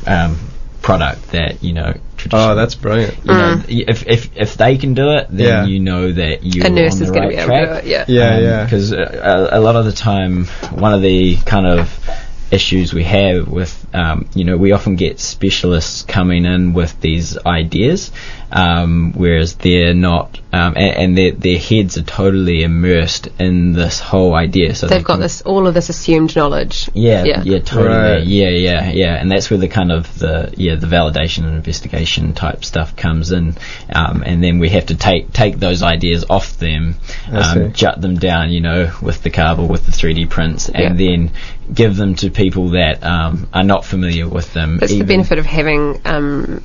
um, 0.07 0.39
product 0.83 1.31
that 1.33 1.63
you 1.63 1.73
know. 1.73 1.95
Oh, 2.33 2.55
that's 2.55 2.75
brilliant. 2.75 3.17
you 3.19 3.33
know, 3.33 3.63
if 3.69 4.07
if 4.07 4.37
if 4.37 4.57
they 4.57 4.77
can 4.77 4.95
do 4.95 5.11
it, 5.13 5.29
then 5.31 5.47
Yeah. 5.47 5.65
you 5.67 5.81
know 5.81 6.13
that 6.13 6.43
you're 6.45 6.67
A 6.67 6.71
nurse 6.71 6.95
on 6.95 6.99
the 6.99 7.05
is 7.07 7.11
going 7.11 7.23
to 7.23 7.29
be 7.29 7.35
able 7.37 7.47
track. 7.47 7.69
to 7.69 7.75
do 7.75 7.79
it. 7.79 7.85
Yeah. 7.87 8.05
Yeah, 8.09 8.39
yeah. 8.39 8.65
Because 8.65 8.93
uh, 8.93 9.49
a, 9.53 9.59
a 9.59 9.61
lot 9.61 9.77
of 9.77 9.85
the 9.87 9.93
time, 9.93 10.45
one 10.73 10.93
of 10.93 11.01
the 11.03 11.37
kind 11.47 11.67
of 11.67 11.99
issues 12.51 12.93
we 12.93 13.05
have 13.05 13.47
with, 13.49 13.87
um, 13.95 14.29
you 14.35 14.43
know, 14.45 14.57
we 14.57 14.73
often 14.73 14.97
get 14.97 15.21
specialists 15.21 16.03
coming 16.03 16.45
in 16.45 16.73
with 16.73 17.01
these 17.01 17.39
ideas, 17.47 18.11
um, 18.53 19.13
whereas 19.15 19.55
they're 19.57 19.95
not, 19.95 20.41
um, 20.53 20.75
and, 20.77 20.97
and 20.97 21.19
their 21.19 21.33
their 21.33 21.59
heads 21.59 21.97
are 21.99 22.03
totally 22.03 22.63
immersed 22.63 23.29
in 23.39 23.73
this 23.73 24.01
whole 24.01 24.35
idea. 24.35 24.75
So 24.75 24.87
They've 24.87 24.99
they 24.99 25.05
got 25.05 25.15
can- 25.15 25.21
this 25.23 25.43
all 25.43 25.67
of 25.67 25.75
this 25.75 25.89
assumed 25.89 26.35
knowledge. 26.37 26.91
yeah, 26.95 27.25
Yeah. 27.25 27.43
yeah, 27.45 27.59
totally. 27.61 27.89
Right. 27.95 28.25
Yeah, 28.27 28.49
yeah, 28.49 28.91
yeah, 28.91 29.15
and 29.15 29.31
that's 29.31 29.51
where 29.51 29.59
the 29.59 29.69
kind 29.69 29.93
of 29.93 30.19
the 30.19 30.53
yeah 30.57 30.75
the 30.75 30.87
validation 30.87 31.45
and 31.45 31.55
investigation 31.57 32.33
type 32.33 32.65
stuff 32.65 32.97
comes 32.97 33.31
in, 33.33 33.57
um, 33.95 34.23
and 34.27 34.43
then 34.43 34.59
we 34.59 34.71
have 34.71 34.87
to 34.87 34.97
take 34.97 35.33
take 35.33 35.59
those 35.59 35.83
ideas 35.83 36.25
off 36.29 36.59
them, 36.59 36.97
I 37.31 37.53
um, 37.53 37.73
jut 37.73 38.01
them 38.01 38.17
down, 38.19 38.51
you 38.51 38.61
know, 38.61 38.93
with 39.01 39.23
the 39.23 39.31
carb 39.31 39.59
or 39.59 39.69
with 39.69 39.87
the 39.87 39.93
3D 39.93 40.29
prints, 40.29 40.69
and 40.69 40.99
Yeah. 40.99 41.07
then 41.17 41.31
give 41.73 41.97
them 41.97 42.17
to 42.17 42.31
people 42.31 42.71
that 42.71 43.05
um, 43.05 43.49
are 43.55 43.63
not 43.63 43.85
familiar 43.85 44.29
with 44.29 44.53
them. 44.53 44.79
That's 44.79 44.93
the 44.93 45.05
benefit 45.05 45.39
of 45.39 45.47
having 45.47 46.01
um, 46.05 46.63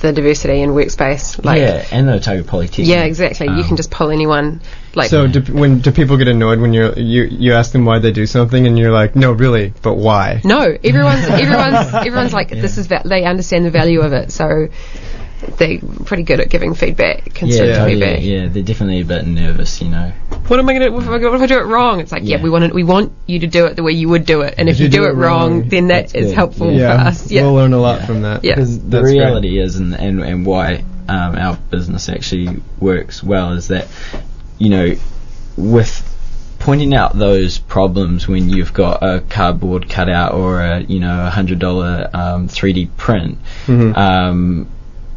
the 0.00 0.12
diversity 0.12 0.62
in 0.62 0.70
workspace. 0.70 1.25
Like, 1.42 1.58
yeah, 1.60 1.84
and 1.92 2.08
the 2.08 2.14
Otago 2.14 2.42
Polytechnic. 2.42 2.86
yeah, 2.88 3.04
exactly. 3.04 3.46
you 3.46 3.52
Um, 3.54 3.64
can 3.64 3.76
just 3.76 3.90
pull 3.90 4.10
anyone. 4.10 4.60
Like, 4.94 5.10
So 5.10 5.26
do, 5.26 5.40
when 5.52 5.80
do 5.80 5.90
people 5.92 6.16
get 6.16 6.28
annoyed 6.28 6.58
when 6.60 6.72
you're 6.72 6.92
you 6.98 7.24
you 7.24 7.52
ask 7.52 7.72
them 7.72 7.84
why 7.84 7.98
they 7.98 8.12
do 8.12 8.26
something 8.26 8.66
and 8.66 8.78
you're 8.78 8.92
like, 8.92 9.14
no, 9.16 9.32
really, 9.32 9.72
but 9.82 9.94
why? 9.94 10.40
no, 10.44 10.60
everyone's 10.82 11.24
everyone's 11.28 11.94
everyone's 11.94 12.32
like 12.32 12.48
this 12.50 12.78
is 12.78 12.86
va- 12.86 13.02
they 13.04 13.24
understand 13.24 13.64
the 13.66 13.70
value 13.70 14.00
of 14.00 14.12
it, 14.12 14.30
so 14.32 14.68
they're 15.58 15.78
pretty 16.06 16.22
good 16.22 16.40
at 16.40 16.48
giving 16.48 16.74
feedback, 16.74 17.26
Yeah, 17.26 17.32
constructive 17.34 17.76
totally, 17.76 17.92
feedback. 18.00 18.22
yeah, 18.22 18.46
they're 18.48 18.62
definitely 18.62 19.00
a 19.00 19.04
bit 19.04 19.26
nervous, 19.26 19.82
you 19.82 19.88
know. 19.90 20.10
What 20.48 20.58
am 20.58 20.68
I 20.68 20.72
gonna? 20.72 20.90
What 20.90 21.02
if 21.02 21.08
I, 21.10 21.18
what 21.18 21.34
if 21.34 21.40
I 21.42 21.46
do 21.46 21.58
it 21.58 21.64
wrong? 21.66 22.00
It's 22.00 22.10
like, 22.10 22.22
yeah, 22.24 22.38
Yeah. 22.38 22.42
we 22.42 22.48
want 22.50 22.64
it, 22.64 22.74
we 22.74 22.84
want 22.84 23.12
you 23.26 23.40
to 23.40 23.46
do 23.46 23.66
it 23.66 23.76
the 23.76 23.82
way 23.82 23.92
you 23.92 24.08
would 24.08 24.24
do 24.24 24.40
it, 24.40 24.54
and 24.56 24.68
if, 24.70 24.76
If 24.76 24.80
you, 24.80 24.84
you 24.86 24.90
do, 24.92 24.98
do 25.00 25.04
it 25.04 25.10
it 25.10 25.12
wrong, 25.16 25.60
wrong, 25.60 25.68
then 25.68 25.88
that's 25.88 26.12
good. 26.14 26.32
helpful 26.32 26.72
yeah, 26.72 26.96
for 27.02 27.08
us. 27.08 27.30
Yeah, 27.30 27.42
we'll 27.42 27.54
learn 27.54 27.74
a 27.74 27.78
lot 27.78 28.00
Yeah. 28.00 28.06
from 28.06 28.22
that. 28.22 28.44
Yeah. 28.44 28.54
Because 28.54 28.78
the 28.78 28.86
That's 28.88 29.02
great. 29.02 29.18
reality 29.18 29.58
is, 29.60 29.76
and, 29.76 29.92
and, 29.94 30.22
and 30.22 30.46
why 30.46 30.84
um, 31.08 31.36
our 31.36 31.56
business 31.70 32.08
actually 32.08 32.60
works 32.80 33.22
well, 33.22 33.52
is 33.52 33.68
that, 33.68 33.88
you 34.58 34.68
know, 34.70 34.94
with 35.56 36.12
pointing 36.58 36.94
out 36.94 37.16
those 37.16 37.58
problems 37.58 38.26
when 38.26 38.48
you've 38.50 38.72
got 38.72 39.02
a 39.02 39.20
cardboard 39.28 39.88
cutout 39.88 40.34
or 40.34 40.60
a, 40.60 40.80
you 40.80 40.98
know, 41.00 41.26
a 41.26 41.30
hundred 41.30 41.58
dollar 41.58 42.10
um, 42.12 42.48
3D 42.48 42.88
print, 42.96 43.38
Mhm. 43.66 43.96
um, 43.96 44.68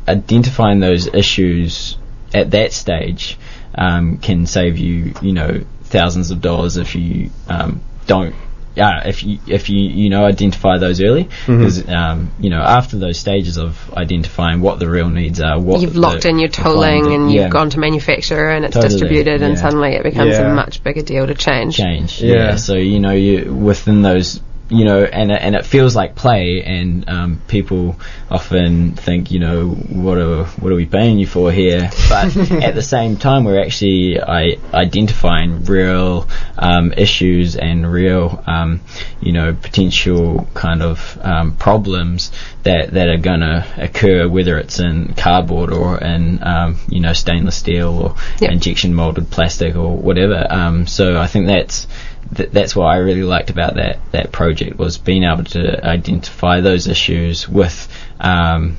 identifying 0.08 0.80
those 0.80 1.08
issues 1.08 1.98
at 2.34 2.52
that 2.52 2.74
stage 2.74 3.38
um, 3.76 4.18
can 4.18 4.46
save 4.46 4.78
you, 4.78 5.14
you 5.22 5.34
know, 5.34 5.62
thousands 5.84 6.32
of 6.32 6.42
dollars 6.42 6.78
if 6.78 6.96
you 6.96 7.30
um, 7.48 7.82
don't. 8.06 8.36
Yeah, 8.80 9.07
if 9.07 9.23
you 9.23 9.39
if 9.45 9.69
you 9.69 9.77
you 9.80 10.09
know 10.09 10.23
identify 10.25 10.77
those 10.77 11.01
early, 11.01 11.23
because 11.45 11.88
um, 11.89 12.32
you 12.39 12.49
know 12.49 12.61
after 12.61 12.97
those 12.97 13.19
stages 13.19 13.57
of 13.57 13.77
identifying 13.93 14.61
what 14.61 14.80
the 14.80 14.89
real 14.89 15.09
needs 15.09 15.41
are, 15.41 15.59
what 15.59 15.82
you've 15.82 15.95
the- 15.95 15.99
locked 15.99 16.25
in 16.25 16.39
your 16.39 16.47
the 16.49 16.55
client 16.61 16.75
tooling 16.75 17.03
did- 17.03 17.13
and 17.19 17.32
you've 17.34 17.51
gone 17.51 17.69
to 17.71 17.80
manufacturer 17.80 18.49
and 18.51 18.63
it's 18.65 18.73
Totally, 18.75 18.89
distributed, 18.91 19.41
and 19.41 19.57
suddenly 19.59 19.95
it 19.95 20.03
becomes 20.03 20.32
Yeah. 20.38 20.51
a 20.51 20.55
much 20.55 20.82
bigger 20.84 21.01
deal 21.01 21.27
to 21.27 21.34
change. 21.36 21.75
change. 21.75 22.21
Yeah. 22.21 22.34
Yeah. 22.36 22.55
So 22.55 22.75
you 22.75 22.99
know 22.99 23.11
you 23.11 23.53
within 23.53 24.01
those 24.01 24.39
you 24.70 24.86
know 24.86 25.03
and 25.03 25.32
it- 25.32 25.41
and 25.41 25.55
it 25.55 25.65
feels 25.65 25.95
like 25.95 26.13
play 26.15 26.61
and 26.63 27.09
um, 27.09 27.41
people 27.47 27.95
often 28.30 28.91
think 28.93 29.32
you 29.32 29.39
know 29.39 29.70
what 29.70 30.17
are 30.20 30.45
what 30.61 30.72
are 30.72 30.76
we 30.76 30.86
paying 30.86 31.17
you 31.17 31.26
for 31.26 31.51
here 31.51 31.89
but 32.07 32.36
at 32.63 32.76
the 32.76 32.82
same 32.84 33.17
time 33.17 33.43
we're 33.45 33.59
actually 33.61 34.22
I, 34.22 34.57
identifying 34.74 35.63
real 35.65 36.28
um, 36.57 36.93
issues 36.93 37.55
and 37.55 37.91
real 37.91 38.43
um, 38.45 38.82
you 39.22 39.32
know 39.32 39.53
potential 39.53 40.47
kind 40.53 40.82
of 40.84 41.17
um, 41.22 41.55
problems 41.55 42.32
that 42.63 42.91
that 42.93 43.07
are 43.09 43.17
going 43.17 43.39
to 43.39 43.65
occur 43.78 44.28
whether 44.28 44.57
it's 44.59 44.80
in 44.80 45.13
cardboard 45.15 45.72
or 45.72 45.97
in 45.99 46.43
um, 46.43 46.78
you 46.89 46.99
know 46.99 47.13
stainless 47.13 47.55
steel 47.57 47.89
or 47.97 48.15
Yeah. 48.39 48.51
injection 48.51 48.93
molded 48.93 49.32
plastic 49.32 49.76
or 49.76 49.95
whatever 49.97 50.45
um, 50.49 50.86
so 50.88 51.20
I 51.20 51.28
think 51.28 51.47
that's 51.47 51.88
th- 52.36 52.51
that's 52.51 52.75
what 52.75 52.86
I 52.86 52.97
really 52.97 53.23
liked 53.23 53.49
about 53.49 53.75
that 53.75 53.99
that 54.11 54.32
project 54.32 54.77
was 54.77 54.97
being 54.97 55.23
able 55.23 55.43
to 55.45 55.86
identify 55.86 56.61
those 56.61 56.88
issues 56.88 57.47
with 57.47 57.88
um, 58.19 58.77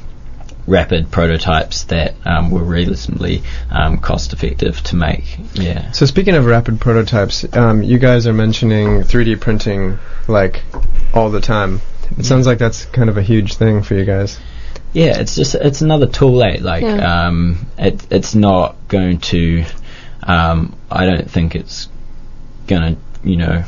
rapid 0.66 1.10
prototypes 1.10 1.84
that 1.84 2.14
um, 2.24 2.50
were 2.50 2.62
reasonably 2.62 3.42
um, 3.70 3.98
cost 3.98 4.32
effective 4.32 4.80
to 4.84 4.96
make. 4.96 5.24
Yeah. 5.54 5.90
So 5.92 6.06
speaking 6.06 6.34
of 6.36 6.44
rapid 6.46 6.80
prototypes, 6.80 7.44
um, 7.56 7.82
you 7.82 7.98
guys 7.98 8.26
are 8.26 8.32
mentioning 8.32 9.00
3D 9.02 9.40
printing 9.40 9.98
like 10.28 10.62
all 11.14 11.30
the 11.30 11.40
time. 11.40 11.80
It 12.18 12.24
sounds 12.24 12.46
like 12.46 12.58
that's 12.58 12.84
kind 12.86 13.08
of 13.08 13.16
a 13.16 13.22
huge 13.22 13.54
thing 13.56 13.82
for 13.82 13.94
you 13.94 14.04
guys. 14.04 14.38
Yeah, 14.92 15.20
it's 15.20 15.36
just 15.36 15.54
it's 15.54 15.80
another 15.82 16.06
tool. 16.06 16.42
Eh? 16.42 16.58
Like 16.60 16.82
Yeah. 16.82 17.26
um, 17.28 17.66
it, 17.78 18.04
it's 18.10 18.34
not 18.34 18.76
going 18.88 19.18
to. 19.20 19.64
Um, 20.22 20.76
I 20.90 21.06
don't 21.06 21.30
think 21.30 21.54
it's 21.54 21.88
gonna. 22.66 22.96
You 23.22 23.36
know, 23.36 23.64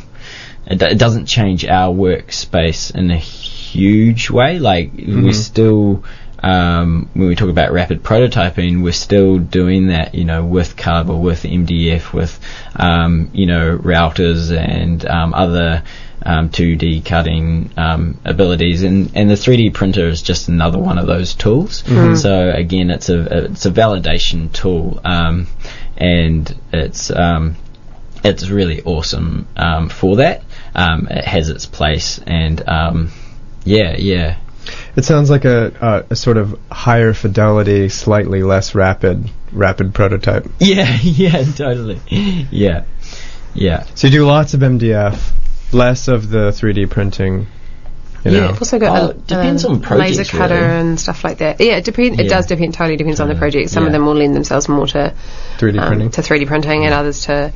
it, 0.66 0.82
it 0.82 0.98
doesn't 0.98 1.26
change 1.26 1.64
our 1.64 1.94
workspace 1.94 2.94
in 2.94 3.10
a 3.10 3.16
huge 3.16 4.30
way. 4.30 4.58
Like 4.58 4.92
we're 4.96 5.32
still. 5.32 6.04
Um, 6.44 7.08
when 7.14 7.28
we 7.28 7.36
talk 7.36 7.50
about 7.50 7.70
rapid 7.70 8.02
prototyping, 8.02 8.82
we're 8.82 8.92
still 8.92 9.38
doing 9.38 9.86
that, 9.86 10.12
you 10.16 10.24
know, 10.24 10.44
with 10.44 10.76
Carver, 10.76 11.14
with 11.16 11.44
MDF, 11.44 12.12
with, 12.12 12.36
um, 12.74 13.30
you 13.32 13.46
know, 13.46 13.78
routers 13.78 14.50
and 14.50 15.06
um, 15.06 15.34
other 15.34 15.84
um, 16.26 16.48
2D 16.48 17.04
cutting 17.04 17.70
um, 17.76 18.18
abilities, 18.24 18.82
and, 18.82 19.12
and 19.14 19.30
the 19.30 19.34
3D 19.34 19.72
printer 19.74 20.08
is 20.08 20.20
just 20.22 20.48
another 20.48 20.78
one 20.78 20.98
of 20.98 21.06
those 21.06 21.34
tools. 21.34 21.84
So 22.16 22.50
again, 22.50 22.90
it's 22.90 23.08
a 23.08 23.44
it's 23.50 23.66
a 23.66 23.70
validation 23.70 24.52
tool, 24.52 25.00
um, 25.04 25.46
and 25.96 26.52
it's 26.72 27.10
um, 27.10 27.56
it's 28.24 28.48
really 28.48 28.82
awesome 28.82 29.46
um, 29.56 29.88
for 29.88 30.16
that. 30.16 30.42
Um, 30.74 31.08
it 31.10 31.24
has 31.24 31.48
its 31.48 31.66
place, 31.66 32.18
and 32.26 32.66
um, 32.68 33.10
yeah, 33.64 33.96
yeah. 33.96 34.38
It 34.94 35.04
sounds 35.04 35.28
like 35.28 35.44
a, 35.44 36.04
a, 36.08 36.12
a 36.12 36.16
sort 36.16 36.36
of 36.36 36.58
higher 36.70 37.12
fidelity, 37.14 37.88
slightly 37.88 38.42
less 38.42 38.74
rapid, 38.74 39.28
rapid 39.50 39.92
prototype. 39.94 40.46
Yeah, 40.60 40.96
yeah, 41.02 41.42
totally. 41.44 42.00
Yeah, 42.08 42.84
yeah. 43.54 43.84
So 43.96 44.06
you 44.06 44.12
do 44.12 44.26
lots 44.26 44.54
of 44.54 44.60
MDF, 44.60 45.32
less 45.72 46.06
of 46.08 46.28
the 46.30 46.50
3D 46.50 46.88
printing. 46.90 47.48
You 48.24 48.30
Yeah. 48.30 48.40
know. 48.40 48.48
I've 48.50 48.58
also 48.58 48.78
got 48.78 49.02
Oh, 49.02 49.08
a, 49.10 49.14
depends 49.14 49.64
a 49.64 49.68
on 49.68 49.80
projects, 49.80 50.18
laser 50.18 50.36
cutter 50.38 50.54
really. 50.54 50.66
and 50.80 51.00
stuff 51.00 51.24
like 51.24 51.38
that. 51.38 51.60
Yeah, 51.60 51.78
it 51.78 51.84
depends. 51.84 52.20
It 52.20 52.26
Yeah. 52.26 52.30
does 52.36 52.46
depend. 52.46 52.74
Totally 52.74 52.96
depends 52.96 53.18
on 53.18 53.28
the 53.28 53.34
project. 53.34 53.70
Some 53.70 53.84
of 53.84 53.90
them 53.92 54.06
will 54.06 54.14
lend 54.14 54.36
themselves 54.36 54.68
more 54.68 54.86
to 54.86 55.12
3D 55.58 55.80
um, 55.80 55.88
printing. 55.88 56.10
to 56.12 56.20
3D 56.22 56.46
printing, 56.46 56.84
and 56.84 56.94
others 56.94 57.24
to 57.26 57.52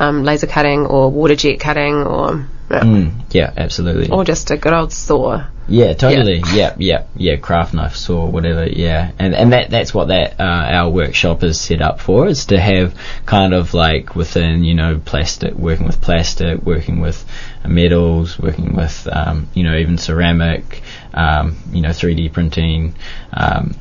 um, 0.00 0.24
laser 0.24 0.46
cutting 0.46 0.86
or 0.86 1.10
water 1.10 1.36
jet 1.36 1.60
cutting, 1.60 1.94
or 2.02 2.46
yeah, 2.70 2.80
Mm, 2.80 3.12
yeah, 3.30 3.52
absolutely. 3.56 4.10
or 4.10 4.24
just 4.24 4.50
a 4.50 4.56
good 4.56 4.72
old 4.72 4.92
saw. 4.92 5.44
Yeah, 5.66 5.94
totally. 5.94 6.42
Yeah, 6.52 6.74
yeah, 6.78 7.04
yeah. 7.16 7.36
Craft 7.36 7.72
knife 7.72 7.96
saw, 7.96 8.26
whatever. 8.26 8.66
Yeah, 8.66 9.12
and 9.18 9.34
and 9.34 9.52
that 9.54 9.70
that's 9.70 9.94
what 9.94 10.08
that 10.08 10.38
uh, 10.38 10.42
our 10.44 10.90
workshop 10.90 11.42
is 11.42 11.58
set 11.58 11.80
up 11.80 12.00
for. 12.00 12.26
Is 12.26 12.46
to 12.46 12.60
have 12.60 12.94
kind 13.24 13.54
of 13.54 13.72
like 13.72 14.14
within 14.14 14.62
you 14.62 14.74
know 14.74 15.00
plastic, 15.02 15.54
working 15.54 15.86
with 15.86 16.02
plastic, 16.02 16.62
working 16.62 17.00
with 17.00 17.24
uh, 17.64 17.68
metals, 17.68 18.38
working 18.38 18.76
with 18.76 19.08
um, 19.10 19.48
you 19.54 19.62
know 19.62 19.74
even 19.76 19.96
ceramic, 19.96 20.82
um, 21.14 21.56
you 21.72 21.80
know 21.80 21.90
3D 21.90 22.30
printing, 22.32 22.94
um, 23.32 23.74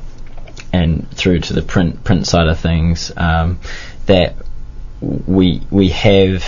and 0.71 1.09
through 1.11 1.39
to 1.41 1.53
the 1.53 1.61
print 1.61 2.01
print 2.05 2.25
side 2.27 2.47
of 2.47 2.59
things. 2.59 3.11
Um, 3.17 3.59
that 4.05 4.35
we 5.27 5.61
we 5.69 5.89
have 5.89 6.43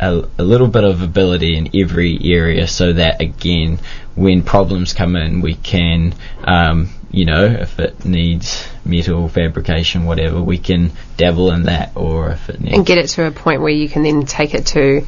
a, 0.00 0.24
a 0.38 0.42
little 0.42 0.68
bit 0.68 0.84
of 0.84 1.02
ability 1.02 1.56
in 1.56 1.70
every 1.80 2.18
area 2.22 2.66
so 2.66 2.92
that 2.92 3.20
again 3.20 3.78
when 4.14 4.42
problems 4.42 4.92
come 4.92 5.16
in 5.16 5.40
we 5.40 5.54
can 5.54 6.14
um, 6.44 6.88
you 7.10 7.24
know 7.24 7.44
if 7.44 7.78
it 7.78 8.04
needs 8.04 8.66
metal 8.84 9.28
fabrication 9.28 10.04
whatever 10.04 10.42
we 10.42 10.58
can 10.58 10.90
dabble 11.16 11.50
in 11.52 11.64
that 11.64 11.92
or 11.96 12.30
if 12.30 12.48
it 12.48 12.60
needs 12.60 12.76
and 12.76 12.86
get 12.86 12.98
it 12.98 13.08
to 13.08 13.26
a 13.26 13.30
point 13.30 13.60
where 13.60 13.70
you 13.72 13.88
can 13.88 14.02
then 14.02 14.24
take 14.24 14.54
it 14.54 14.66
to 14.66 15.04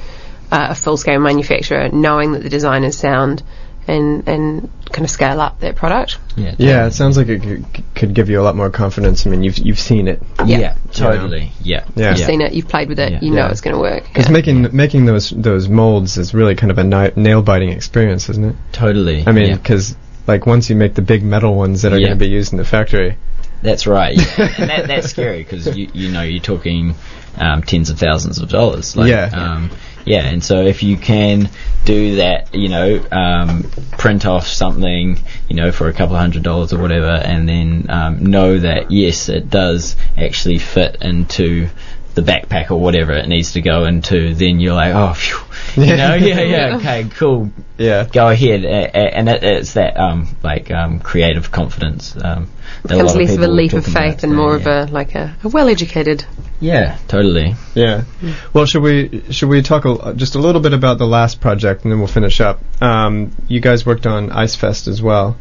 uh, 0.50 0.68
a 0.70 0.74
full 0.74 0.96
scale 0.96 1.20
manufacturer, 1.20 1.88
knowing 1.90 2.32
that 2.32 2.42
the 2.42 2.48
design 2.48 2.84
is 2.84 2.98
sound, 2.98 3.42
and 3.90 4.28
and 4.28 4.70
kind 4.92 5.04
of 5.04 5.10
scale 5.10 5.40
up 5.40 5.60
that 5.60 5.76
product. 5.76 6.18
yeah, 6.36 6.54
Yeah, 6.58 6.86
it 6.86 6.92
sounds 6.92 7.16
like 7.16 7.28
it 7.28 7.42
could, 7.42 7.64
could 7.94 8.14
give 8.14 8.28
you 8.30 8.40
a 8.40 8.42
lot 8.42 8.56
more 8.56 8.70
confidence. 8.70 9.26
I 9.26 9.30
mean, 9.30 9.42
you've 9.42 9.58
you've 9.58 9.78
seen 9.78 10.08
it. 10.08 10.20
yeah, 10.46 10.58
Yeah. 10.58 10.74
totally 10.92 11.52
yeah 11.62 11.84
Yeah. 11.94 12.10
You've 12.10 12.26
seen 12.26 12.40
it, 12.40 12.52
you've 12.52 12.68
played 12.68 12.88
with 12.88 12.98
it, 12.98 13.12
Yeah. 13.12 13.18
you 13.22 13.30
know 13.30 13.44
Yeah. 13.46 13.50
it's 13.50 13.60
going 13.60 13.74
to 13.74 13.80
work. 13.80 14.04
Because 14.08 14.26
Yeah. 14.26 14.32
making 14.32 14.68
making 14.76 15.04
those 15.04 15.30
those 15.30 15.68
molds 15.68 16.16
is 16.18 16.34
really 16.34 16.54
kind 16.54 16.70
of 16.70 16.78
a 16.78 16.84
ni- 16.84 17.12
nail 17.22 17.42
biting 17.42 17.70
experience, 17.70 18.28
isn't 18.30 18.44
it? 18.44 18.56
totally 18.72 19.24
I 19.26 19.32
mean, 19.32 19.50
yeah. 19.50 19.56
because 19.56 19.96
like 20.26 20.46
once 20.46 20.70
you 20.70 20.76
make 20.76 20.94
the 20.94 21.02
big 21.02 21.22
metal 21.22 21.54
ones 21.54 21.82
that 21.82 21.92
are 21.92 21.98
Yeah. 21.98 22.08
going 22.08 22.18
to 22.18 22.24
be 22.24 22.30
used 22.30 22.52
in 22.52 22.58
the 22.58 22.64
factory, 22.64 23.16
That's 23.62 23.86
right, 23.86 24.16
yeah. 24.16 24.54
and 24.58 24.70
that, 24.70 24.86
that's 24.88 25.08
scary 25.10 25.42
because 25.42 25.76
you 25.76 25.88
you 25.92 26.10
know 26.10 26.22
you're 26.22 26.42
talking 26.42 26.94
um, 27.38 27.62
tens 27.62 27.90
of 27.90 27.98
thousands 27.98 28.38
of 28.40 28.48
dollars. 28.48 28.96
Like, 28.96 29.08
Yeah. 29.10 29.30
um, 29.32 29.70
yeah. 30.04 30.26
And 30.26 30.42
so 30.42 30.62
if 30.62 30.82
you 30.82 30.96
can 30.96 31.48
do 31.84 32.16
that, 32.16 32.54
you 32.54 32.68
know, 32.68 33.04
um, 33.10 33.64
print 33.98 34.26
off 34.26 34.46
something, 34.46 35.18
you 35.48 35.56
know, 35.56 35.72
for 35.72 35.88
a 35.88 35.92
couple 35.92 36.16
of 36.16 36.20
hundred 36.20 36.42
dollars 36.42 36.72
or 36.72 36.80
whatever, 36.80 37.10
and 37.10 37.48
then 37.48 37.86
um, 37.88 38.24
know 38.26 38.58
that 38.58 38.90
yes, 38.90 39.28
it 39.28 39.50
does 39.50 39.96
actually 40.16 40.58
fit 40.58 40.98
into 41.00 41.68
the 42.14 42.22
backpack 42.22 42.70
or 42.70 42.80
whatever 42.80 43.12
it 43.12 43.28
needs 43.28 43.52
to 43.52 43.60
go 43.60 43.84
into, 43.84 44.34
then 44.34 44.60
you're 44.60 44.74
like, 44.74 44.94
oh, 44.94 45.14
phew. 45.14 45.38
you 45.84 45.96
know, 45.96 46.14
yeah, 46.20 46.40
yeah, 46.40 46.76
okay, 46.76 47.08
cool, 47.10 47.50
yeah, 47.78 48.06
go 48.10 48.28
ahead, 48.28 48.64
a- 48.64 48.96
a- 48.96 49.16
and 49.16 49.28
it, 49.28 49.42
it's 49.44 49.74
that 49.74 49.96
um, 49.96 50.36
like 50.42 50.70
um, 50.70 50.98
creative 51.00 51.50
confidence. 51.50 52.16
Um, 52.16 52.50
that 52.82 52.88
becomes 52.88 53.14
less 53.16 53.36
of 53.36 53.42
a 53.42 53.48
leap 53.48 53.72
of 53.74 53.86
faith 53.86 54.24
and 54.24 54.34
more 54.34 54.58
yeah. 54.58 54.82
of 54.82 54.90
a 54.90 54.92
like 54.92 55.14
a, 55.14 55.36
a 55.44 55.48
well-educated. 55.48 56.24
Yeah, 56.60 56.98
totally. 57.08 57.54
yeah. 57.74 58.04
Well, 58.52 58.66
should 58.66 58.82
we 58.82 59.22
should 59.30 59.48
we 59.48 59.62
talk 59.62 59.84
a, 59.84 60.14
just 60.14 60.34
a 60.34 60.38
little 60.38 60.60
bit 60.60 60.72
about 60.72 60.98
the 60.98 61.06
last 61.06 61.40
project 61.40 61.84
and 61.84 61.92
then 61.92 61.98
we'll 61.98 62.08
finish 62.08 62.40
up? 62.40 62.60
Um, 62.82 63.32
you 63.48 63.60
guys 63.60 63.86
worked 63.86 64.06
on 64.06 64.30
Ice 64.30 64.56
Fest 64.56 64.86
as 64.86 65.00
well. 65.02 65.36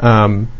Um, 0.00 0.50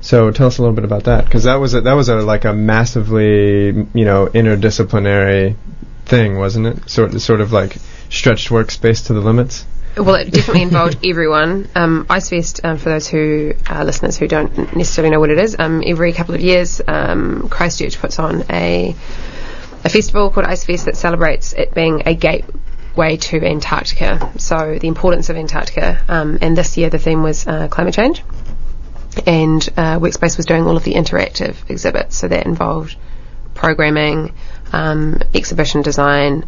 so 0.00 0.30
tell 0.30 0.46
us 0.46 0.58
a 0.58 0.62
little 0.62 0.74
bit 0.74 0.84
about 0.84 1.04
that 1.04 1.24
because 1.24 1.44
that 1.44 1.56
was 1.56 1.74
a, 1.74 1.80
that 1.80 1.94
was 1.94 2.08
a 2.08 2.16
like 2.16 2.44
a 2.44 2.52
massively 2.52 3.66
you 3.94 4.04
know 4.04 4.26
interdisciplinary 4.26 5.56
thing, 6.04 6.38
wasn't 6.38 6.66
it? 6.66 6.88
Sort 6.88 7.20
sort 7.20 7.40
of 7.40 7.52
like 7.52 7.76
stretched 8.10 8.50
workspace 8.50 9.06
to 9.06 9.14
the 9.14 9.20
limits. 9.20 9.66
Well, 9.96 10.16
it 10.16 10.30
definitely 10.30 10.62
involved 10.62 10.98
everyone. 11.04 11.68
Um, 11.74 12.04
Icefest, 12.10 12.64
um, 12.64 12.76
for 12.76 12.90
those 12.90 13.08
who 13.08 13.54
are 13.68 13.84
listeners 13.84 14.16
who 14.18 14.28
don't 14.28 14.76
necessarily 14.76 15.10
know 15.10 15.20
what 15.20 15.30
it 15.30 15.38
is, 15.38 15.56
um, 15.58 15.82
every 15.86 16.12
couple 16.12 16.34
of 16.34 16.42
years, 16.42 16.82
um, 16.86 17.48
Christchurch 17.48 17.98
puts 17.98 18.18
on 18.18 18.44
a 18.50 18.94
a 19.84 19.88
festival 19.88 20.30
called 20.30 20.46
Icefest 20.46 20.84
that 20.84 20.96
celebrates 20.96 21.52
it 21.52 21.72
being 21.72 22.02
a 22.06 22.14
gateway 22.14 23.16
to 23.16 23.40
Antarctica. 23.42 24.32
So 24.36 24.78
the 24.80 24.88
importance 24.88 25.30
of 25.30 25.36
Antarctica. 25.36 26.02
Um, 26.08 26.38
and 26.42 26.56
this 26.56 26.76
year 26.76 26.90
the 26.90 26.98
theme 26.98 27.22
was 27.22 27.46
uh, 27.46 27.68
climate 27.68 27.94
change. 27.94 28.22
And 29.26 29.66
uh, 29.76 29.98
Workspace 30.00 30.36
was 30.36 30.44
doing 30.44 30.66
all 30.66 30.76
of 30.76 30.82
the 30.84 30.94
interactive 30.94 31.70
exhibits. 31.70 32.16
So 32.16 32.26
that 32.28 32.46
involved 32.46 32.96
programming, 33.54 34.34
um, 34.72 35.20
exhibition 35.32 35.82
design, 35.82 36.44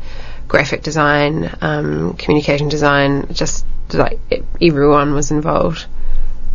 graphic 0.49 0.82
design, 0.82 1.55
um, 1.61 2.14
communication 2.14 2.68
design. 2.68 3.28
Just 3.32 3.64
like 3.92 4.18
everyone 4.61 5.14
was 5.14 5.30
involved. 5.30 5.86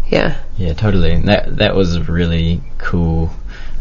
Yeah. 0.08 0.40
Yeah, 0.58 0.74
totally. 0.74 1.14
And 1.14 1.28
that 1.28 1.58
that 1.58 1.76
was 1.76 1.96
a 1.96 2.04
really 2.04 2.62
cool 2.78 3.32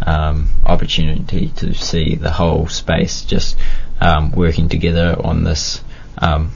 um, 0.07 0.49
opportunity 0.65 1.49
to 1.57 1.75
see 1.75 2.15
the 2.15 2.31
whole 2.31 2.69
space 2.69 3.25
just 3.25 3.57
um, 4.01 4.33
working 4.33 4.69
together 4.69 5.17
on 5.19 5.45
this 5.45 5.83
um, 6.19 6.53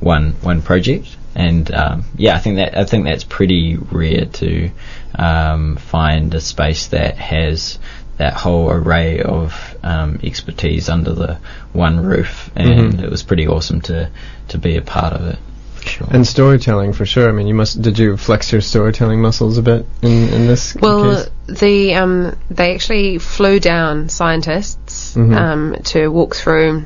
one 0.00 0.32
one 0.42 0.62
project. 0.62 1.16
And 1.34 1.72
um, 1.72 2.04
yeah, 2.16 2.36
I 2.36 2.38
think 2.40 2.56
that 2.56 2.76
I 2.76 2.84
think 2.84 3.04
that's 3.04 3.24
pretty 3.24 3.76
rare 3.76 4.26
to 4.26 4.70
um, 5.14 5.76
find 5.76 6.34
a 6.34 6.40
space 6.40 6.88
that 6.88 7.16
has 7.16 7.78
that 8.22 8.34
whole 8.34 8.70
array 8.70 9.20
of 9.20 9.52
um, 9.82 10.20
expertise 10.22 10.88
under 10.88 11.12
the 11.12 11.38
one 11.72 11.98
roof, 12.00 12.50
and 12.54 12.94
Mhm. 12.94 13.02
it 13.02 13.10
was 13.10 13.22
pretty 13.24 13.48
awesome 13.48 13.80
to 13.82 14.08
to 14.48 14.58
be 14.58 14.76
a 14.76 14.82
part 14.82 15.12
of 15.12 15.26
it. 15.26 15.38
Sure. 15.84 16.06
And 16.08 16.24
storytelling 16.24 16.92
for 16.92 17.04
sure. 17.04 17.28
I 17.28 17.32
mean, 17.32 17.48
you 17.48 17.54
must. 17.54 17.82
Did 17.82 17.98
you 17.98 18.16
flex 18.16 18.52
your 18.52 18.60
storytelling 18.60 19.20
muscles 19.20 19.58
a 19.58 19.62
bit 19.62 19.84
in, 20.02 20.28
in 20.28 20.46
this 20.46 20.76
Well, 20.80 21.16
case? 21.48 21.58
the 21.58 21.94
um, 21.96 22.36
they 22.48 22.74
actually 22.74 23.18
flew 23.18 23.58
down 23.58 24.08
scientists 24.08 25.14
Mhm. 25.16 25.36
um, 25.36 25.76
to 25.86 26.06
walk 26.06 26.36
through 26.36 26.84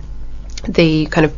the 0.67 1.05
kind 1.07 1.27
of 1.27 1.33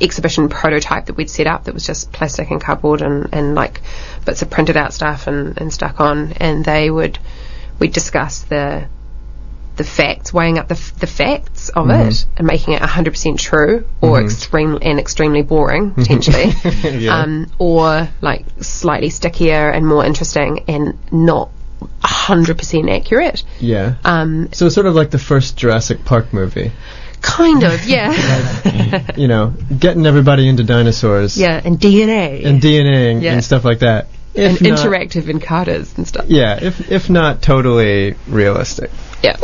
exhibition 0.00 0.48
prototype 0.48 1.06
that 1.06 1.16
we'd 1.16 1.28
set 1.28 1.48
up 1.48 1.64
that 1.64 1.74
was 1.74 1.84
just 1.84 2.12
plastic 2.12 2.50
and 2.52 2.60
cardboard 2.60 3.02
and, 3.02 3.28
and 3.32 3.54
like 3.56 3.80
bits 4.24 4.42
of 4.42 4.48
printed 4.48 4.76
out 4.76 4.94
stuff 4.94 5.26
and, 5.26 5.60
and 5.60 5.72
stuck 5.72 6.00
on 6.00 6.32
and 6.40 6.64
they 6.64 6.88
would 6.88 7.18
we'd 7.80 7.92
discuss 7.92 8.42
the 8.42 8.84
the 9.80 9.88
facts, 9.90 10.32
weighing 10.32 10.58
up 10.58 10.68
the, 10.68 10.74
f- 10.74 10.94
the 10.98 11.06
facts 11.06 11.70
of 11.70 11.86
Mhm. 11.86 12.08
it 12.10 12.26
and 12.36 12.46
making 12.46 12.74
it 12.74 12.82
100% 12.82 13.38
true 13.38 13.86
or 14.02 14.18
Mhm. 14.20 14.24
extreme 14.24 14.78
and 14.82 14.98
extremely 14.98 15.42
boring 15.42 15.90
potentially 16.00 16.52
Yeah. 16.98 17.16
um, 17.22 17.46
or 17.58 18.08
like 18.20 18.44
slightly 18.60 19.08
stickier 19.10 19.70
and 19.70 19.86
more 19.86 20.04
interesting 20.04 20.64
and 20.68 20.98
not 21.10 21.48
100% 22.04 22.90
accurate. 22.90 23.42
yeah. 23.58 23.94
Um, 24.04 24.48
So 24.52 24.66
it's 24.66 24.74
sort 24.74 24.86
of 24.86 24.94
like 24.94 25.10
the 25.10 25.18
first 25.18 25.56
Jurassic 25.56 26.04
Park 26.04 26.32
movie. 26.34 26.72
kind 27.22 27.62
of, 27.64 27.84
yeah. 27.86 28.12
You 29.16 29.28
know, 29.28 29.52
getting 29.78 30.06
everybody 30.06 30.48
into 30.48 30.64
dinosaurs. 30.64 31.36
yeah, 31.36 31.60
and 31.64 31.78
DNA. 31.78 32.44
And 32.44 32.60
DNA 32.60 33.20
Yeah. 33.22 33.32
and 33.34 33.44
stuff 33.44 33.64
like 33.64 33.78
that. 33.80 34.08
And 34.34 34.60
not- 34.60 34.78
interactive 34.78 35.22
encoders 35.24 35.96
and 35.96 36.06
stuff. 36.06 36.26
Yeah, 36.28 36.58
if 36.62 36.90
if 36.90 37.10
not 37.10 37.42
totally 37.42 38.14
realistic. 38.26 38.90
Yeah. 39.22 39.36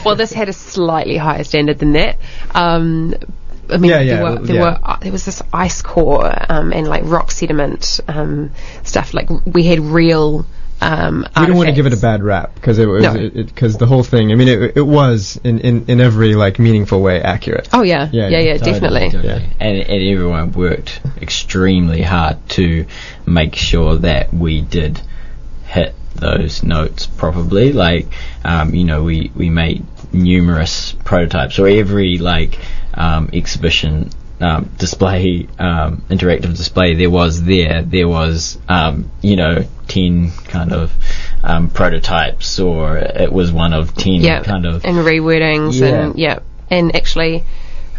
well, 0.04 0.16
this 0.16 0.32
had 0.32 0.48
a 0.48 0.52
slightly 0.52 1.16
higher 1.16 1.44
standard 1.44 1.78
than 1.78 1.92
that. 1.92 2.18
Um, 2.54 3.14
I 3.70 3.78
mean, 3.78 3.90
Yeah, 3.90 4.00
yeah, 4.00 4.14
there, 4.16 4.24
were, 4.24 4.38
there 4.40 4.56
yeah. 4.56 4.62
were 4.62 4.78
uh, 4.82 4.96
there 5.00 5.12
was 5.12 5.24
this 5.24 5.40
ice 5.52 5.80
core 5.80 6.30
um, 6.52 6.72
and 6.72 6.86
like 6.86 7.02
rock 7.04 7.30
sediment 7.30 8.00
um, 8.08 8.50
stuff. 8.82 9.14
Like 9.14 9.30
we 9.46 9.62
had 9.64 9.80
real. 9.80 10.46
Um, 10.84 11.26
We 11.40 11.46
don't 11.46 11.56
want 11.56 11.68
to 11.70 11.74
give 11.74 11.86
it 11.86 11.92
a 11.94 11.96
bad 12.00 12.22
rap 12.22 12.54
because 12.54 12.78
it 12.78 12.86
was 12.86 13.02
No. 13.02 13.30
because 13.30 13.78
the 13.78 13.86
whole 13.86 14.02
thing. 14.02 14.32
I 14.32 14.34
mean, 14.34 14.48
it, 14.48 14.76
it 14.76 14.86
was 14.86 15.40
in, 15.42 15.60
in, 15.60 15.86
in 15.88 16.00
every 16.00 16.34
like 16.34 16.58
meaningful 16.58 17.00
way 17.00 17.20
accurate. 17.22 17.68
Oh 17.72 17.82
yeah, 17.82 18.08
Yeah, 18.12 18.28
yeah, 18.28 18.38
yeah, 18.38 18.38
yeah, 18.38 18.58
Totally, 18.58 19.08
definitely. 19.10 19.28
Yeah. 19.28 19.38
And, 19.60 19.78
and 19.78 20.02
everyone 20.12 20.52
worked 20.52 21.00
extremely 21.22 22.02
hard 22.02 22.36
to 22.50 22.86
make 23.26 23.54
sure 23.54 23.96
that 23.98 24.34
we 24.34 24.60
did 24.60 25.00
hit 25.64 25.94
those 26.16 26.62
notes 26.62 27.06
properly. 27.06 27.72
Like, 27.72 28.06
um, 28.44 28.74
you 28.74 28.84
know, 28.84 29.02
we, 29.02 29.32
we 29.34 29.48
made 29.50 29.84
numerous 30.12 30.92
prototypes, 31.04 31.58
or 31.58 31.66
every 31.66 32.18
like 32.18 32.58
um, 32.94 33.30
exhibition 33.32 34.10
um, 34.40 34.70
display, 34.78 35.46
um, 35.58 36.02
interactive 36.08 36.56
display 36.56 36.94
there 36.94 37.10
was 37.10 37.42
there. 37.42 37.82
There 37.82 38.08
was, 38.08 38.58
um, 38.68 39.10
you 39.22 39.36
know, 39.36 39.64
10 39.88 40.30
kind 40.48 40.72
of 40.72 40.92
um, 41.42 41.68
prototypes, 41.70 42.58
or 42.58 42.96
it 42.98 43.32
was 43.32 43.52
one 43.52 43.72
of 43.72 43.94
10 43.94 44.14
yeah, 44.14 44.42
kind 44.42 44.66
of. 44.66 44.84
and 44.84 44.96
rewordings 44.96 45.78
Yeah. 45.80 45.86
and 45.86 46.18
yeah, 46.18 46.38
and 46.70 46.94
actually. 46.96 47.44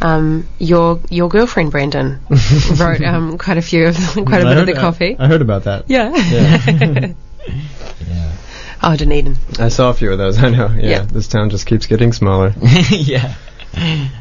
Um, 0.02 0.46
your 0.60 1.00
your 1.10 1.30
girlfriend 1.30 1.72
Brandon 1.72 2.20
wrote 2.76 3.02
um, 3.02 3.38
quite 3.38 3.56
a 3.58 3.62
few 3.62 3.88
of 3.88 3.96
quite 3.96 4.42
a 4.44 4.46
I 4.46 4.54
bit 4.54 4.58
of 4.58 4.66
the 4.66 4.74
copy. 4.74 5.16
I, 5.18 5.24
I 5.24 5.28
heard 5.30 5.42
about 5.42 5.64
that. 5.64 5.86
yeah. 5.90 6.14
yeah. 6.14 7.14
oh, 8.84 8.96
Dunedin. 8.98 9.38
I 9.58 9.70
saw 9.70 9.90
a 9.90 9.94
few 9.94 10.12
of 10.12 10.18
those. 10.18 10.38
I 10.38 10.50
know. 10.50 10.68
Yeah, 10.76 10.90
Yeah. 10.90 11.02
this 11.04 11.30
town 11.30 11.50
just 11.50 11.66
keeps 11.66 11.86
getting 11.88 12.12
smaller. 12.12 12.54
yeah. 12.92 13.36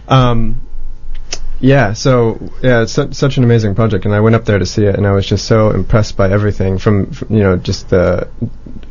Um, 0.06 0.60
yeah, 1.64 1.94
so 1.94 2.38
yeah, 2.62 2.82
it's 2.82 2.92
su- 2.92 3.12
such 3.12 3.38
an 3.38 3.44
amazing 3.44 3.74
project, 3.74 4.04
and 4.04 4.14
I 4.14 4.20
went 4.20 4.36
up 4.36 4.44
there 4.44 4.58
to 4.58 4.66
see 4.66 4.84
it, 4.84 4.96
and 4.96 5.06
I 5.06 5.12
was 5.12 5.24
just 5.24 5.46
so 5.46 5.70
impressed 5.70 6.14
by 6.14 6.30
everything 6.30 6.76
from, 6.76 7.10
from 7.10 7.34
you 7.34 7.42
know 7.42 7.56
just 7.56 7.88
the 7.88 8.28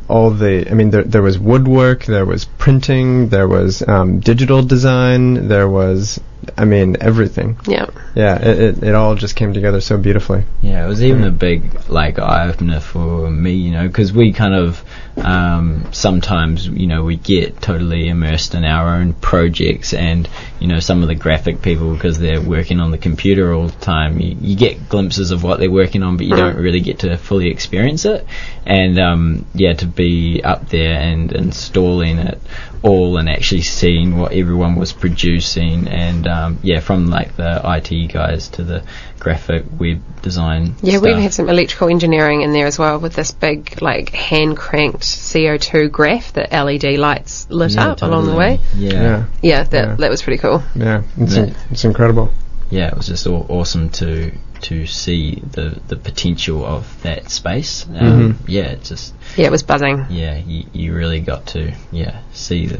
all 0.08 0.30
the. 0.30 0.68
I 0.68 0.74
mean, 0.74 0.90
there 0.90 1.04
there 1.04 1.22
was 1.22 1.38
woodwork, 1.38 2.04
there 2.04 2.26
was 2.26 2.46
printing, 2.46 3.28
there 3.28 3.46
was 3.46 3.86
um, 3.86 4.18
digital 4.18 4.62
design, 4.62 5.46
there 5.46 5.68
was. 5.68 6.20
I 6.58 6.64
mean, 6.64 6.96
everything. 7.00 7.58
Yeah. 7.66 7.86
Yeah, 8.16 8.36
it, 8.36 8.58
it 8.58 8.82
it 8.82 8.94
all 8.94 9.14
just 9.14 9.36
came 9.36 9.54
together 9.54 9.80
so 9.80 9.96
beautifully. 9.96 10.44
Yeah, 10.60 10.84
it 10.84 10.88
was 10.88 11.02
even 11.02 11.22
a 11.22 11.30
big 11.30 11.88
like 11.88 12.18
eye 12.18 12.48
opener 12.48 12.80
for 12.80 13.30
me, 13.30 13.52
you 13.52 13.70
know, 13.70 13.86
because 13.86 14.12
we 14.12 14.32
kind 14.32 14.54
of 14.54 14.84
um, 15.16 15.92
sometimes, 15.92 16.66
you 16.66 16.86
know, 16.86 17.04
we 17.04 17.16
get 17.16 17.60
totally 17.60 18.08
immersed 18.08 18.54
in 18.54 18.64
our 18.64 18.96
own 18.96 19.12
projects, 19.12 19.94
and 19.94 20.28
you 20.58 20.66
know, 20.66 20.80
some 20.80 21.02
of 21.02 21.08
the 21.08 21.14
graphic 21.14 21.62
people 21.62 21.94
because 21.94 22.18
they're 22.18 22.40
working 22.40 22.80
on 22.80 22.90
the 22.90 22.98
computer 22.98 23.52
all 23.52 23.68
the 23.68 23.84
time, 23.84 24.18
you, 24.20 24.36
you 24.40 24.56
get 24.56 24.88
glimpses 24.88 25.30
of 25.30 25.42
what 25.42 25.60
they're 25.60 25.70
working 25.70 26.02
on, 26.02 26.16
but 26.16 26.26
you 26.26 26.34
don't 26.34 26.56
really 26.56 26.80
get 26.80 27.00
to 27.00 27.16
fully 27.16 27.48
experience 27.48 28.04
it. 28.04 28.26
And 28.66 28.98
um, 28.98 29.46
yeah, 29.54 29.74
to 29.74 29.86
be 29.86 30.42
up 30.42 30.68
there 30.68 30.98
and 30.98 31.32
installing 31.32 32.18
it 32.18 32.40
all 32.84 33.16
and 33.16 33.30
actually 33.30 33.62
seeing 33.62 34.18
what 34.18 34.32
everyone 34.32 34.76
was 34.76 34.92
producing, 34.92 35.88
and 35.88 36.26
um, 36.26 36.58
yeah, 36.62 36.80
from 36.80 37.06
like 37.06 37.34
the 37.36 37.60
IT 37.64 38.12
guys 38.12 38.48
to 38.50 38.62
the 38.62 38.84
graphic 39.18 39.64
web 39.80 40.02
design. 40.20 40.74
Yeah, 40.82 40.98
we 40.98 41.08
stuff. 41.10 41.22
had 41.22 41.34
some 41.34 41.48
electrical 41.48 41.88
engineering 41.88 42.42
in 42.42 42.52
there 42.52 42.66
as 42.66 42.78
well 42.78 42.98
with 43.00 43.14
this 43.14 43.30
big, 43.30 43.80
like, 43.80 44.10
hand 44.10 44.58
cranked 44.58 45.00
CO2 45.00 45.90
graph 45.90 46.34
that 46.34 46.52
LED 46.52 46.98
lights 46.98 47.48
lit 47.48 47.72
Yeah, 47.72 47.92
up 47.92 48.02
along 48.02 48.26
the 48.26 48.34
way. 48.34 48.60
Yeah. 48.76 48.92
Yeah, 48.92 49.00
yeah, 49.02 49.24
Yeah, 49.40 49.62
that 49.64 49.88
Yeah. 49.88 49.94
that 49.96 50.10
was 50.10 50.22
pretty 50.22 50.38
cool. 50.38 50.62
yeah, 50.74 51.02
it's 51.16 51.36
Yeah. 51.36 51.42
in- 51.44 51.54
it's 51.70 51.84
incredible. 51.84 52.30
Yeah 52.70 52.88
it 52.88 52.96
was 52.96 53.06
just 53.06 53.26
aw- 53.26 53.46
awesome 53.48 53.88
to 53.90 54.32
to 54.64 54.86
see 54.86 55.42
the 55.52 55.78
the 55.88 55.96
potential 55.96 56.64
of 56.64 56.84
that 57.02 57.30
space. 57.30 57.86
Um, 57.88 58.34
Mhm. 58.34 58.34
Yeah, 58.48 58.62
it 58.74 58.84
just 58.84 59.14
Yeah, 59.36 59.46
it 59.46 59.50
was 59.52 59.62
buzzing. 59.62 60.06
yeah, 60.10 60.36
you, 60.38 60.64
you 60.72 60.94
really 60.94 61.20
got 61.20 61.46
to 61.48 61.72
yeah 61.92 62.20
see 62.32 62.66
the 62.66 62.78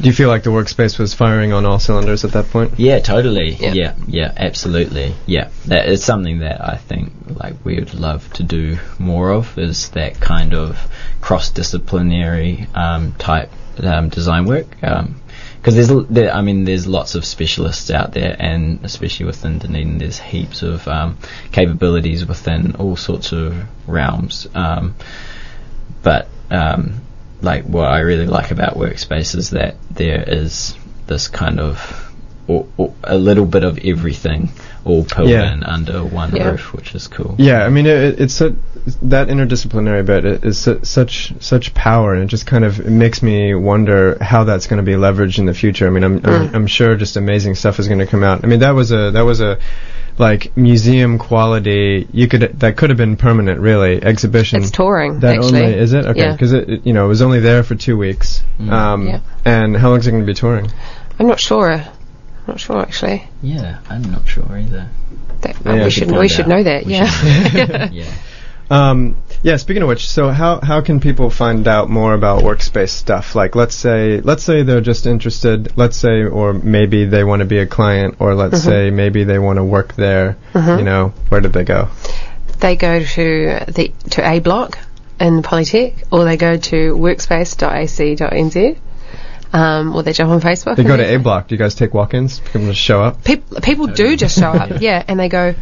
Do 0.00 0.06
you 0.08 0.12
feel 0.12 0.28
like 0.28 0.44
the 0.44 0.50
workspace 0.50 0.96
was 0.98 1.12
firing 1.14 1.52
on 1.52 1.66
all 1.66 1.80
cylinders 1.80 2.24
at 2.24 2.30
that 2.32 2.50
point? 2.50 2.70
yeah 2.78 3.00
totally 3.00 3.50
Yeah. 3.58 3.72
yeah 3.74 3.92
yeah, 4.06 4.32
absolutely 4.36 5.14
yeah 5.26 5.48
that 5.66 5.88
is 5.88 6.04
something 6.04 6.38
that 6.40 6.58
I 6.74 6.76
think 6.76 7.12
like 7.42 7.56
we 7.64 7.74
would 7.80 7.94
love 7.94 8.32
to 8.34 8.42
do 8.44 8.78
more 8.98 9.30
of 9.32 9.58
is 9.58 9.88
that 9.90 10.20
kind 10.20 10.54
of 10.54 10.78
cross 11.20 11.50
disciplinary 11.50 12.66
um, 12.74 13.12
type 13.18 13.50
um, 13.82 14.08
design 14.08 14.44
work. 14.44 14.66
Um, 14.82 15.20
because 15.68 15.88
there's, 15.88 16.06
there, 16.08 16.32
I 16.32 16.40
mean, 16.40 16.64
there's 16.64 16.86
lots 16.86 17.14
of 17.14 17.26
specialists 17.26 17.90
out 17.90 18.12
there, 18.12 18.34
and 18.38 18.82
especially 18.84 19.26
within 19.26 19.58
Dunedin, 19.58 19.98
there's 19.98 20.18
heaps 20.18 20.62
of 20.62 20.88
um, 20.88 21.18
capabilities 21.52 22.24
within 22.24 22.74
all 22.76 22.96
sorts 22.96 23.32
of 23.32 23.54
realms. 23.86 24.46
Um, 24.54 24.94
but 26.02 26.28
um, 26.50 27.02
like 27.42 27.64
what 27.64 27.86
I 27.86 27.98
really 27.98 28.24
like 28.24 28.50
about 28.50 28.76
Workspace 28.76 29.34
is 29.34 29.50
that 29.50 29.76
there 29.90 30.24
is 30.26 30.74
this 31.06 31.28
kind 31.28 31.60
of 31.60 32.14
or, 32.46 32.66
or 32.78 32.94
a 33.04 33.18
little 33.18 33.44
bit 33.44 33.62
of 33.62 33.78
everything 33.84 34.48
all 34.84 35.04
pulled 35.04 35.28
Yeah. 35.28 35.52
in 35.52 35.62
under 35.64 36.04
one 36.04 36.34
Yeah. 36.34 36.50
roof, 36.50 36.72
which 36.72 36.94
is 36.94 37.06
cool. 37.08 37.34
Yeah, 37.38 37.64
I 37.64 37.68
mean, 37.68 37.86
it, 37.86 38.20
it's 38.20 38.34
su- 38.34 38.56
that 39.02 39.28
interdisciplinary 39.28 40.04
bit 40.06 40.24
is 40.24 40.58
su- 40.58 40.80
such 40.82 41.32
such 41.40 41.74
power, 41.74 42.14
and 42.14 42.22
it 42.22 42.26
just 42.26 42.46
kind 42.46 42.64
of 42.64 42.84
makes 42.86 43.22
me 43.22 43.54
wonder 43.54 44.16
how 44.20 44.44
that's 44.44 44.66
going 44.66 44.78
to 44.78 44.82
be 44.82 44.92
leveraged 44.96 45.38
in 45.38 45.46
the 45.46 45.54
future. 45.54 45.86
I 45.86 45.90
mean, 45.90 46.04
I'm 46.04 46.16
I'm, 46.24 46.48
Mm. 46.48 46.54
I'm 46.54 46.66
sure 46.66 46.96
just 46.96 47.16
amazing 47.16 47.54
stuff 47.54 47.78
is 47.78 47.86
going 47.88 48.00
to 48.00 48.06
come 48.06 48.22
out. 48.24 48.40
I 48.44 48.46
mean, 48.46 48.60
that 48.60 48.74
was 48.74 48.90
a 48.92 49.10
that 49.10 49.22
was 49.22 49.40
a 49.40 49.58
like 50.16 50.56
museum 50.56 51.18
quality. 51.18 52.08
You 52.12 52.26
could 52.28 52.58
that 52.60 52.76
could 52.76 52.90
have 52.90 52.96
been 52.96 53.16
permanent, 53.16 53.60
really 53.60 54.02
exhibition. 54.02 54.62
It's 54.62 54.70
touring, 54.70 55.20
That 55.20 55.36
actually. 55.36 55.62
only 55.64 55.74
is 55.74 55.92
it 55.92 56.06
okay? 56.06 56.32
Because 56.32 56.52
it, 56.52 56.68
it 56.68 56.86
you 56.86 56.92
know 56.92 57.04
it 57.04 57.08
was 57.08 57.22
only 57.22 57.40
there 57.40 57.62
for 57.62 57.74
two 57.74 57.96
weeks. 57.96 58.42
Mm. 58.60 58.70
Um, 58.72 59.06
Yeah. 59.06 59.20
And 59.44 59.76
how 59.76 59.90
long 59.90 59.98
is 60.00 60.06
it 60.06 60.10
going 60.10 60.22
to 60.22 60.26
be 60.26 60.34
touring? 60.34 60.70
I'm 61.20 61.26
not 61.26 61.40
sure. 61.40 61.82
I'm 62.48 62.54
not 62.54 62.60
sure 62.60 62.80
actually. 62.80 63.28
Yeah, 63.42 63.78
I'm 63.90 64.02
not 64.02 64.26
sure 64.26 64.56
either. 64.56 64.88
That, 65.42 65.56
Yeah, 65.64 65.74
we 65.74 65.84
we 65.84 65.90
should 65.90 66.08
should 66.08 66.10
we 66.10 66.16
find 66.16 66.30
should 66.30 66.48
know 66.48 66.62
that. 66.62 66.86
We 66.86 66.94
yeah. 66.94 67.88
yeah. 67.92 68.14
Um, 68.70 69.16
yeah. 69.42 69.56
Speaking 69.56 69.82
of 69.82 69.88
which, 69.88 70.08
so 70.08 70.30
how 70.30 70.60
how 70.60 70.80
can 70.80 71.00
people 71.00 71.30
find 71.30 71.68
out 71.68 71.90
more 71.90 72.14
about 72.14 72.42
workspace 72.42 72.90
stuff? 72.90 73.34
Like, 73.34 73.54
let's 73.54 73.74
say 73.74 74.20
let's 74.20 74.42
say 74.42 74.62
they're 74.62 74.80
just 74.80 75.06
interested. 75.06 75.76
Let's 75.76 75.96
say, 75.96 76.24
or 76.24 76.54
maybe 76.54 77.04
they 77.04 77.22
want 77.22 77.40
to 77.40 77.46
be 77.46 77.58
a 77.58 77.66
client, 77.66 78.16
or 78.18 78.34
let's 78.34 78.62
say 78.62 78.90
maybe 78.90 79.24
they 79.24 79.38
want 79.38 79.58
to 79.58 79.64
work 79.64 79.94
there. 79.94 80.36
You 80.54 80.84
know, 80.84 81.12
where 81.28 81.40
did 81.40 81.52
they 81.52 81.64
go? 81.64 81.88
they 82.60 82.76
go 82.76 83.02
to 83.02 83.60
the 83.68 83.92
to 84.10 84.28
A 84.28 84.40
Block 84.40 84.78
in 85.20 85.42
Polytech, 85.42 86.04
or 86.10 86.24
they 86.24 86.36
go 86.36 86.56
to 86.56 86.96
workspace.ac.nz, 86.96 88.78
um, 89.52 89.94
or 89.94 90.02
they 90.02 90.12
jump 90.12 90.30
on 90.30 90.40
Facebook. 90.40 90.76
They 90.76 90.84
go 90.84 90.96
to 90.96 91.14
A 91.14 91.18
Block. 91.18 91.48
Do 91.48 91.54
you 91.54 91.58
guys 91.58 91.74
take 91.74 91.94
walk-ins? 91.94 92.40
People 92.40 92.66
just 92.66 92.80
show 92.80 93.02
up. 93.02 93.24
Peop- 93.24 93.62
people 93.62 93.86
do 93.88 94.16
just 94.16 94.38
show 94.38 94.50
up, 94.50 94.80
yeah, 94.80 95.02
and 95.06 95.18
they 95.18 95.28
go, 95.28 95.54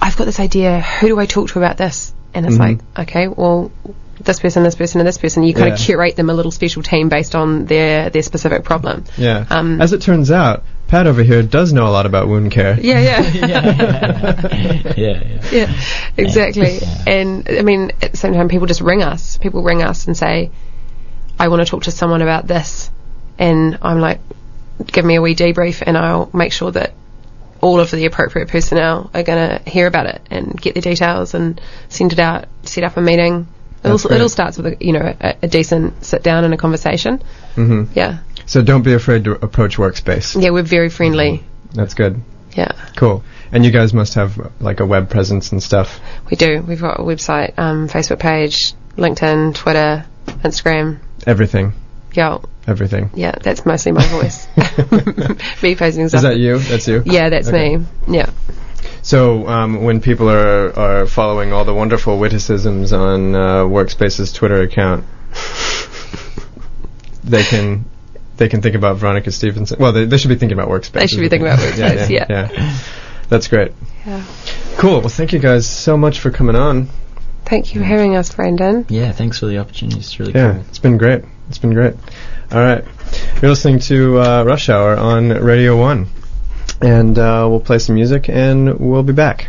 "I've 0.00 0.16
got 0.16 0.24
this 0.24 0.40
idea. 0.40 0.80
Who 0.80 1.08
do 1.08 1.18
I 1.18 1.26
talk 1.26 1.50
to 1.50 1.58
about 1.58 1.76
this?" 1.76 2.12
And 2.34 2.44
it's 2.46 2.56
Mhm. 2.56 2.58
like, 2.58 2.78
okay, 3.08 3.28
well, 3.28 3.70
this 4.20 4.40
person, 4.40 4.62
this 4.62 4.74
person, 4.74 5.00
and 5.00 5.06
this 5.08 5.18
person. 5.18 5.42
You 5.44 5.54
kind 5.54 5.72
of 5.72 5.78
curate 5.78 6.16
them 6.16 6.30
a 6.30 6.34
little 6.34 6.50
special 6.50 6.82
team 6.82 7.08
based 7.08 7.34
on 7.34 7.66
their 7.66 8.10
their 8.10 8.22
specific 8.22 8.64
problem. 8.64 9.04
Yeah. 9.16 9.44
Um, 9.48 9.80
As 9.80 9.92
it 9.92 10.02
turns 10.02 10.30
out, 10.30 10.64
Pat 10.88 11.06
over 11.06 11.22
here 11.22 11.42
does 11.42 11.72
know 11.72 11.86
a 11.86 11.90
lot 11.90 12.06
about 12.06 12.28
wound 12.28 12.50
care. 12.50 12.78
Yeah, 12.80 13.00
yeah. 13.00 13.22
yeah, 14.96 15.22
yeah. 15.22 15.42
yeah, 15.52 15.72
exactly. 16.16 16.78
Yeah. 16.78 17.04
And 17.06 17.48
I 17.48 17.62
mean, 17.62 17.92
at 18.02 18.10
the 18.12 18.16
same 18.16 18.34
time, 18.34 18.48
people 18.48 18.66
just 18.66 18.80
ring 18.80 19.02
us. 19.02 19.36
People 19.38 19.62
ring 19.62 19.82
us 19.82 20.06
and 20.06 20.16
say, 20.16 20.50
"I 21.38 21.48
want 21.48 21.60
to 21.60 21.66
talk 21.70 21.84
to 21.84 21.90
someone 21.90 22.22
about 22.22 22.46
this," 22.46 22.90
and 23.38 23.78
I'm 23.82 24.00
like, 24.00 24.20
"Give 24.86 25.04
me 25.04 25.16
a 25.16 25.22
wee 25.22 25.34
debrief, 25.34 25.82
and 25.86 25.96
I'll 25.96 26.30
make 26.32 26.52
sure 26.52 26.70
that 26.72 26.92
all 27.60 27.80
of 27.80 27.90
the 27.90 28.04
appropriate 28.06 28.48
personnel 28.48 29.10
are 29.14 29.22
going 29.22 29.48
to 29.58 29.70
hear 29.70 29.86
about 29.86 30.06
it 30.06 30.20
and 30.30 30.60
get 30.60 30.74
the 30.74 30.80
details 30.80 31.34
and 31.34 31.60
send 31.88 32.12
it 32.12 32.18
out, 32.18 32.46
set 32.64 32.84
up 32.84 32.96
a 32.96 33.00
meeting." 33.00 33.46
It 33.84 33.88
That's 33.90 34.04
all, 34.06 34.12
it 34.12 34.20
all 34.20 34.28
starts 34.28 34.56
with 34.56 34.66
a, 34.66 34.76
you 34.80 34.92
know 34.92 35.14
a, 35.20 35.36
a 35.42 35.48
decent 35.48 36.04
sit 36.04 36.22
down 36.22 36.44
and 36.44 36.52
a 36.54 36.56
conversation. 36.56 37.22
hmm 37.54 37.84
Yeah, 37.94 38.18
So 38.46 38.62
don't 38.62 38.82
be 38.82 38.94
afraid 38.94 39.24
to 39.24 39.32
approach 39.32 39.76
workspace. 39.76 40.40
yeah, 40.42 40.50
we're 40.50 40.62
very 40.62 40.88
friendly. 40.88 41.44
That's 41.72 41.94
good. 41.94 42.20
Yeah, 42.56 42.72
Cool. 42.96 43.22
And 43.52 43.64
you 43.64 43.70
guys 43.70 43.92
must 43.92 44.14
have 44.14 44.50
like 44.60 44.80
a 44.80 44.86
web 44.86 45.08
presence 45.10 45.52
and 45.52 45.62
stuff. 45.62 46.00
we 46.30 46.36
do. 46.36 46.62
We've 46.66 46.80
got 46.80 46.98
a 46.98 47.02
website, 47.02 47.56
um, 47.58 47.86
Facebook 47.86 48.18
page, 48.18 48.72
LinkedIn, 48.96 49.54
Twitter, 49.54 50.04
Instagram. 50.26 50.98
Everything. 51.26 51.72
Yeah, 52.12 52.38
Everything. 52.66 53.10
yeah, 53.14 53.32
that's 53.42 53.66
mostly 53.66 53.92
my 53.92 54.06
voice. 54.06 54.46
me 55.62 55.74
posting 55.74 56.08
stuff. 56.08 56.18
Is 56.18 56.22
that 56.22 56.38
you? 56.38 56.58
That's 56.58 56.88
you. 56.88 57.02
Yeah, 57.04 57.28
that's 57.28 57.48
Okay. 57.48 57.76
me. 57.76 57.84
Yeah. 58.08 58.30
So 59.02 59.46
um, 59.48 59.82
when 59.82 60.00
people 60.00 60.30
are 60.30 60.72
are 60.78 61.06
following 61.06 61.52
all 61.52 61.64
the 61.64 61.74
wonderful 61.74 62.18
witticisms 62.18 62.92
on 62.92 63.34
uh, 63.34 63.64
Workspace's 63.64 64.32
Twitter 64.32 64.62
account, 64.62 65.04
they 67.24 67.42
can 67.42 67.84
they 68.36 68.48
can 68.48 68.62
think 68.62 68.74
about 68.76 68.96
Veronica 68.96 69.30
Stevenson. 69.30 69.78
Well, 69.78 69.92
they, 69.92 70.04
they 70.04 70.18
should 70.18 70.28
be 70.28 70.36
thinking 70.36 70.58
about 70.58 70.68
Workspace. 70.70 70.92
They 70.92 71.06
should 71.06 71.20
be 71.20 71.28
thinking 71.28 71.46
about 71.48 71.58
Workspace, 71.58 72.08
yeah, 72.10 72.26
yeah. 72.28 72.48
yeah. 72.52 72.78
That's 73.28 73.48
great. 73.48 73.72
Yeah. 74.06 74.24
Cool. 74.76 75.00
Well, 75.00 75.08
thank 75.08 75.32
you 75.32 75.38
guys 75.38 75.68
so 75.68 75.96
much 75.96 76.20
for 76.20 76.30
coming 76.30 76.54
on. 76.56 76.88
Thank 77.46 77.74
you 77.74 77.80
for 77.80 77.86
having 77.86 78.16
us, 78.16 78.34
Brandon. 78.34 78.84
Yeah, 78.88 79.12
thanks 79.12 79.38
for 79.38 79.46
the 79.46 79.58
opportunity. 79.58 79.98
It's 80.00 80.18
really 80.18 80.32
Yeah, 80.32 80.52
cool. 80.54 80.60
it's 80.68 80.78
been 80.78 80.98
great. 80.98 81.24
It's 81.48 81.58
been 81.58 81.72
great. 81.74 81.94
All 82.52 82.58
right, 82.58 82.84
you're 83.40 83.50
listening 83.50 83.78
to 83.80 84.18
uh, 84.20 84.42
Rush 84.44 84.68
Hour 84.68 84.96
on 84.96 85.28
Radio 85.28 85.76
One, 85.78 86.06
and 86.80 87.16
uh, 87.18 87.46
we'll 87.48 87.60
play 87.60 87.78
some 87.78 87.94
music, 87.94 88.28
and 88.28 88.78
we'll 88.78 89.02
be 89.04 89.12
back. 89.12 89.48